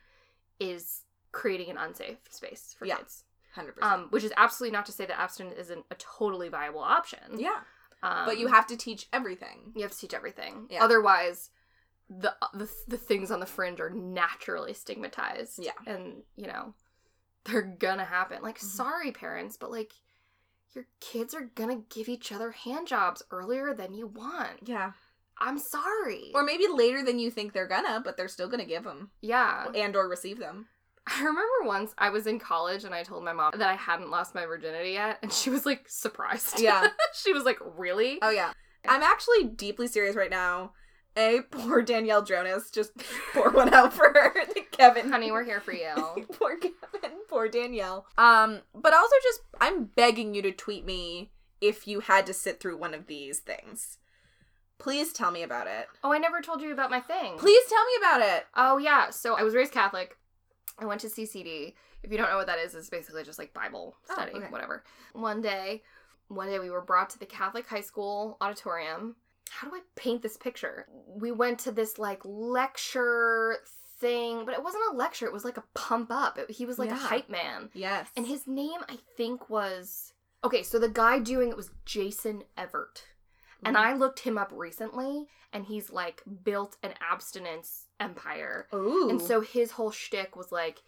is 0.61 1.01
creating 1.35 1.69
an 1.71 1.77
unsafe 1.79 2.19
space 2.31 2.75
for 2.79 2.87
Yeah. 2.87 2.97
kids 2.97 3.25
100%. 3.57 3.83
um 3.83 4.07
which 4.11 4.25
is 4.25 4.33
absolutely 4.37 4.73
not 4.77 4.87
to 4.87 4.93
say 4.93 5.05
that 5.07 5.21
abstinence 5.21 5.57
isn't 5.59 5.85
a 5.91 5.95
totally 5.97 6.49
viable 6.49 6.81
option 6.81 7.39
yeah. 7.39 7.61
um, 8.03 8.25
But 8.27 8.39
you 8.39 8.47
have 8.49 8.67
to 8.69 8.77
teach 8.77 9.09
everything. 9.13 9.73
you 9.77 9.83
have 9.83 9.93
to 9.93 9.99
teach 9.99 10.15
everything. 10.15 10.67
Yeah. 10.71 10.83
Otherwise, 10.85 11.51
the, 12.11 12.35
the 12.53 12.69
the 12.87 12.99
things 12.99 13.31
on 13.31 13.41
the 13.41 13.47
fringe 13.47 13.81
are 13.81 13.91
naturally 13.91 14.75
stigmatized. 14.75 15.59
Yeah. 15.63 15.73
And, 15.87 16.23
you 16.37 16.47
know, 16.47 16.75
they're 17.45 17.63
gonna 17.63 18.05
happen. 18.05 18.43
Like, 18.43 18.59
Mhm. 18.59 18.65
sorry, 18.65 19.11
parents, 19.13 19.57
but 19.57 19.71
like, 19.71 19.93
your 20.75 20.87
kids 21.01 21.33
are 21.35 21.51
gonna 21.55 21.81
give 21.89 22.09
each 22.09 22.31
other 22.33 22.51
hand 22.51 22.87
jobs 22.89 23.23
earlier 23.31 23.73
than 23.75 23.95
you 23.95 24.07
want. 24.07 24.69
Yeah. 24.69 24.93
I'm 25.39 25.59
sorry. 25.59 26.31
Or 26.35 26.43
maybe 26.45 26.67
later 26.69 27.03
than 27.03 27.19
you 27.19 27.31
think 27.31 27.53
they're 27.53 27.67
gonna, 27.77 28.01
but 28.05 28.17
they're 28.17 28.29
still 28.29 28.49
gonna 28.49 28.65
give 28.67 28.85
them 28.85 29.11
yeah. 29.21 29.69
and 29.75 29.97
or 29.97 30.09
receive 30.09 30.39
them. 30.39 30.67
I 31.07 31.19
remember 31.19 31.43
once 31.65 31.95
I 31.99 32.11
was 32.11 32.27
in 32.27 32.39
college 32.39 32.85
and 32.85 32.95
I 32.95 33.03
told 33.03 33.25
my 33.25 33.33
mom 33.33 33.53
that 33.57 33.69
I 33.69 33.75
hadn't 33.75 34.11
lost 34.11 34.35
my 34.35 34.47
virginity 34.47 34.93
yet, 34.93 35.19
and 35.23 35.33
she 35.33 35.51
was 35.51 35.67
like 35.67 35.89
surprised. 35.89 36.61
Yeah. 36.61 36.89
she 37.15 37.33
was 37.33 37.45
like, 37.45 37.59
really? 37.77 38.19
Oh 38.23 38.31
yeah. 38.31 38.53
I'm 38.87 39.03
actually 39.03 39.45
deeply 39.45 39.87
serious 39.87 40.17
right 40.17 40.31
now. 40.31 40.73
A 41.17 41.41
poor 41.51 41.83
Danielle 41.83 42.23
Jonas. 42.23 42.71
Just 42.71 42.93
pour 43.33 43.51
one 43.51 43.73
out 43.73 43.93
for 43.93 44.13
her. 44.13 44.35
Kevin. 44.73 45.11
Honey, 45.11 45.31
we're 45.31 45.45
here 45.45 45.61
for 45.61 45.73
you. 45.73 46.27
poor 46.33 46.57
Kevin. 46.57 47.19
Poor 47.29 47.49
Danielle. 47.49 48.07
Um, 48.19 48.61
but 48.75 48.93
also 48.93 49.15
just 49.23 49.41
I'm 49.61 49.85
begging 49.85 50.35
you 50.35 50.43
to 50.43 50.53
tweet 50.53 50.85
me 50.85 51.31
if 51.61 51.87
you 51.87 52.01
had 52.01 52.27
to 52.27 52.35
sit 52.35 52.61
through 52.61 52.79
one 52.79 52.95
of 52.95 53.07
these 53.07 53.39
things. 53.39 53.99
Please 54.79 55.13
tell 55.13 55.31
me 55.31 55.43
about 55.43 55.67
it. 55.67 55.87
oh, 56.03 56.13
I 56.13 56.19
never 56.19 56.41
told 56.41 56.61
you 56.61 56.73
about 56.73 56.91
my 56.91 57.01
thing. 57.01 57.39
Please 57.39 57.65
tell 57.69 57.85
me 57.85 57.93
about 57.99 58.21
it. 58.21 58.47
Oh 58.57 58.79
yeah, 58.79 59.11
so 59.11 59.35
I 59.35 59.43
was 59.43 59.55
raised 59.55 59.73
Catholic. 59.73 60.17
I 60.79 60.87
went 60.87 61.01
to 61.03 61.07
CCD. 61.09 61.75
If 62.03 62.11
you 62.11 62.19
don't 62.19 62.29
know 62.29 62.37
what 62.37 62.47
that 62.49 62.59
is, 62.59 62.75
it's 62.75 62.91
basically 62.91 63.25
just 63.25 63.39
like 63.39 63.55
Bible 63.55 63.97
Oh, 64.11 64.15
study, 64.15 64.33
okay. 64.33 64.47
whatever. 64.49 64.85
One 65.13 65.41
day, 65.41 65.83
one 66.29 66.49
day 66.49 66.59
we 66.59 66.71
were 66.71 66.81
brought 66.83 67.11
to 67.11 67.19
the 67.19 67.27
Catholic 67.27 67.67
high 67.67 67.81
school 67.81 68.37
auditorium. 68.41 69.17
How 69.51 69.69
do 69.69 69.77
I 69.77 69.81
paint 69.95 70.23
this 70.23 70.37
picture? 70.37 70.87
We 71.07 71.31
went 71.33 71.59
to 71.61 71.73
this 71.73 71.99
like 71.99 72.21
lecture 72.25 73.57
thing, 74.01 74.45
but 74.45 74.55
it 74.55 74.63
wasn't 74.63 74.83
a 74.93 74.97
lecture. 74.97 75.27
It 75.27 75.33
was 75.33 75.45
like 75.45 75.57
a 75.57 75.65
pump 75.75 76.11
up. 76.11 76.39
It- 76.39 76.51
he 76.51 76.67
was 76.67 76.79
like 76.79 76.91
Yeah. 76.91 76.97
a 76.97 76.99
hype 77.09 77.29
man, 77.31 77.71
Yes. 77.73 78.09
and 78.17 78.27
his 78.27 78.47
name 78.47 78.81
I 78.89 78.99
think 79.17 79.49
was 79.49 80.13
okay. 80.43 80.63
So 80.63 80.79
the 80.79 80.89
guy 80.89 81.19
doing 81.21 81.51
it 81.51 81.57
was 81.57 81.71
Jason 81.85 82.45
Evert. 82.57 83.05
And 83.63 83.77
mm-hmm. 83.77 83.87
I 83.87 83.95
looked 83.95 84.21
him 84.21 84.37
up 84.37 84.51
recently, 84.53 85.29
and 85.53 85.65
he's 85.67 85.91
like 85.91 86.23
built 86.43 86.77
an 86.83 86.95
abstinence 87.01 87.84
empire. 88.01 88.67
Ooh. 88.75 89.09
And 89.11 89.21
so 89.21 89.41
his 89.41 89.73
whole 89.73 89.91
shtick 89.91 90.37
was 90.37 90.51
like, 90.53 90.83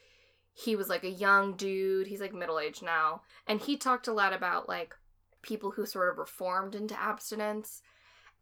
he 0.52 0.74
was 0.76 0.88
like 0.88 1.04
a 1.04 1.10
young 1.10 1.54
dude. 1.54 2.06
He's 2.06 2.20
like 2.20 2.32
middle 2.34 2.58
aged 2.58 2.82
now, 2.82 3.22
and 3.46 3.60
he 3.60 3.76
talked 3.76 4.08
a 4.08 4.12
lot 4.12 4.32
about 4.32 4.68
like 4.68 4.94
people 5.42 5.70
who 5.72 5.84
sort 5.86 6.10
of 6.10 6.18
reformed 6.18 6.74
into 6.74 6.98
abstinence. 7.00 7.82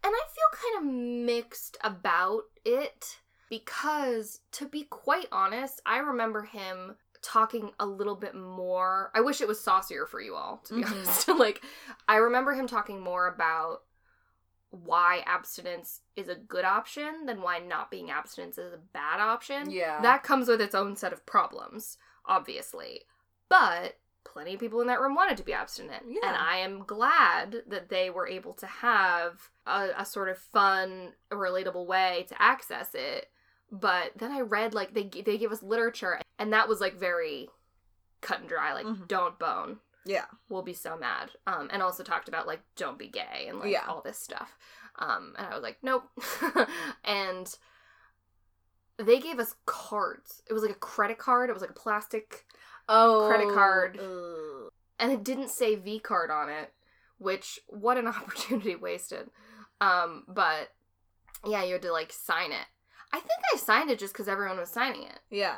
And 0.02 0.12
I 0.14 0.20
feel 0.34 0.72
kind 0.74 0.86
of 0.86 0.94
mixed 1.24 1.76
about 1.82 2.42
it 2.64 3.18
because, 3.50 4.40
to 4.52 4.66
be 4.68 4.84
quite 4.84 5.26
honest, 5.32 5.80
I 5.86 5.98
remember 5.98 6.42
him 6.42 6.96
talking 7.22 7.70
a 7.80 7.86
little 7.86 8.14
bit 8.14 8.34
more. 8.34 9.10
I 9.14 9.20
wish 9.22 9.40
it 9.40 9.48
was 9.48 9.58
saucier 9.60 10.04
for 10.06 10.20
you 10.20 10.34
all, 10.34 10.58
to 10.66 10.74
be 10.74 10.82
Mhm. 10.82 10.92
honest. 10.92 11.28
like, 11.38 11.62
I 12.06 12.16
remember 12.16 12.52
him 12.52 12.66
talking 12.66 13.00
more 13.00 13.26
about 13.26 13.82
why 14.82 15.22
abstinence 15.26 16.00
is 16.16 16.28
a 16.28 16.34
good 16.34 16.64
option 16.64 17.26
than 17.26 17.42
why 17.42 17.58
not 17.58 17.90
being 17.90 18.10
abstinence 18.10 18.58
is 18.58 18.72
a 18.72 18.78
bad 18.92 19.20
option. 19.20 19.70
Yeah. 19.70 20.00
That 20.02 20.22
comes 20.22 20.48
with 20.48 20.60
its 20.60 20.74
own 20.74 20.96
set 20.96 21.12
of 21.12 21.24
problems, 21.26 21.96
obviously. 22.26 23.02
But 23.48 23.98
plenty 24.24 24.54
of 24.54 24.60
people 24.60 24.80
in 24.80 24.86
that 24.88 25.00
room 25.00 25.14
wanted 25.14 25.36
to 25.36 25.44
be 25.44 25.52
abstinent. 25.52 26.04
Yeah. 26.08 26.26
And 26.26 26.36
I 26.36 26.56
am 26.58 26.84
glad 26.84 27.62
that 27.68 27.88
they 27.88 28.10
were 28.10 28.26
able 28.26 28.54
to 28.54 28.66
have 28.66 29.50
a, 29.66 29.90
a 29.98 30.04
sort 30.04 30.28
of 30.28 30.38
fun, 30.38 31.12
relatable 31.30 31.86
way 31.86 32.26
to 32.28 32.42
access 32.42 32.90
it. 32.94 33.28
But 33.70 34.12
then 34.16 34.30
I 34.32 34.40
read, 34.40 34.74
like, 34.74 34.94
they, 34.94 35.04
they 35.04 35.38
gave 35.38 35.50
us 35.50 35.62
literature, 35.62 36.20
and 36.38 36.52
that 36.52 36.68
was, 36.68 36.80
like, 36.80 36.94
very 36.94 37.48
cut 38.20 38.40
and 38.40 38.48
dry. 38.48 38.72
Like, 38.72 38.86
Mhm. 38.86 39.08
don't 39.08 39.38
bone. 39.38 39.78
Yeah. 40.06 40.26
will 40.48 40.62
be 40.62 40.72
so 40.74 40.96
mad. 40.98 41.30
Um, 41.46 41.68
and 41.72 41.82
also 41.82 42.02
talked 42.02 42.28
about 42.28 42.46
like 42.46 42.60
don't 42.76 42.98
be 42.98 43.08
gay 43.08 43.46
and 43.48 43.58
like 43.60 43.70
Yeah. 43.70 43.84
all 43.88 44.02
this 44.02 44.18
stuff. 44.18 44.56
Um, 44.98 45.34
and 45.38 45.46
I 45.46 45.54
was 45.54 45.62
like, 45.62 45.78
nope. 45.82 46.04
and 47.04 47.54
they 48.98 49.18
gave 49.18 49.38
us 49.38 49.54
cards. 49.66 50.42
It 50.48 50.52
was 50.52 50.62
like 50.62 50.70
a 50.72 50.78
credit 50.78 51.18
card. 51.18 51.50
It 51.50 51.52
was 51.54 51.62
like 51.62 51.70
a 51.70 51.74
plastic, 51.74 52.44
Oh. 52.88 53.26
Credit 53.28 53.52
card. 53.54 53.98
Ugh. 54.00 54.70
and 54.98 55.10
it 55.10 55.24
didn't 55.24 55.50
say 55.50 55.74
V 55.74 55.98
card 55.98 56.30
on 56.30 56.48
it. 56.48 56.72
Which 57.18 57.58
what 57.68 57.96
an 57.96 58.06
opportunity 58.08 58.76
wasted. 58.76 59.30
Um, 59.80 60.24
but 60.28 60.70
yeah, 61.46 61.64
you 61.64 61.72
had 61.74 61.82
to 61.82 61.92
like 61.92 62.12
sign 62.12 62.52
it. 62.52 62.66
I 63.12 63.18
think 63.20 63.40
I 63.52 63.56
signed 63.56 63.90
it 63.90 63.98
just 63.98 64.12
because 64.12 64.28
everyone 64.28 64.58
was 64.58 64.70
signing 64.70 65.02
it, 65.04 65.20
Yeah. 65.30 65.56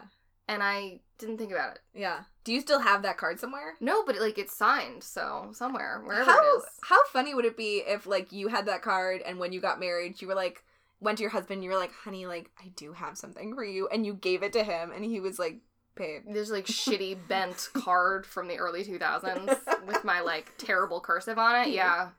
And 0.48 0.62
I 0.62 1.00
didn't 1.18 1.38
think 1.38 1.52
about 1.52 1.76
it. 1.76 1.80
Yeah. 1.94 2.20
Do 2.44 2.52
you 2.52 2.60
still 2.60 2.80
have 2.80 3.02
that 3.02 3.18
card 3.18 3.40
somewhere? 3.40 3.74
No, 3.80 4.04
but 4.04 4.18
like 4.18 4.38
it's 4.38 4.56
signed, 4.56 5.02
so 5.02 5.50
somewhere 5.52 6.00
wherever 6.04 6.30
how, 6.30 6.38
it 6.38 6.58
is. 6.58 6.64
How 6.82 7.04
funny 7.06 7.34
would 7.34 7.44
it 7.44 7.56
be 7.56 7.82
if 7.86 8.06
like 8.06 8.32
you 8.32 8.48
had 8.48 8.66
that 8.66 8.82
card 8.82 9.22
and 9.26 9.38
when 9.38 9.52
you 9.52 9.60
got 9.60 9.80
married, 9.80 10.20
you 10.20 10.28
were 10.28 10.34
like 10.34 10.62
went 11.00 11.18
to 11.18 11.22
your 11.22 11.30
husband, 11.30 11.62
you 11.62 11.70
were 11.70 11.76
like, 11.76 11.92
honey, 11.92 12.26
like 12.26 12.50
I 12.62 12.68
do 12.76 12.92
have 12.92 13.18
something 13.18 13.54
for 13.54 13.64
you, 13.64 13.88
and 13.88 14.06
you 14.06 14.14
gave 14.14 14.42
it 14.42 14.52
to 14.54 14.64
him, 14.64 14.92
and 14.92 15.04
he 15.04 15.20
was 15.20 15.38
like, 15.38 15.58
babe. 15.94 16.22
There's 16.28 16.50
like 16.50 16.66
shitty 16.66 17.16
bent 17.28 17.68
card 17.74 18.26
from 18.26 18.48
the 18.48 18.58
early 18.58 18.84
2000s 18.84 19.58
with 19.86 20.04
my 20.04 20.20
like 20.20 20.52
terrible 20.58 21.00
cursive 21.00 21.38
on 21.38 21.66
it. 21.66 21.72
Yeah. 21.72 22.10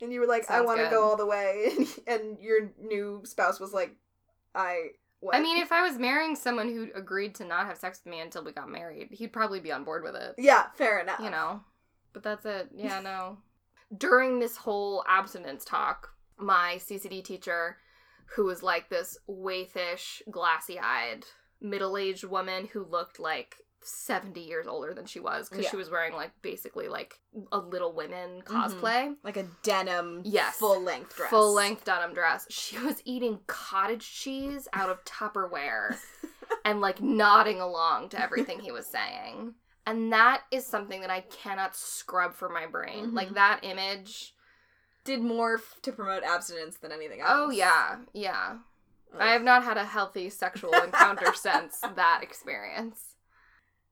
And 0.00 0.12
you 0.12 0.20
were 0.20 0.26
like, 0.26 0.48
I 0.48 0.60
want 0.60 0.80
to 0.80 0.88
go 0.90 1.02
all 1.02 1.16
the 1.16 1.26
way, 1.26 1.72
and, 1.76 1.88
and 2.06 2.38
your 2.38 2.70
new 2.80 3.22
spouse 3.24 3.58
was 3.58 3.72
like, 3.72 3.96
I. 4.54 4.90
What? 5.20 5.34
I 5.34 5.40
mean, 5.40 5.58
if 5.60 5.72
I 5.72 5.82
was 5.82 5.98
marrying 5.98 6.36
someone 6.36 6.68
who 6.68 6.88
agreed 6.94 7.34
to 7.36 7.44
not 7.44 7.66
have 7.66 7.78
sex 7.78 8.00
with 8.04 8.10
me 8.10 8.20
until 8.20 8.44
we 8.44 8.52
got 8.52 8.68
married, 8.68 9.08
he'd 9.10 9.32
probably 9.32 9.60
be 9.60 9.72
on 9.72 9.84
board 9.84 10.04
with 10.04 10.14
it. 10.14 10.34
yeah, 10.38 10.66
fair 10.76 11.00
enough. 11.00 11.20
You 11.20 11.30
know. 11.30 11.60
But 12.12 12.22
that's 12.22 12.46
it. 12.46 12.68
Yeah, 12.74 13.00
no. 13.04 13.38
During 13.96 14.38
this 14.38 14.56
whole 14.56 15.04
abstinence 15.08 15.64
talk, 15.64 16.10
my 16.38 16.76
CCD 16.78 17.24
teacher, 17.24 17.78
who 18.36 18.44
was 18.44 18.62
like 18.62 18.88
this 18.88 19.18
waithish, 19.28 20.22
glassy 20.30 20.78
eyed, 20.78 21.24
middle 21.60 21.96
aged 21.96 22.24
woman 22.24 22.68
who 22.72 22.84
looked 22.84 23.18
like 23.18 23.56
70 23.82 24.40
years 24.40 24.66
older 24.66 24.92
than 24.94 25.06
she 25.06 25.20
was 25.20 25.48
because 25.48 25.64
Yeah. 25.64 25.70
she 25.70 25.76
was 25.76 25.90
wearing 25.90 26.14
like 26.14 26.30
basically 26.42 26.88
like 26.88 27.20
a 27.52 27.58
Little 27.58 27.92
Women 27.92 28.42
cosplay. 28.42 29.14
like 29.22 29.36
a 29.36 29.44
denim, 29.62 30.22
Yes. 30.24 30.56
full 30.58 30.80
length 30.82 31.16
dress, 31.16 31.30
Full 31.30 31.52
length 31.54 31.84
denim 31.84 32.14
dress. 32.14 32.46
She 32.50 32.78
was 32.78 33.00
eating 33.04 33.40
cottage 33.46 34.10
cheese 34.10 34.68
out 34.72 34.90
of 34.90 35.04
Tupperware 35.04 35.96
and 36.64 36.80
like 36.80 37.00
nodding 37.00 37.60
along 37.60 38.08
to 38.10 38.20
everything 38.22 38.60
he 38.60 38.72
was 38.72 38.86
saying. 38.98 39.54
And 39.86 40.12
that 40.12 40.42
is 40.50 40.66
something 40.66 41.00
that 41.00 41.10
I 41.10 41.20
cannot 41.22 41.74
scrub 41.74 42.34
from 42.34 42.52
my 42.52 42.66
brain. 42.66 43.12
Mhm. 43.12 43.14
Like 43.14 43.30
that 43.34 43.60
image. 43.62 44.34
Did 45.04 45.22
more 45.22 45.54
f- 45.54 45.76
to 45.82 45.92
promote 45.92 46.22
abstinence 46.22 46.76
than 46.76 46.92
anything 46.92 47.20
else. 47.22 47.30
Oh, 47.32 47.50
yeah. 47.50 48.00
Yeah. 48.12 48.58
Ugh. 49.14 49.20
I 49.20 49.30
have 49.32 49.42
not 49.42 49.64
had 49.64 49.78
a 49.78 49.84
healthy 49.86 50.28
sexual 50.28 50.74
encounter 50.74 51.32
since 51.34 51.80
that 51.80 52.20
experience. 52.22 53.14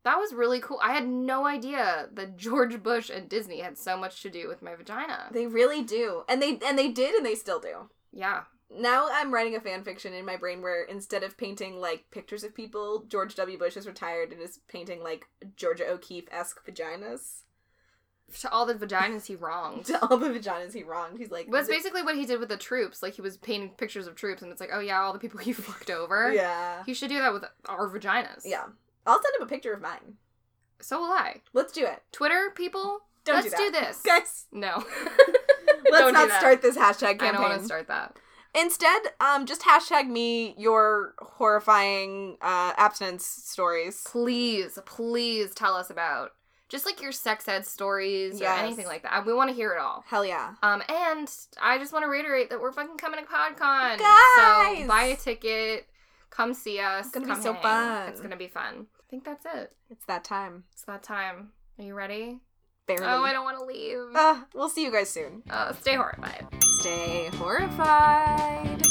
That 0.07 0.19
was 0.19 0.33
really 0.33 0.61
cool. 0.61 0.79
I 0.81 0.93
had 0.93 1.09
no 1.09 1.47
idea 1.49 2.09
that 2.13 2.37
George 2.37 2.81
Bush 2.81 3.11
and 3.11 3.29
Disney 3.29 3.59
had 3.59 3.77
so 3.77 3.97
much 3.97 4.23
to 4.23 4.31
do 4.31 4.47
with 4.47 4.63
my 4.63 4.77
vagina. 4.77 5.31
They 5.33 5.49
really 5.49 5.83
do, 5.83 6.23
and 6.29 6.41
they 6.41 6.61
and 6.65 6.79
they 6.79 6.93
did, 6.93 7.17
and 7.17 7.27
they 7.27 7.35
still 7.35 7.59
do. 7.59 7.91
Yeah. 8.13 8.43
Now 8.71 9.09
I'm 9.11 9.35
writing 9.35 9.57
a 9.57 9.61
fan 9.61 9.83
fiction 9.83 10.13
in 10.15 10.25
my 10.25 10.37
brain 10.37 10.63
where 10.63 10.85
instead 10.85 11.25
of 11.25 11.37
painting 11.37 11.81
like 11.81 12.13
pictures 12.13 12.45
of 12.45 12.55
people, 12.55 13.05
George 13.09 13.35
W. 13.35 13.59
Bush 13.59 13.77
is 13.77 13.89
retired 13.89 14.31
and 14.31 14.41
is 14.41 14.61
painting 14.69 15.03
like 15.03 15.27
Georgia 15.57 15.91
O'Keeffe 15.91 16.29
esque 16.31 16.65
vaginas. 16.65 17.43
To 18.43 18.51
all 18.53 18.65
the 18.65 18.75
vaginas 18.75 19.27
he 19.27 19.35
wronged. 19.35 19.87
To 19.87 20.05
all 20.05 20.19
the 20.19 20.29
vaginas 20.29 20.73
he 20.73 20.85
wronged, 20.85 21.19
he's 21.19 21.33
like, 21.33 21.49
But 21.51 21.63
it's 21.63 21.69
basically 21.69 22.03
what 22.03 22.15
he 22.15 22.27
did 22.27 22.39
with 22.39 22.49
the 22.49 22.57
troops. 22.57 23.03
Like 23.03 23.15
he 23.15 23.23
was 23.23 23.37
painting 23.39 23.71
pictures 23.71 24.07
of 24.07 24.15
troops, 24.15 24.43
and 24.43 24.53
it's 24.53 24.61
like, 24.61 24.71
oh 24.73 24.79
yeah, 24.81 25.01
all 25.01 25.13
the 25.13 25.19
people 25.19 25.41
he 25.49 25.53
fucked 25.53 25.91
over. 25.91 26.33
yeah, 26.33 26.85
He 26.87 26.95
should 26.95 27.09
do 27.09 27.19
that 27.19 27.33
with 27.33 27.45
our 27.69 27.89
vaginas. 27.91 28.43
yeah. 28.45 28.67
I'll 29.07 29.23
send 29.23 29.37
him 29.37 29.43
a 29.43 29.47
picture 29.49 29.73
of 29.73 29.81
mine. 29.81 30.15
So 30.81 31.01
will 31.01 31.13
I. 31.13 31.43
Let's 31.53 31.73
do 31.73 31.85
it. 31.85 32.03
Twitter 32.13 32.53
people, 32.55 33.01
Don't 33.25 33.37
let's 33.37 33.51
do, 33.51 33.67
do, 33.67 33.71
this. 33.71 34.03
guys. 34.03 34.47
No. 34.53 34.85
Let's 35.91 36.13
not 36.13 36.31
start 36.33 36.63
this 36.63 36.77
hashtag 36.77 37.19
campaign. 37.21 37.29
I 37.29 37.33
don't 37.33 37.43
want 37.43 37.59
to 37.61 37.65
start 37.65 37.87
that. 37.89 38.17
Instead, 38.59 39.03
um, 39.21 39.47
just 39.47 39.63
hashtag 39.63 40.09
me 40.09 40.55
your 40.59 41.15
horrifying 41.19 42.37
uh 42.41 42.73
abstinence 42.77 43.25
stories. 43.27 44.03
Please, 44.07 44.79
please 44.87 45.55
tell 45.55 45.75
us 45.77 45.91
about 45.91 46.33
just 46.69 46.85
like 46.87 47.01
your 47.01 47.13
sex 47.13 47.47
ed 47.49 47.65
stories 47.67 48.41
Yes. 48.41 48.59
or 48.59 48.65
anything 48.65 48.87
like 48.87 49.03
that. 49.05 49.25
We 49.27 49.33
want 49.33 49.51
to 49.51 49.55
hear 49.55 49.73
it 49.73 49.79
all. 49.79 50.05
Hell 50.09 50.25
yeah. 50.25 50.55
Um, 50.63 50.83
and 50.89 51.31
I 51.63 51.79
just 51.79 51.93
want 51.93 52.05
to 52.05 52.09
reiterate 52.09 52.51
that 52.51 52.61
we're 52.61 52.73
fucking 52.73 52.97
coming 52.97 53.21
to 53.21 53.27
PodCon. 53.27 53.99
Guys! 53.99 54.79
So 54.83 54.87
buy 54.89 55.13
a 55.13 55.17
ticket, 55.17 55.87
come 56.31 56.53
see 56.55 56.81
us. 56.81 57.07
It's 57.07 57.15
gonna 57.15 57.35
be 57.35 57.41
so 57.41 57.53
hang. 57.53 57.63
fun. 57.63 58.09
It's 58.09 58.21
gonna 58.21 58.37
be 58.37 58.49
fun. 58.49 58.87
I 59.07 59.09
think 59.09 59.25
that's 59.25 59.47
it. 59.47 59.73
It's 59.89 60.05
that 60.07 60.25
time. 60.25 60.65
It's 60.73 60.83
that 60.83 61.05
time. 61.05 61.53
Are 61.79 61.85
you 61.85 61.95
ready? 61.95 62.41
Barely. 62.89 63.05
Oh, 63.05 63.23
I 63.23 63.33
don't 63.33 63.45
want 63.45 63.57
to 63.57 63.65
leave. 63.65 63.99
Uh, 64.13 64.41
we'll 64.53 64.69
see 64.69 64.83
you 64.83 64.91
guys 64.91 65.09
soon. 65.11 65.45
Uh, 65.49 65.73
stay 65.75 65.95
horrified. 65.95 66.45
Stay 66.81 67.31
horrified. 67.35 68.83